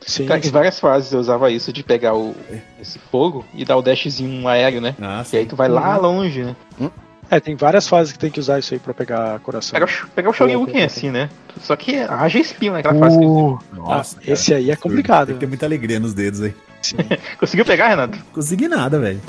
[0.06, 2.34] Sim, Cara, em várias fases eu usava isso de pegar o,
[2.80, 4.94] esse fogo e dar o dashzinho aéreo, né?
[5.00, 6.56] Ah, E aí tu vai lá longe, né?
[7.30, 9.72] É, tem várias fases que tem que usar isso aí pra pegar coração.
[9.72, 11.30] Pegar o, pegar o Shoryuken assim, né?
[11.60, 13.16] Só que haja espinho naquela fase.
[13.18, 15.28] Uh, Nossa, ah, esse aí é complicado.
[15.28, 16.54] Tem que ter muita alegria nos dedos aí.
[17.38, 18.18] Conseguiu pegar, Renato?
[18.32, 19.20] Consegui nada, velho.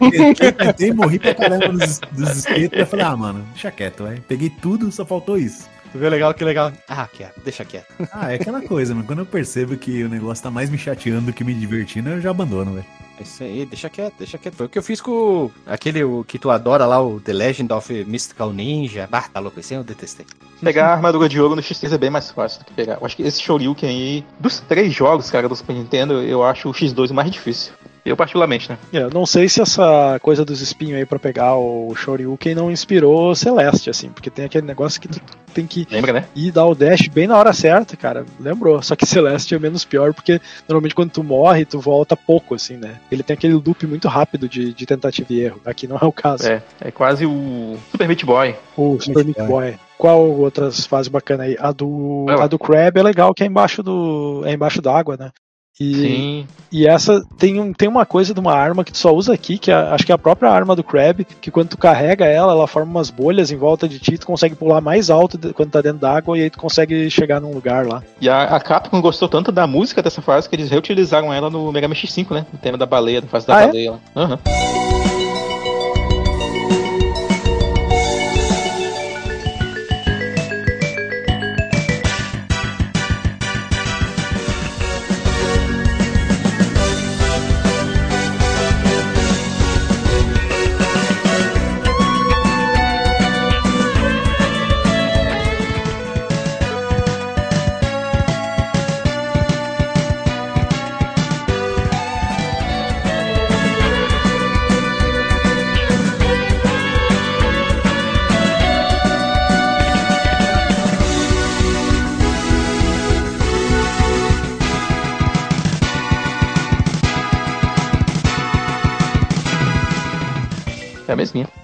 [0.00, 2.78] Tentei, tentei, morri pra caramba nos, dos espetos.
[2.78, 4.16] Eu falei, ah, mano, deixa quieto, vai.
[4.26, 5.68] Peguei tudo, só faltou isso.
[5.92, 6.72] Tu viu legal, que legal.
[6.88, 7.86] Ah, quieto, deixa quieto.
[8.12, 9.06] Ah, é aquela coisa, mano.
[9.06, 12.20] Quando eu percebo que o negócio tá mais me chateando do que me divertindo, eu
[12.20, 12.86] já abandono, velho.
[13.20, 14.54] Isso aí, deixa quieto, deixa quieto.
[14.54, 17.72] Foi o que eu fiz com aquele o que tu adora lá, o The Legend
[17.72, 19.08] of Mystical Ninja.
[19.10, 20.26] Bah, tá louco, esse eu detestei.
[20.60, 22.98] Pegar a armadura de ouro no X3 é bem mais fácil do que pegar.
[23.00, 26.68] Eu acho que esse Shoryuken aí, dos três jogos, cara, do Super Nintendo, eu acho
[26.68, 27.72] o X2 o mais difícil.
[28.04, 28.78] Eu particularmente, né?
[28.92, 33.34] É, não sei se essa coisa dos espinhos aí pra pegar o Shoryuken não inspirou
[33.34, 35.20] Celeste, assim, porque tem aquele negócio que tu
[35.54, 36.24] tem que Lembra, né?
[36.34, 38.26] ir dar o dash bem na hora certa, cara.
[38.38, 38.82] Lembrou.
[38.82, 42.76] Só que Celeste é menos pior, porque normalmente quando tu morre, tu volta pouco, assim,
[42.76, 42.96] né?
[43.10, 45.60] Ele tem aquele loop muito rápido de, de tentativa e erro.
[45.64, 46.46] Aqui não é o caso.
[46.46, 48.54] É, é quase o Super Meat Boy.
[48.76, 49.76] O Super Meat Boy.
[49.96, 51.56] Qual outras fases bacanas aí?
[51.58, 55.30] A do, a do Crab é legal, que é embaixo do é embaixo d'água, né?
[55.80, 56.46] E, Sim.
[56.70, 59.58] e essa tem, um, tem uma coisa de uma arma que tu só usa aqui,
[59.58, 62.52] que é, acho que é a própria arma do Crab, que quando tu carrega ela,
[62.52, 65.80] ela forma umas bolhas em volta de ti, tu consegue pular mais alto quando tá
[65.80, 68.04] dentro d'água e aí tu consegue chegar num lugar lá.
[68.20, 71.72] E a, a Capcom gostou tanto da música dessa fase que eles reutilizaram ela no
[71.72, 72.46] Mega Man X5, né?
[72.54, 73.66] O tema da baleia, da fase da Ah, é?
[73.66, 73.98] baleia lá.
[74.14, 74.38] Aham.
[74.46, 75.13] É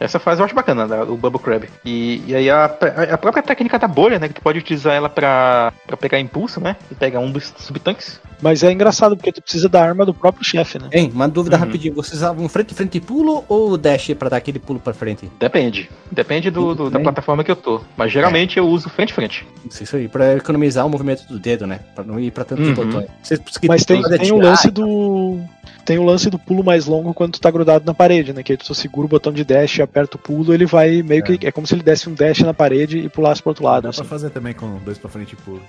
[0.00, 1.68] Essa fase eu acho bacana, da- o Bubble Crab.
[1.84, 4.28] E, e aí a, a própria técnica da bolha, né?
[4.28, 6.74] Que tu pode utilizar ela pra, pra pegar impulso, né?
[6.90, 8.18] E pegar um dos subtanques.
[8.40, 10.88] Mas é engraçado, porque tu precisa da arma do próprio chefe, né?
[10.90, 11.62] Hein, uma dúvida Uhum.
[11.64, 11.94] rapidinho.
[11.94, 15.30] Vocês usavam frente frente pulo ou dash pra dar aquele pulo pra frente?
[15.38, 15.90] Depende.
[16.10, 17.82] Depende do, do- da plataforma que eu tô.
[17.96, 19.46] Mas geralmente eu uso frente-frente.
[19.70, 21.80] Isso aí, pra economizar o movimento do dedo, né?
[21.94, 22.74] Pra não ir pra tantos Uhum.
[22.74, 23.06] botões.
[23.22, 25.38] Vocês, que Mas tem, tem o atirar, lance do.
[25.84, 28.42] Tem o lance do pulo mais longo quando tu tá grudado na parede, né?
[28.42, 31.02] Que aí tu só segura o botão de dash e aperta o pulo, ele vai
[31.02, 31.46] meio que.
[31.46, 33.84] É como se ele desse um dash na parede e pulasse pro outro lado.
[33.84, 34.00] Dá assim.
[34.00, 35.62] pra fazer também com dois pra frente e pulo.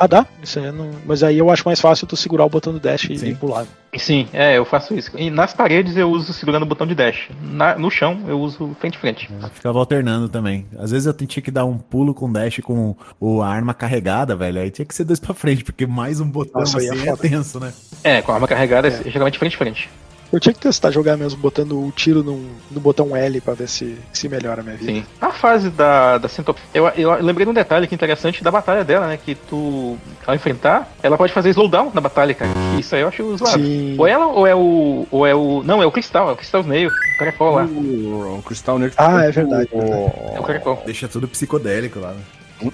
[0.00, 0.24] Ah, dá?
[0.42, 0.90] Isso aí não...
[1.04, 3.30] Mas aí eu acho mais fácil tu segurar o botão do dash e- Sim.
[3.30, 3.66] e pular.
[3.96, 5.10] Sim, é, eu faço isso.
[5.18, 7.28] E nas paredes eu uso segurando o botão de dash.
[7.42, 9.28] Na- no chão eu uso frente a frente.
[9.42, 10.66] Eu ficava alternando também.
[10.78, 14.36] Às vezes eu tinha que dar um pulo com dash com o, a arma carregada,
[14.36, 14.60] velho.
[14.60, 17.02] Aí tinha que ser dois pra frente, porque mais um botão Nossa, aí é assim
[17.02, 17.22] é, foda.
[17.22, 17.72] tenso, né?
[18.04, 19.10] É, com a arma carregada, é.
[19.10, 19.90] geralmente frente a frente.
[20.32, 22.38] Eu tinha que testar jogar mesmo, botando o tiro no,
[22.70, 24.92] no botão L pra ver se, se melhora a minha vida.
[24.92, 25.04] Sim.
[25.20, 26.60] A fase da, da Centop...
[26.74, 29.16] eu, eu lembrei de um detalhe que é interessante da batalha dela, né?
[29.16, 29.96] Que tu,
[30.26, 32.50] ao enfrentar, ela pode fazer slowdown na batalha, cara.
[32.78, 33.58] Isso aí eu acho zoado.
[33.58, 33.94] Sim.
[33.98, 35.06] Ou ela, ou é o.
[35.10, 35.62] Ou é o.
[35.64, 36.90] Não, é o Cristal, é o Cristal Snail.
[36.90, 37.64] O caracol lá.
[37.64, 38.94] O, o Crystal Nerd.
[38.98, 40.82] Ah, é verdade, O- É o caracol.
[40.84, 42.10] Deixa tudo psicodélico lá.
[42.12, 42.20] né?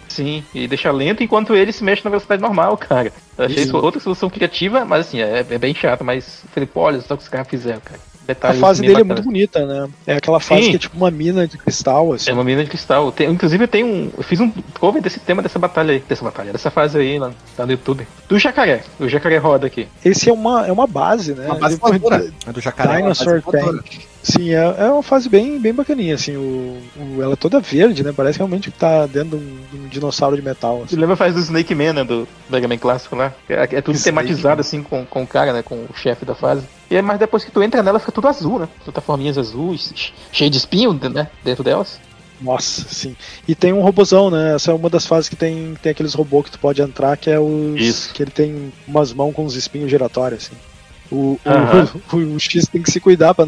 [0.09, 3.13] Sim, e deixa lento enquanto ele se mexe na velocidade normal, cara.
[3.37, 6.81] Eu achei isso outra solução criativa, mas assim, é, é bem chato, mas falei, pô,
[6.81, 8.01] olha só o que os caras fizeram, cara.
[8.25, 9.89] A Detalhes fase bem dele é muito bonita, né?
[10.07, 10.71] É aquela fase Sim.
[10.71, 12.31] que é tipo uma mina de cristal, assim.
[12.31, 13.13] É uma mina de cristal.
[13.13, 14.11] Tem- inclusive tem um.
[14.17, 16.03] Eu fiz um cover desse tema dessa batalha aí.
[16.09, 18.07] Dessa batalha, dessa fase aí lá, lá no YouTube.
[18.29, 18.83] Do jacaré.
[18.99, 19.87] O jacaré roda aqui.
[20.05, 21.47] Esse é uma, é uma base, né?
[21.47, 22.33] Uma base Ele- voadora.
[22.47, 22.97] É do jacaré.
[22.97, 23.43] Dinosaur.
[23.43, 24.01] Tank.
[24.23, 26.35] Sim, é, é uma fase bem, bem bacaninha, assim.
[26.35, 28.11] O, o- ela é toda verde, né?
[28.17, 30.79] Parece realmente que tá dentro de um, de um dinossauro de metal.
[30.79, 30.97] Você Assim.
[30.97, 32.05] lembra a fase do Snake Man, né?
[32.05, 33.35] Do Mega Man clássico lá?
[33.47, 35.63] É, é tudo Snake tematizado assim com, com o cara, né?
[35.63, 36.65] Com o chefe da fase.
[36.91, 38.69] E é mas depois que tu entra nela, fica tudo azul, né?
[38.85, 41.29] Plataforminhas azuis, cheio de espinho, né?
[41.43, 41.99] Dentro delas.
[42.41, 43.17] Nossa, sim.
[43.49, 44.55] E tem um robozão, né?
[44.55, 47.31] Essa é uma das fases que tem, tem aqueles robôs que tu pode entrar, que
[47.31, 47.81] é os.
[47.81, 48.13] Isso.
[48.13, 50.57] Que ele tem umas mãos com uns espinhos giratórios, assim.
[51.11, 51.89] O, o- Aham.
[52.13, 53.47] o, o X tem que se cuidar pra.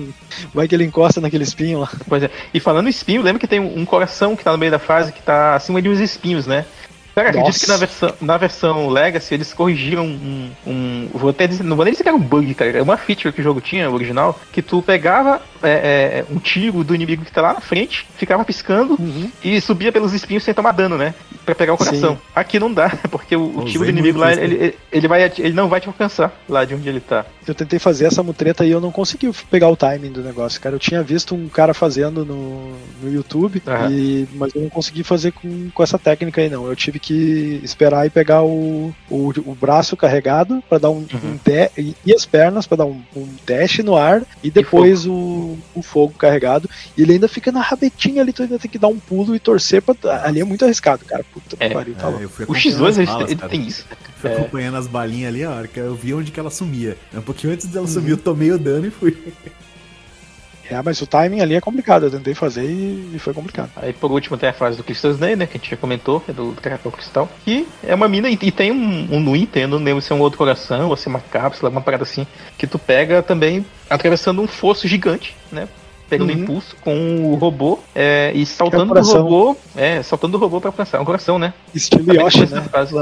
[0.55, 1.91] Vai que ele encosta naquele espinho lá.
[2.09, 2.31] Pois é.
[2.55, 4.79] E falando em espinho, lembra que tem um, um coração que tá no meio da
[4.79, 6.65] fase que tá acima de uns espinhos, né?
[7.17, 11.09] Cara, acredito que na versão, na versão Legacy eles corrigiram um, um.
[11.15, 12.71] Vou até dizer, não vou nem dizer que era um bug, cara.
[12.71, 16.39] Era uma feature que o jogo tinha, o original, que tu pegava é, é, um
[16.39, 19.31] tiro do inimigo que tá lá na frente, ficava piscando Uhum.
[19.43, 21.15] e subia pelos espinhos sem tomar dano, né?
[21.47, 22.17] Pra pegar o coração.
[22.17, 22.21] Sim.
[22.35, 25.69] Aqui não dá, porque o, tiro do inimigo lá, ele, ele, ele vai, ele não
[25.69, 27.25] vai te alcançar lá de onde ele tá.
[27.47, 30.75] Eu tentei fazer essa mutreta e eu não consegui pegar o timing do negócio, cara.
[30.75, 33.91] Eu tinha visto um cara fazendo no, no YouTube, Aham.
[33.91, 36.67] e, mas eu não consegui fazer com, com essa técnica aí, não.
[36.67, 41.07] Eu tive que esperar e pegar o, o, o braço carregado para dar um, Uhum.
[41.25, 45.07] um da- e, e as pernas para dar um, um dash no ar e depois
[45.07, 46.69] o, o fogo carregado.
[46.97, 49.39] E ele ainda fica na rabetinha ali, tu ainda tem que dar um pulo e
[49.39, 49.95] torcer pra.
[50.25, 51.25] Ali é muito arriscado, cara.
[51.33, 51.69] Puta É.
[51.69, 53.85] que pariu, tá É, O acompanhando X2 as ele, balas, ele tem isso.
[54.17, 54.35] Fui É.
[54.35, 56.97] acompanhando as balinhas ali, a hora que eu vi onde que ela sumia.
[57.15, 57.73] Um pouquinho antes Uhum.
[57.73, 59.17] dela sumir, eu tomei o dano e fui.
[60.71, 62.05] É, mas o timing ali é complicado.
[62.07, 63.71] Eu tentei fazer e, foi complicado.
[63.77, 65.47] Aí por último tem a fase do Crystal Snake, né?
[65.47, 67.29] Que a gente já comentou, é do, do Caracol Cristal.
[67.45, 70.39] Que é uma mina e, e tem um, um no lembro se é um outro
[70.39, 72.27] coração ou se é uma cápsula, uma parada assim,
[72.59, 75.69] que tu pega também atravessando um fosso gigante, né?
[76.09, 76.39] Pegando Uhum.
[76.39, 79.23] impulso com o robô é, e saltando do coração.
[79.23, 79.57] robô.
[79.75, 80.99] É, saltando do robô pra alcançar.
[80.99, 81.53] É um coração, né?
[81.75, 82.63] Estilo Yoshi, né?
[82.71, 82.95] fase.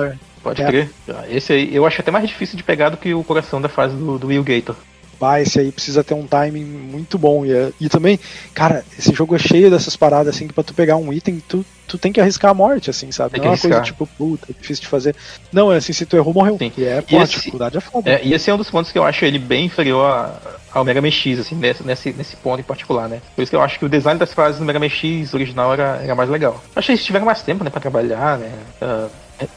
[0.43, 0.67] Pode É.
[0.67, 0.91] crer.
[1.09, 3.69] Ah, Esse aí eu acho até mais difícil de pegar do que o coração da
[3.69, 4.77] fase do, do Will Gator.
[5.25, 7.47] Bah, esse aí precisa ter um timing muito bom.
[7.47, 8.21] E, é- e também,
[8.53, 11.65] cara, esse jogo é cheio dessas paradas assim que pra tu pegar um item, tu,
[11.87, 13.31] tu tem que arriscar a morte, assim, sabe?
[13.31, 15.17] Tem Não é uma coisa tipo, puta, é difícil de fazer.
[15.51, 16.59] Não, é assim, se tu errou, morreu.
[16.59, 16.71] Sim.
[16.77, 18.11] E é, E pô, a esse- dificuldade é foda.
[18.11, 20.85] É, e esse é um dos pontos que eu acho ele bem inferior a- ao
[20.85, 23.23] Mega Man X, assim, nesse, nesse, nesse ponto em particular, né?
[23.35, 25.73] Por isso que eu acho que o design das fases do Mega Man X original
[25.73, 26.63] era, era mais legal.
[26.77, 28.53] Acho que eles tiveram mais tempo, né, pra trabalhar, né?
[28.83, 29.09] ah,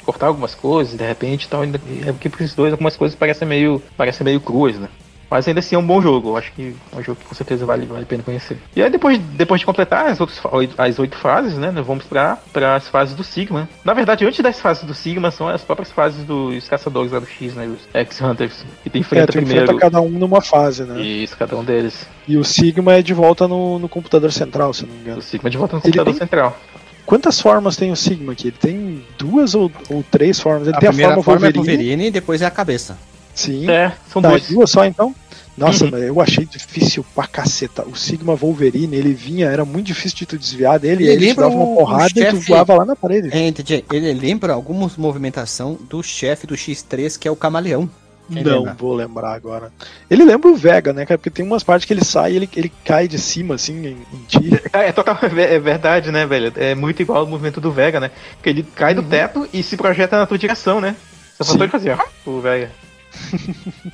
[0.05, 1.61] cortar algumas coisas, de repente, e tal.
[1.61, 4.87] ainda- É porque pros dois algumas coisas parecem meio, parecem meio cruas, né?
[5.29, 7.35] Mas ainda assim é um bom jogo, eu acho que é um jogo que com
[7.35, 8.57] certeza vale, vale a pena conhecer.
[8.75, 10.39] E aí depois, depois de completar as, outras,
[10.77, 12.37] as oito fases, né, nós vamos para
[12.75, 13.67] as fases do Sigma.
[13.83, 17.25] Na verdade, antes das fases do Sigma são as próprias fases dos caçadores lá do
[17.27, 19.77] X, né, os X-Hunters, que tu É, enfrenta tu enfrenta primeiro.
[19.77, 21.01] cada um numa fase, né?
[21.01, 22.07] Isso, cada um deles.
[22.27, 25.19] E o Sigma é de volta no, no computador central, se não me engano.
[25.19, 26.57] O Sigma de volta no Ele computador tem- central.
[27.05, 28.47] Quantas formas tem o Sigma aqui?
[28.47, 30.67] Ele tem duas ou, ou três formas.
[30.67, 31.77] Ele A tem a primeira forma forma é Wolverine.
[31.83, 32.97] Wolverine e depois é a cabeça.
[33.37, 33.69] Sim.
[33.69, 34.47] É, são Tá, dois.
[34.47, 35.13] duas só então?
[35.55, 35.97] Nossa, Uhum.
[35.97, 37.83] eu achei difícil pra caceta.
[37.87, 41.49] O Sigma Wolverine, ele vinha, era muito difícil de tu desviar dele, Ele ele, dava
[41.49, 43.29] uma o- o porrada e tu chefe- voava lá na parede.
[43.31, 43.83] É, entendi.
[43.91, 47.89] Ele lembra algumas movimentação do chefe do X3, que é o camaleão.
[48.31, 48.73] Quem Não lembra?
[48.77, 49.71] vou lembrar agora.
[50.11, 51.17] Ele lembra o Vega, né, cara?
[51.17, 53.97] Porque tem umas partes que ele sai e ele, ele cai de cima, assim, em,
[54.13, 54.37] em ti.
[54.73, 56.51] É, é total, é verdade, né, velho?
[56.57, 58.11] É muito igual ao movimento do Vega, né?
[58.35, 60.95] Porque ele cai do teto e se projeta na tua direção, né?
[61.37, 62.69] Só faltou ele fazer, ó, o Vega.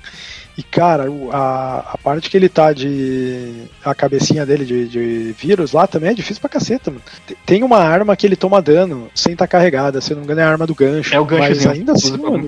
[0.55, 3.63] E, cara, a, a parte que ele tá de.
[3.83, 7.01] A cabecinha dele de, de vírus lá também é difícil pra caceta, mano.
[7.25, 10.41] Te- Tem uma arma que ele toma dano sem estar carregada, se não me engano
[10.41, 11.15] é a arma do gancho.
[11.15, 12.45] É o gancho Mas ainda assim, mano.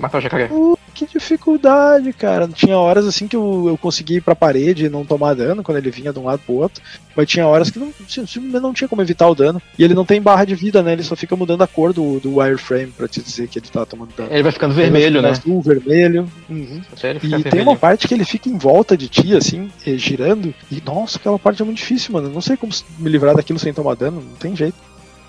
[0.96, 2.48] Que dificuldade, cara.
[2.48, 5.78] Tinha horas assim que eu, eu conseguia ir pra parede e não tomar dano quando
[5.78, 6.82] ele vinha de um lado pro outro.
[7.14, 9.60] Mas tinha horas que não, simplesmente não tinha como evitar o dano.
[9.78, 10.92] E ele não tem barra de vida, né?
[10.92, 13.84] Ele só fica mudando a cor do, do wireframe pra te dizer que ele tá
[13.84, 14.30] tomando dano.
[14.32, 15.30] Ele vai ficando vermelho, né?
[15.30, 16.30] Azul, vermelho.
[16.48, 16.80] Uhum.
[16.92, 17.62] E fica tem vermelho.
[17.62, 20.54] uma parte que ele fica em volta de ti, assim, eh, girando.
[20.70, 22.28] E nossa, aquela parte é muito difícil, mano.
[22.28, 24.76] Eu não sei como me livrar daquilo sem tomar dano, não tem jeito.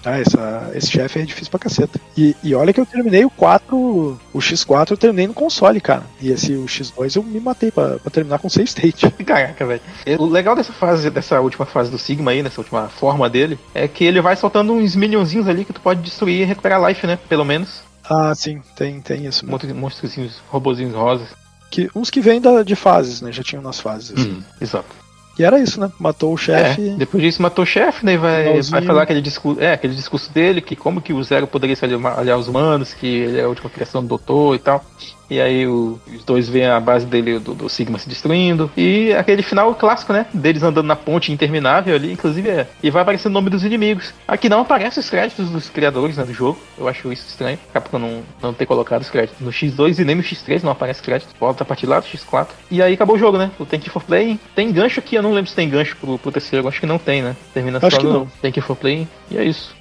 [0.07, 1.99] Ah, essa, esse chefe é difícil pra caceta.
[2.17, 6.03] E, e olha que eu terminei o 4, o X4 eu terminei no console, cara.
[6.21, 9.09] E esse o X2 eu me matei pra, pra terminar com save state.
[9.25, 9.81] Caraca, velho.
[10.17, 13.87] O legal dessa fase, dessa última fase do Sigma aí, nessa última forma dele, é
[13.87, 17.19] que ele vai soltando uns minionzinhos ali que tu pode destruir e recuperar life, né?
[17.27, 17.81] Pelo menos.
[18.09, 19.51] Ah, sim, tem, tem isso mesmo.
[19.51, 21.27] Monstro- Monstrozinhos, robozinhos rosas.
[21.69, 23.29] Que, uns que vêm da- de fases, né?
[23.33, 24.13] Já tinham nas fases.
[24.17, 24.41] assim.
[24.61, 24.87] Exato.
[25.37, 25.91] E era isso, né?
[25.99, 26.89] Matou o chefe.
[26.89, 28.13] É, depois disso matou o chefe, né?
[28.13, 28.71] e Vai, Finalzinho.
[28.71, 31.85] vai falar aquele discurso, é, aquele discurso dele, que como que o Zero poderia se
[31.85, 34.83] aliar aos humanos, que ele é a última criação do doutor e tal.
[35.29, 38.71] E aí o- os dois veem a base dele, do, do Sigma, se destruindo.
[38.77, 40.25] E aquele final clássico, né?
[40.33, 42.67] Deles andando na ponte interminável ali, inclusive é.
[42.81, 44.13] E vai aparecer o nome dos inimigos.
[44.27, 46.57] Aqui não aparece os créditos dos criadores né, do jogo.
[46.77, 47.59] Eu acho isso estranho.
[47.73, 51.01] Capcom não, não ter colocado os créditos no X2 e nem no X3 não aparece
[51.01, 51.29] crédito.
[51.39, 52.47] Volta a partir lá do X4.
[52.71, 53.51] E aí acabou o jogo, né?
[53.59, 54.39] O Thank You for Playing.
[54.55, 56.67] Tem gancho aqui, eu não lembro se tem gancho pro, pro terceiro.
[56.67, 57.35] Acho que não tem, né?
[57.53, 59.07] Termina Acho só que no You for Playing.
[59.29, 59.75] E é isso.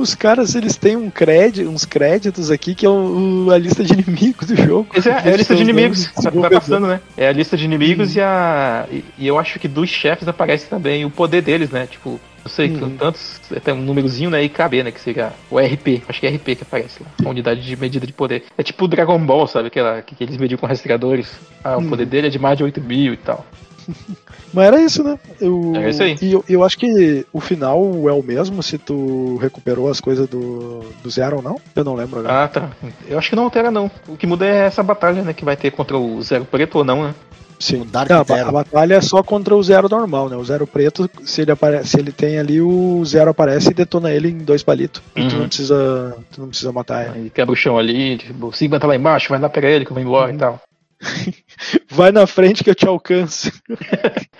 [0.00, 3.84] Os caras, eles têm um crédito, uns créditos aqui que é o- o- a lista
[3.84, 4.88] de inimigos do jogo.
[4.92, 6.10] Pois é, é a lista de inimigos.
[6.32, 7.00] Vai passando, né?
[7.16, 8.86] É a lista de inimigos e a.
[8.90, 11.86] E, e eu acho que dos chefes aparece também o poder deles, né?
[11.86, 12.96] Tipo, não sei, Uhum.
[12.96, 13.38] tantos.
[13.62, 14.42] Tem um númerozinho, né?
[14.42, 14.90] E KB, né?
[14.90, 16.02] Que seria o RP.
[16.08, 17.08] Acho que é RP que aparece lá.
[17.26, 18.44] A unidade de medida de poder.
[18.56, 19.66] É tipo o Dragon Ball, sabe?
[19.68, 21.30] Aquela que, que eles mediam com rastreadores.
[21.62, 21.90] Ah, o Uhum.
[21.90, 23.44] poder dele é de mais de 8 mil e tal.
[24.52, 25.18] Mas era isso, né?
[25.40, 26.16] Eu, É isso aí.
[26.20, 27.78] E eu, eu acho que o final
[28.08, 31.56] é o mesmo se tu recuperou as coisas do, do Zero ou não.
[31.76, 32.44] Eu não lembro agora.
[32.44, 32.70] Ah, tá.
[33.08, 33.90] Eu acho que não altera, não.
[34.08, 35.32] O que muda é essa batalha, né?
[35.32, 37.14] Que vai ter contra o Zero Preto ou não, né?
[37.60, 37.82] Sim.
[37.82, 38.48] o Dark Não, a, ba- Zero.
[38.48, 40.36] a batalha é só contra o Zero normal, né?
[40.36, 41.86] O Zero preto, se ele, apare...
[41.86, 45.02] se ele tem ali, o Zero aparece e detona ele em dois palitos.
[45.14, 45.40] E tu Uhum.
[45.42, 46.16] não precisa.
[46.32, 47.24] Tu não precisa matar ele.
[47.24, 49.84] Aí quebra o chão ali, tipo, o Sigma tá lá embaixo, vai lá pegar ele
[49.84, 50.58] que eu vou embora e tal.
[51.90, 53.50] Vai na frente que eu te alcanço.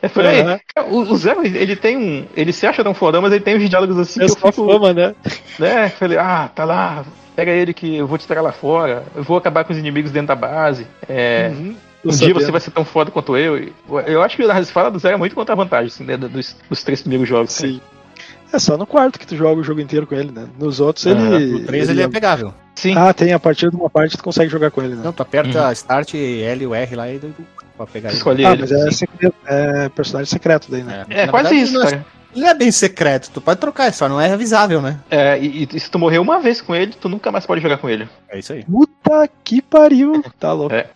[0.00, 0.40] É por aí.
[0.42, 0.60] Aham.
[0.88, 2.24] O, o Zero, ele tem um.
[2.36, 4.52] Ele se acha tão fodão, mas ele tem uns diálogos assim É que eu fico.
[4.70, 5.14] fama, né?
[5.58, 5.88] Né?
[5.88, 7.04] Falei, ah, tá lá,
[7.34, 10.12] pega ele que eu vou te esperar lá fora, eu vou acabar com os inimigos
[10.12, 10.86] dentro da base.
[11.08, 11.74] É, Uhum.
[12.04, 13.68] um dia você vai ser tão foda quanto eu.
[14.06, 16.56] Eu acho que a fala do Zero é muito contra a vantagem, assim, né, dos,
[16.70, 17.52] dos três primeiros jogos.
[17.52, 17.80] Sim.
[18.52, 20.46] É só no quarto que tu joga o jogo inteiro com ele, né?
[20.58, 21.52] Nos outros Ah, ele.
[21.52, 22.54] No 3 ele é pegável.
[22.74, 22.94] Sim.
[22.96, 25.02] Ah, tem, a partir de uma parte tu consegue jogar com ele, né?
[25.04, 27.34] Não, tu aperta Start L e o R lá e tu-
[27.76, 28.16] pra pegar ele.
[28.18, 28.60] escolhe Ah, ele.
[28.62, 31.04] mas é, secreto, é personagem secreto daí, né?
[31.10, 32.06] É, Na quase verdade, isso, é- cara.
[32.34, 34.98] Ele não é bem secreto, tu pode trocar, só não é avisável, né?
[35.10, 37.78] É, e, e se tu morrer uma vez com ele, tu nunca mais pode jogar
[37.78, 38.06] com ele.
[38.28, 38.64] É isso aí.
[38.64, 40.22] Puta que pariu!
[40.38, 40.74] Tá louco.
[40.74, 40.86] É.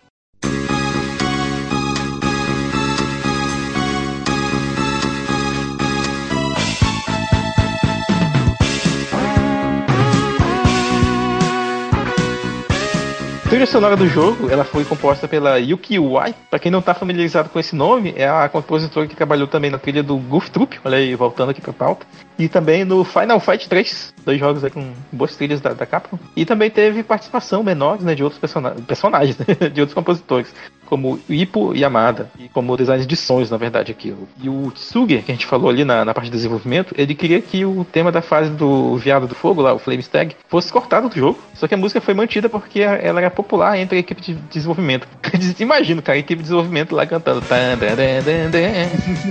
[13.53, 16.33] trilha sonora do jogo, ela foi composta pela Yuki Uai.
[16.49, 19.77] Pra quem não tá familiarizado com esse nome, é a compositora que trabalhou também na
[19.77, 22.03] trilha do Goof Troop, olha aí, voltando aqui pra pauta.
[22.37, 26.17] E também no Final Fight 3, dois jogos aí com boas trilhas da, da Capcom.
[26.35, 30.51] E também teve participação menores, né, de outros persona personagens, né, de outros compositores,
[30.87, 34.15] como Ippo Yamada, e como design de sons, na verdade, aqui.
[34.41, 37.39] E o Tsuge, que a gente falou ali na, na parte de desenvolvimento, ele queria
[37.39, 41.09] que o tema da fase do Viado do Fogo, lá, o Flame Stag, fosse cortado
[41.09, 41.39] do jogo.
[41.53, 45.07] Só que a música foi mantida porque ela era popular entre a equipe de desenvolvimento.
[45.59, 47.41] Imagina, cara, a equipe de desenvolvimento lá cantando.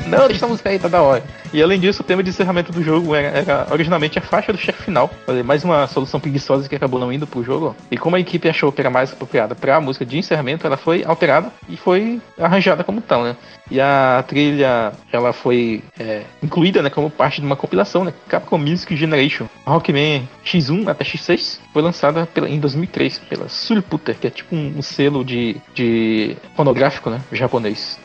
[0.06, 1.24] Não, deixa essa música aí, tá da hora.
[1.52, 4.58] E além disso, o tema de encerramento do jogo era, era originalmente a faixa do
[4.58, 5.10] chefe final.
[5.44, 7.76] Mais uma solução preguiçosa que acabou não indo pro jogo.
[7.90, 11.04] E como a equipe achou que era mais apropriada pra música de encerramento, ela foi
[11.04, 13.36] alterada e foi arranjada como tal, né?
[13.70, 18.12] E a trilha, ela foi é, incluída, né, como parte de uma compilação, né?
[18.28, 24.26] Capcom Music Generation Rockman X1 até X6 foi lançada pela, em 2003 pela Sulputer, que
[24.26, 27.98] é tipo um, um selo de, de fonográfico, né, japonês.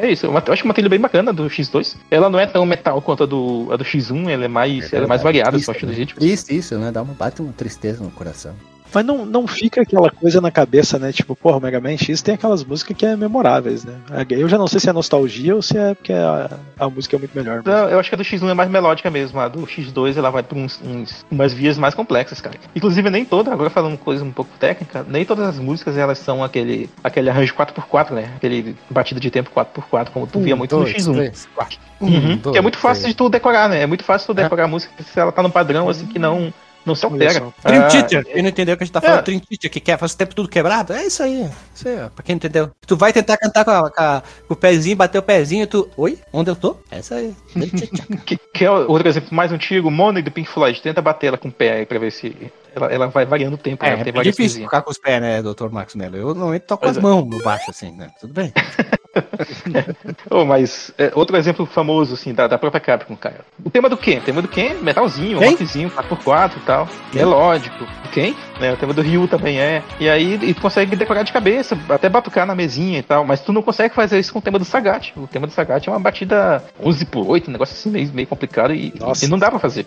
[0.00, 1.96] É isso, uma- eu acho uma trilha bem bacana do X2.
[2.10, 5.04] Ela não é tão metal quanto a do, a do X1, ela é mais, ela
[5.04, 5.90] é mais variada, Triste, só acho, né?
[5.92, 6.18] dos ritmos.
[6.24, 6.90] Triste isso, né?
[6.90, 8.54] Dá uma, bate uma tristeza no coração.
[8.92, 11.12] Mas não, não fica aquela coisa na cabeça, né?
[11.12, 13.94] Tipo, porra, o Mega Man X tem aquelas músicas que é memoráveis, né?
[14.30, 17.18] Eu já não sei se é nostalgia ou se é porque a, a música é
[17.18, 17.62] muito melhor.
[17.64, 19.38] Não, eu acho que a do X1 é mais melódica mesmo.
[19.40, 22.56] A do X2 ela vai pra uns, uns- umas vias mais complexas, cara.
[22.74, 26.42] Inclusive, nem toda, agora falando coisa um pouco técnica, nem todas as músicas elas são
[26.42, 28.30] aquele, aquele arranjo 4x4, né?
[28.36, 31.14] Aquele batida de tempo 4x4, como tu via muito no X1.
[31.14, 31.78] três, quatro.
[32.00, 32.08] Uhum.
[32.32, 33.14] Um, dois, que é muito fácil três.
[33.14, 33.82] de tu decorar, né?
[33.82, 36.52] É muito fácil tu decorar a música se ela tá no padrão, assim, que não,
[36.86, 37.52] não se Olha altera.
[37.64, 38.24] Ah, Teacher.
[38.24, 39.22] Quem não entendeu que a gente tá falando é.
[39.22, 40.92] Dream Teacher, que quer fazer o tempo tudo quebrado?
[40.92, 41.48] É isso aí.
[41.74, 42.08] Isso aí, ó.
[42.08, 42.70] Pra quem não entendeu.
[42.86, 45.88] Tu vai tentar cantar com, a- com a- com o pezinho, bater o pezinho, tu.
[45.96, 46.18] Oi?
[46.32, 46.76] Onde eu tô?
[46.90, 47.34] É isso aí.
[48.26, 50.80] Que, que é outro exemplo mais antigo, Money do Pink Floyd.
[50.80, 52.34] Tenta bater ela com o pé aí pra ver se
[52.74, 53.92] ela, ela vai variando o tempo, né?
[53.92, 56.16] É, Tem é várias difícil tocar com os pés, né, doutor Marcos Melo?
[56.16, 57.00] Eu normalmente toco com as é.
[57.00, 58.10] mãos no baixo, assim, né?
[58.20, 58.52] Tudo bem.
[60.30, 63.40] Oh, mas é, outro exemplo famoso, assim, da, da própria Capcom, cara.
[63.64, 64.18] O tema do Ken?
[64.18, 65.50] O tema do Ken, metalzinho, Quem?
[65.50, 66.88] rockzinho, 4x4 e tal.
[67.12, 67.86] Melódico.
[68.12, 68.36] Quem?
[68.60, 69.82] Né, o tema do Ryu também é.
[69.98, 73.24] E aí e tu consegue decorar de cabeça, até batucar na mesinha e tal.
[73.24, 75.12] Mas tu não consegue fazer isso com o tema do Sagat.
[75.16, 78.28] O tema do Sagat é uma batida 11 por 8, um negócio assim meio, meio
[78.28, 79.24] complicado e, Nossa.
[79.24, 79.86] e não dá pra fazer.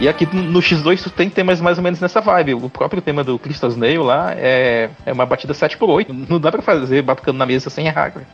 [0.00, 2.54] E aqui no no X2 tu tem temas mais ou menos nessa vibe.
[2.54, 6.06] O próprio tema do Crystal Snail lá é, é uma batida 7x8.
[6.28, 8.26] Não dá pra fazer batucando na mesa sem errar, cara.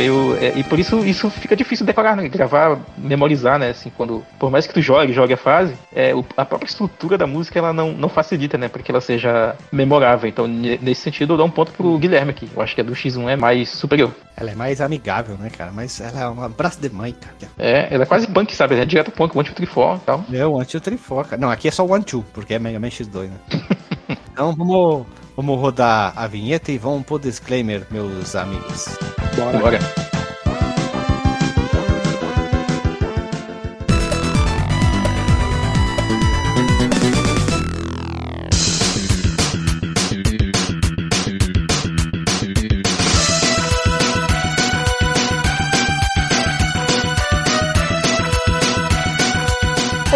[0.00, 2.28] É é, e por isso isso fica difícil decorar, né?
[2.28, 3.70] gravar, memorizar, né?
[3.70, 7.18] Assim, quando, por mais que tu jogue, jogue a fase, é, o- a própria estrutura
[7.18, 8.68] da música ela não, não facilita, né?
[8.68, 10.28] Para que ela seja memorável.
[10.28, 12.48] Então, ne- nesse sentido, eu dou um ponto pro Guilherme aqui.
[12.54, 14.12] Eu acho que a do X1 é mais superior.
[14.36, 15.72] Ela é mais amigável, né, cara?
[15.74, 17.50] Mas ela é um abraço de mãe, cara.
[17.58, 18.76] É, ela é quase punk, sabe?
[18.76, 20.24] É direto punk, um anti-trifor e tal.
[20.32, 21.36] É o anti-trifoca.
[21.36, 23.36] Não, aqui é só o One Two, porque é Mega Man X2, né?
[24.32, 25.06] então vamos,
[25.38, 28.88] vamos rodar a vinheta e vamos pro disclaimer, meus amigos.
[29.36, 29.56] Bora.
[29.56, 29.78] Agora.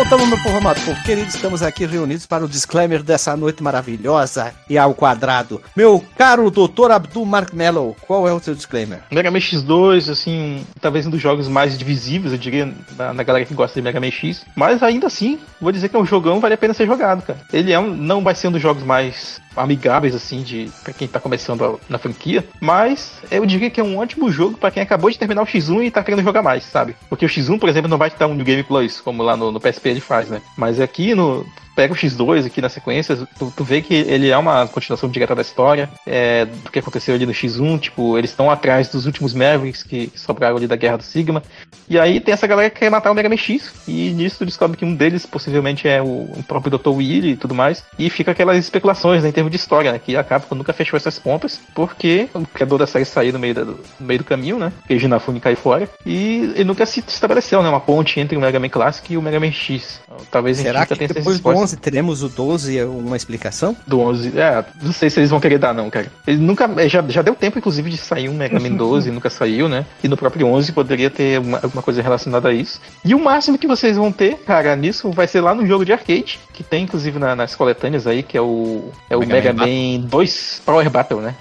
[0.03, 4.53] Voltamos, meu povo amado, povo querido, estamos aqui reunidos para o disclaimer dessa noite maravilhosa
[4.69, 5.63] e ao quadrado.
[5.77, 8.99] Meu caro doutor Abdul Mark Mello, qual é o seu disclaimer?
[9.13, 13.45] Mega Man X2, assim, talvez um dos jogos mais divisíveis, eu diria, na, na galera
[13.45, 14.45] que gosta de Mega Man X.
[14.57, 17.39] Mas ainda assim, vou dizer que é um jogão, vale a pena ser jogado, cara.
[17.53, 21.07] Ele é um, não vai ser um dos jogos mais amigáveis, assim, de pra quem
[21.09, 22.45] tá começando a- na franquia.
[22.61, 25.83] Mas eu diria que é um ótimo jogo pra quem acabou de terminar o X1
[25.85, 26.97] e tá querendo jogar mais, sabe?
[27.09, 29.37] Porque o X1, por exemplo, não vai te dar um New Game Plus, como lá
[29.37, 30.41] no, no PSP ele faz, né?
[30.57, 31.45] Mas aqui no.
[31.75, 35.35] Pega o X2 aqui na sequência, tu, tu vê que ele é uma continuação direta
[35.35, 39.33] da história, é, do que aconteceu ali no X1, tipo, eles estão atrás dos últimos
[39.33, 41.43] Mavericks que, que sobraram ali da Guerra do Sigma.
[41.89, 44.47] E aí tem essa galera que quer matar o Mega Man X, e nisso tu
[44.47, 46.91] descobre que um deles possivelmente é o, o próprio Dr.
[46.91, 50.17] Willy e tudo mais, e fica aquelas especulações né, em termos de história, né, que
[50.17, 53.65] a Capcom nunca fechou essas pontas, porque o criador da série saiu no meio, da-
[53.65, 57.63] do, no meio do caminho, né, porque Jinafune cai fora, e, e nunca se estabeleceu,
[57.63, 60.01] né, uma ponte entre o Mega Man Clássico e o Mega Man X.
[60.31, 61.62] Talvez a gente Será nunca tenha respostas.
[61.63, 63.77] 11 teremos o 12 e uma explicação?
[63.87, 64.39] Do 11.
[64.39, 66.07] É, não sei se eles vão querer dar, não, cara.
[66.27, 66.69] Ele nunca.
[66.77, 69.87] é, Já, já deu tempo, inclusive, de sair um Mega Man 12, nunca saiu, né?
[70.03, 72.81] E no próprio 11 poderia ter uma- alguma coisa relacionada a isso.
[73.05, 75.93] E o máximo que vocês vão ter, cara, nisso vai ser lá no jogo de
[75.93, 78.91] arcade, que tem, inclusive, na- nas coletâneas aí, que é o.
[79.09, 81.35] É o Mega Mega, Man Man 2 Power Battle, né?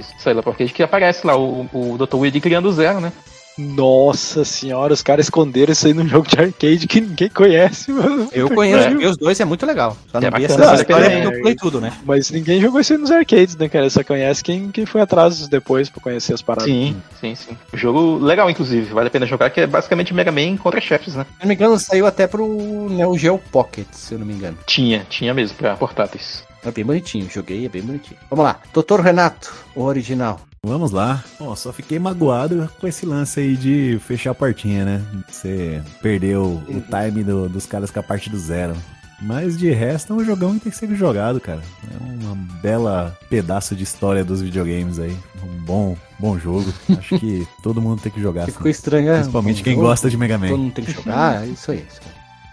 [0.00, 2.16] Isso, sai lá arcade, que aparece lá o, o Dr.
[2.16, 3.12] Willy criando o zero, né?
[3.60, 8.28] Nossa senhora, os caras esconderam isso aí num jogo de arcade que ninguém conhece, mano.
[8.32, 8.94] Eu conheço, É.
[8.94, 9.96] vi os dois é muito legal.
[10.10, 11.92] Só não É vi bacana, essa história porque eu pulei tudo, né?
[12.04, 13.88] Mas ninguém jogou isso aí nos arcades, né, cara?
[13.90, 16.66] Só conhece quem, quem foi atrás depois pra conhecer as paradas.
[16.70, 17.56] Sim, sim, sim.
[17.74, 21.24] Jogo legal, inclusive, vale a pena jogar, que é basicamente Mega Man contra chefes, né?
[21.24, 24.56] Se não me engano, saiu até pro Neo Geo Pocket, se eu não me engano.
[24.66, 26.42] Tinha, tinha mesmo, pra portáteis.
[26.64, 28.18] É bem bonitinho, joguei, é bem bonitinho.
[28.28, 30.38] Vamos lá, Doutor Renato, o original.
[30.66, 31.24] Vamos lá.
[31.38, 35.02] Bom, só fiquei magoado com esse lance aí de fechar a portinha, né?
[35.26, 38.74] Você perdeu o time do- dos caras com a parte do zero.
[39.22, 41.62] Mas de resto é um jogão que tem que ser jogado, cara.
[41.90, 45.16] É uma bela pedaço de história dos videogames aí.
[45.42, 46.72] Um bom, bom jogo.
[46.98, 48.44] Acho que todo mundo tem que jogar.
[48.44, 48.56] Que assim.
[48.58, 49.14] ficou estranho, é?
[49.16, 50.56] Principalmente Um quem jogo, gosta de Mega Todo Man.
[50.58, 51.86] mundo tem que jogar, é isso aí.
[51.88, 52.00] Isso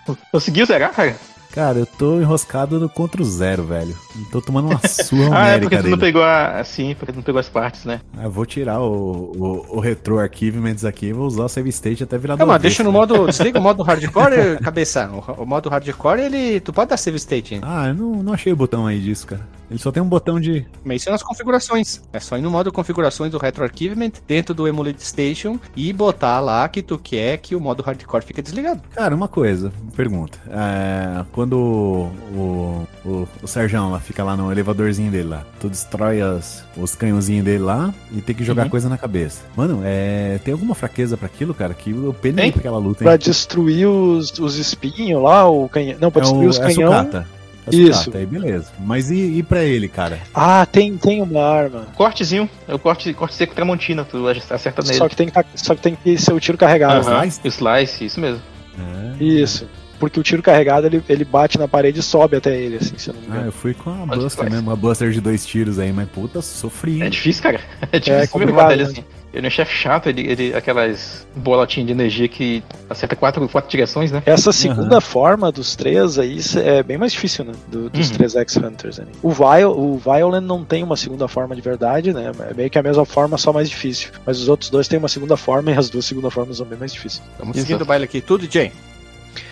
[0.07, 0.17] aí.
[0.31, 1.15] Conseguiu zerar, cara?
[1.57, 3.97] Cara, eu tô enroscado no contra o zero, velho.
[4.31, 6.59] Tô tomando uma surra Ah, é porque tu não pegou a.
[6.59, 7.99] Assim, porque tu não pegou as partes, né?
[8.15, 11.69] Ah, Eu vou tirar o, o, o Retro Archivements aqui e vou usar o save
[11.69, 13.25] state até virar Calma, do deixa no modo.
[13.25, 15.09] Desliga o modo hardcore, cabeça.
[15.09, 16.59] O, o modo hardcore, ele.
[16.59, 17.65] Tu pode dar save state ainda.
[17.67, 19.41] Ah, eu não, não achei o botão aí disso, cara.
[19.69, 20.65] Ele só tem um botão de.
[20.85, 22.01] Mas isso é nas configurações.
[22.13, 26.39] É só ir no modo configurações do Retro Archivement dentro do Emulate Station e botar
[26.39, 28.81] lá que tu quer que o modo hardcore fique desligado.
[28.93, 30.39] Cara, uma coisa, pergunta.
[30.49, 35.43] É, quando quando o, o, o, o Serjão lá fica lá no elevadorzinho dele lá,
[35.59, 38.69] tu destrói as, os canhãozinhos dele lá e tem que jogar Uhum.
[38.69, 39.43] coisa na cabeça.
[39.55, 41.73] Mano, é, tem alguma fraqueza pra aquilo, cara?
[41.73, 43.19] Que eu penei pra aquela luta, Pra hein?
[43.19, 45.97] destruir os, os espinhos lá, o canhão.
[46.01, 46.91] Não, pra É destruir o- os é a canhão.
[46.91, 47.27] sucata.
[47.65, 47.99] É a Isso.
[47.99, 48.67] sucata, aí beleza.
[48.79, 50.19] Mas e, e pra ele, cara?
[50.33, 51.87] Ah, tem, tem uma arma.
[51.95, 54.95] Cortezinho, é o corte, corte seco Tramontina, tu acerta nele.
[54.95, 57.07] Só que, tem que, só que tem que ser o tiro carregado.
[57.07, 57.41] Aham, Slice?
[57.47, 58.41] Slice, isso mesmo.
[59.19, 59.23] É.
[59.23, 59.67] Isso.
[59.99, 63.09] Porque o tiro carregado ele, ele bate na parede e sobe até ele, assim, se
[63.09, 63.45] eu não me Ah, engano.
[63.47, 66.41] eu fui com a Pode Buster mesmo, uma Buster de dois tiros aí, mas puta,
[66.41, 67.01] sofri.
[67.01, 67.59] É difícil, cara.
[67.91, 68.89] É difícil É complicado, ele né?
[68.91, 69.03] assim.
[69.33, 73.69] Ele é um chefe chato, ele, ele aquelas bolotinhas de energia que acerta quatro, quatro
[73.69, 74.23] direções, né?
[74.25, 77.51] Essa segunda forma dos três aí é bem mais difícil, né?
[77.67, 78.13] Do- dos Uhum.
[78.15, 78.99] três X-Hunters.
[78.99, 79.09] ali.
[79.21, 82.31] O, Viol, o Violent não tem uma segunda forma de verdade, né?
[82.49, 84.09] É meio que a mesma forma, só mais difícil.
[84.25, 86.79] Mas os outros dois têm uma segunda forma e as duas segundas formas são bem
[86.79, 87.21] mais difíceis.
[87.33, 88.21] Estamos seguindo o baile aqui.
[88.21, 88.71] Tudo, Jay?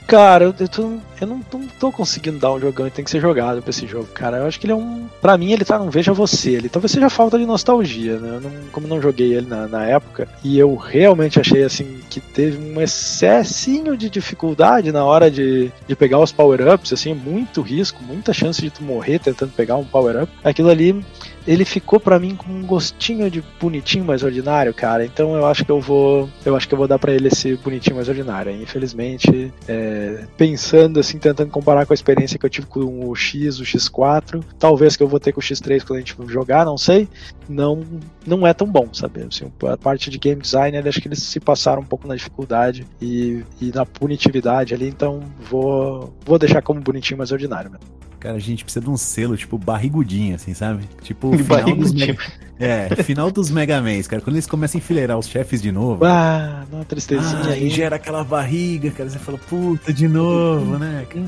[0.07, 3.10] Cara, eu, eu, tô- eu não, não tô conseguindo dar um jogão e tem que
[3.10, 4.38] ser jogado pra esse jogo, cara.
[4.38, 5.07] Eu acho que ele é um.
[5.19, 6.52] Pra mim, ele tá não veja você.
[6.52, 8.36] Ele talvez seja falta de nostalgia, né?
[8.36, 12.19] Eu não, como não joguei ele na, na época, e eu realmente achei assim que
[12.19, 18.03] teve um excessinho de dificuldade na hora de, de pegar os power-ups, assim, muito risco,
[18.03, 20.32] muita chance de tu morrer tentando pegar um power-up.
[20.44, 21.03] Aquilo ali.
[21.47, 25.05] Ele ficou pra mim com um gostinho de bonitinho mais ordinário, cara.
[25.05, 27.55] Então eu acho que eu vou, eu acho que eu vou dar pra ele esse
[27.57, 28.51] bonitinho mais ordinário.
[28.51, 33.59] Infelizmente, é, pensando assim, tentando comparar com a experiência que eu tive com o X,
[33.59, 36.77] o X4, talvez que eu vou ter com o X3 quando a gente jogar, não
[36.77, 37.07] sei.
[37.47, 37.84] Não,
[38.26, 39.22] não é tão bom, sabe?
[39.22, 42.85] Assim, a parte de game design, acho que eles se passaram um pouco na dificuldade
[43.01, 47.72] e, e na punitividade ali, então vou, vou deixar como bonitinho mais ordinário.
[47.72, 48.05] Mesmo.
[48.26, 50.84] Cara, a gente precisa de um selo, tipo, barrigudinho, assim, sabe?
[51.03, 51.45] Tipo, final
[51.76, 52.07] dos, Barrigudinho.
[52.07, 52.23] Mega...
[52.60, 54.19] é, final dos Mega Mans, cara.
[54.19, 56.03] Quando eles começam a enfileirar os chefes de novo.
[56.06, 57.69] Ah, não, tristezinha Ah, aí.
[57.69, 59.11] gera aquela barriga, cara.
[59.11, 61.06] Você fala, puta, de novo, né?
[61.07, 61.26] cara?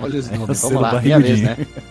[0.00, 0.62] Olha os É, nomes.
[0.62, 1.66] o Vamos lá, selo minha vez, barrigudinho.
[1.74, 1.82] né?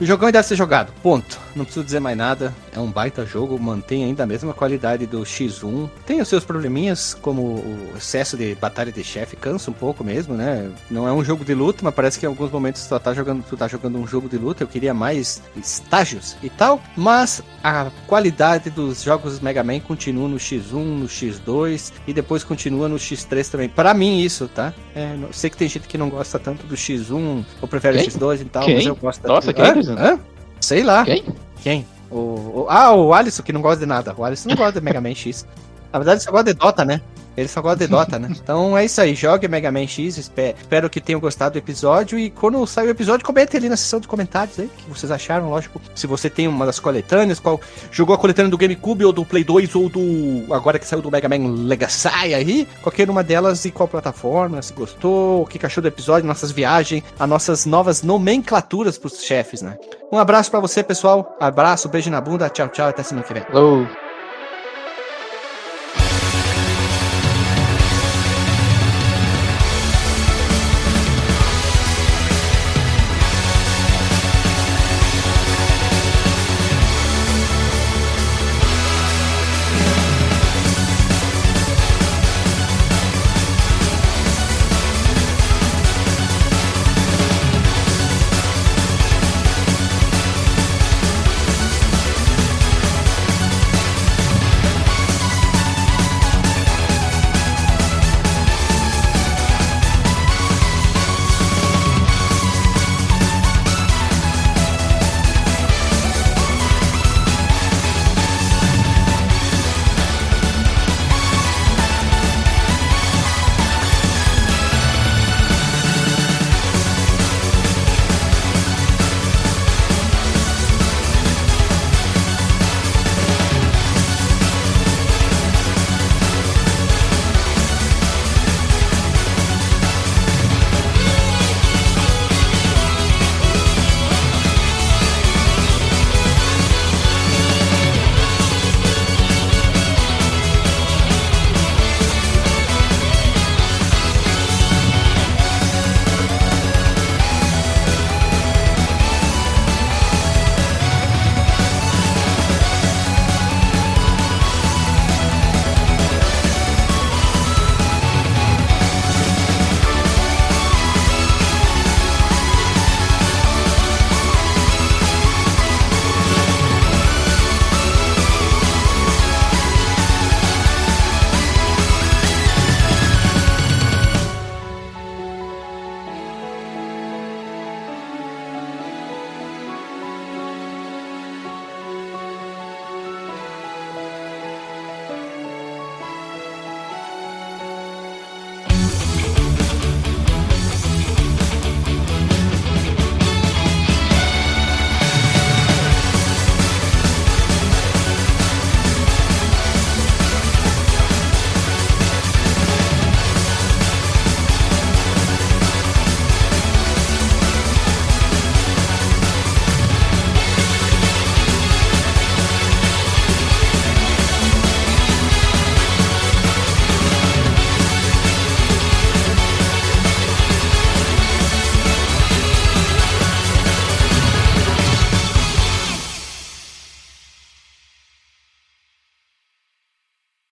[0.00, 1.38] O jogão deve ser jogado, ponto.
[1.54, 2.54] Não preciso dizer mais nada.
[2.72, 5.90] É um baita jogo, mantém ainda a mesma qualidade do X1.
[6.06, 10.34] Tem os seus probleminhas, como o excesso de batalha de chefe, cansa um pouco mesmo,
[10.34, 10.70] né?
[10.90, 13.44] Não é um jogo de luta, mas parece que em alguns momentos tu tá jogando,
[13.46, 14.62] tu tá jogando um jogo de luta.
[14.62, 16.80] Eu queria mais estágios e tal.
[16.96, 22.88] Mas a qualidade dos jogos Mega Man continua no X1, no X2 e depois continua
[22.88, 23.68] no X3 também.
[23.68, 24.72] Pra mim, isso, tá?
[24.94, 28.08] É, sei que tem gente que não gosta tanto do X1 ou prefere Quem?
[28.08, 28.76] o X2 e tal, Quem?
[28.76, 29.52] mas eu gosto Nossa, Hã?
[29.52, 30.20] quem, Cristiano?
[30.20, 30.20] Hã?
[30.60, 31.04] Sei lá.
[31.04, 31.24] Quem?
[31.62, 31.86] Quem?
[32.10, 34.14] O, o- ah, o Alisson, que não gosta de nada.
[34.16, 35.46] O Alisson não gosta de Mega Man X.
[35.92, 37.00] Na verdade, ele só gosta de Dota, né?
[37.40, 38.28] Ele só gosta de Dota, né?
[38.42, 39.14] Então é isso aí.
[39.14, 40.16] Jogue Mega Man X.
[40.18, 42.18] espe- Espero que tenham gostado do episódio.
[42.18, 44.66] E quando sair o episódio, comente ali na seção de comentários aí.
[44.66, 45.80] O que vocês acharam, lógico.
[45.94, 47.60] Se você tem uma das coletâneas, qual
[47.90, 50.52] jogou a coletânea do GameCube ou do Play 2 ou do.
[50.54, 52.68] Agora que saiu do Mega Man Legacy aí.
[52.82, 54.60] Qualquer uma delas e qual plataforma.
[54.62, 59.62] Se gostou, o que achou do episódio, nossas viagens, as nossas novas nomenclaturas pros chefes,
[59.62, 59.76] né?
[60.12, 61.36] Um abraço pra você, pessoal.
[61.40, 62.48] Abraço, beijo na bunda.
[62.48, 62.88] Tchau, tchau.
[62.88, 63.42] Até semana que vem.
[63.44, 64.09] Falou.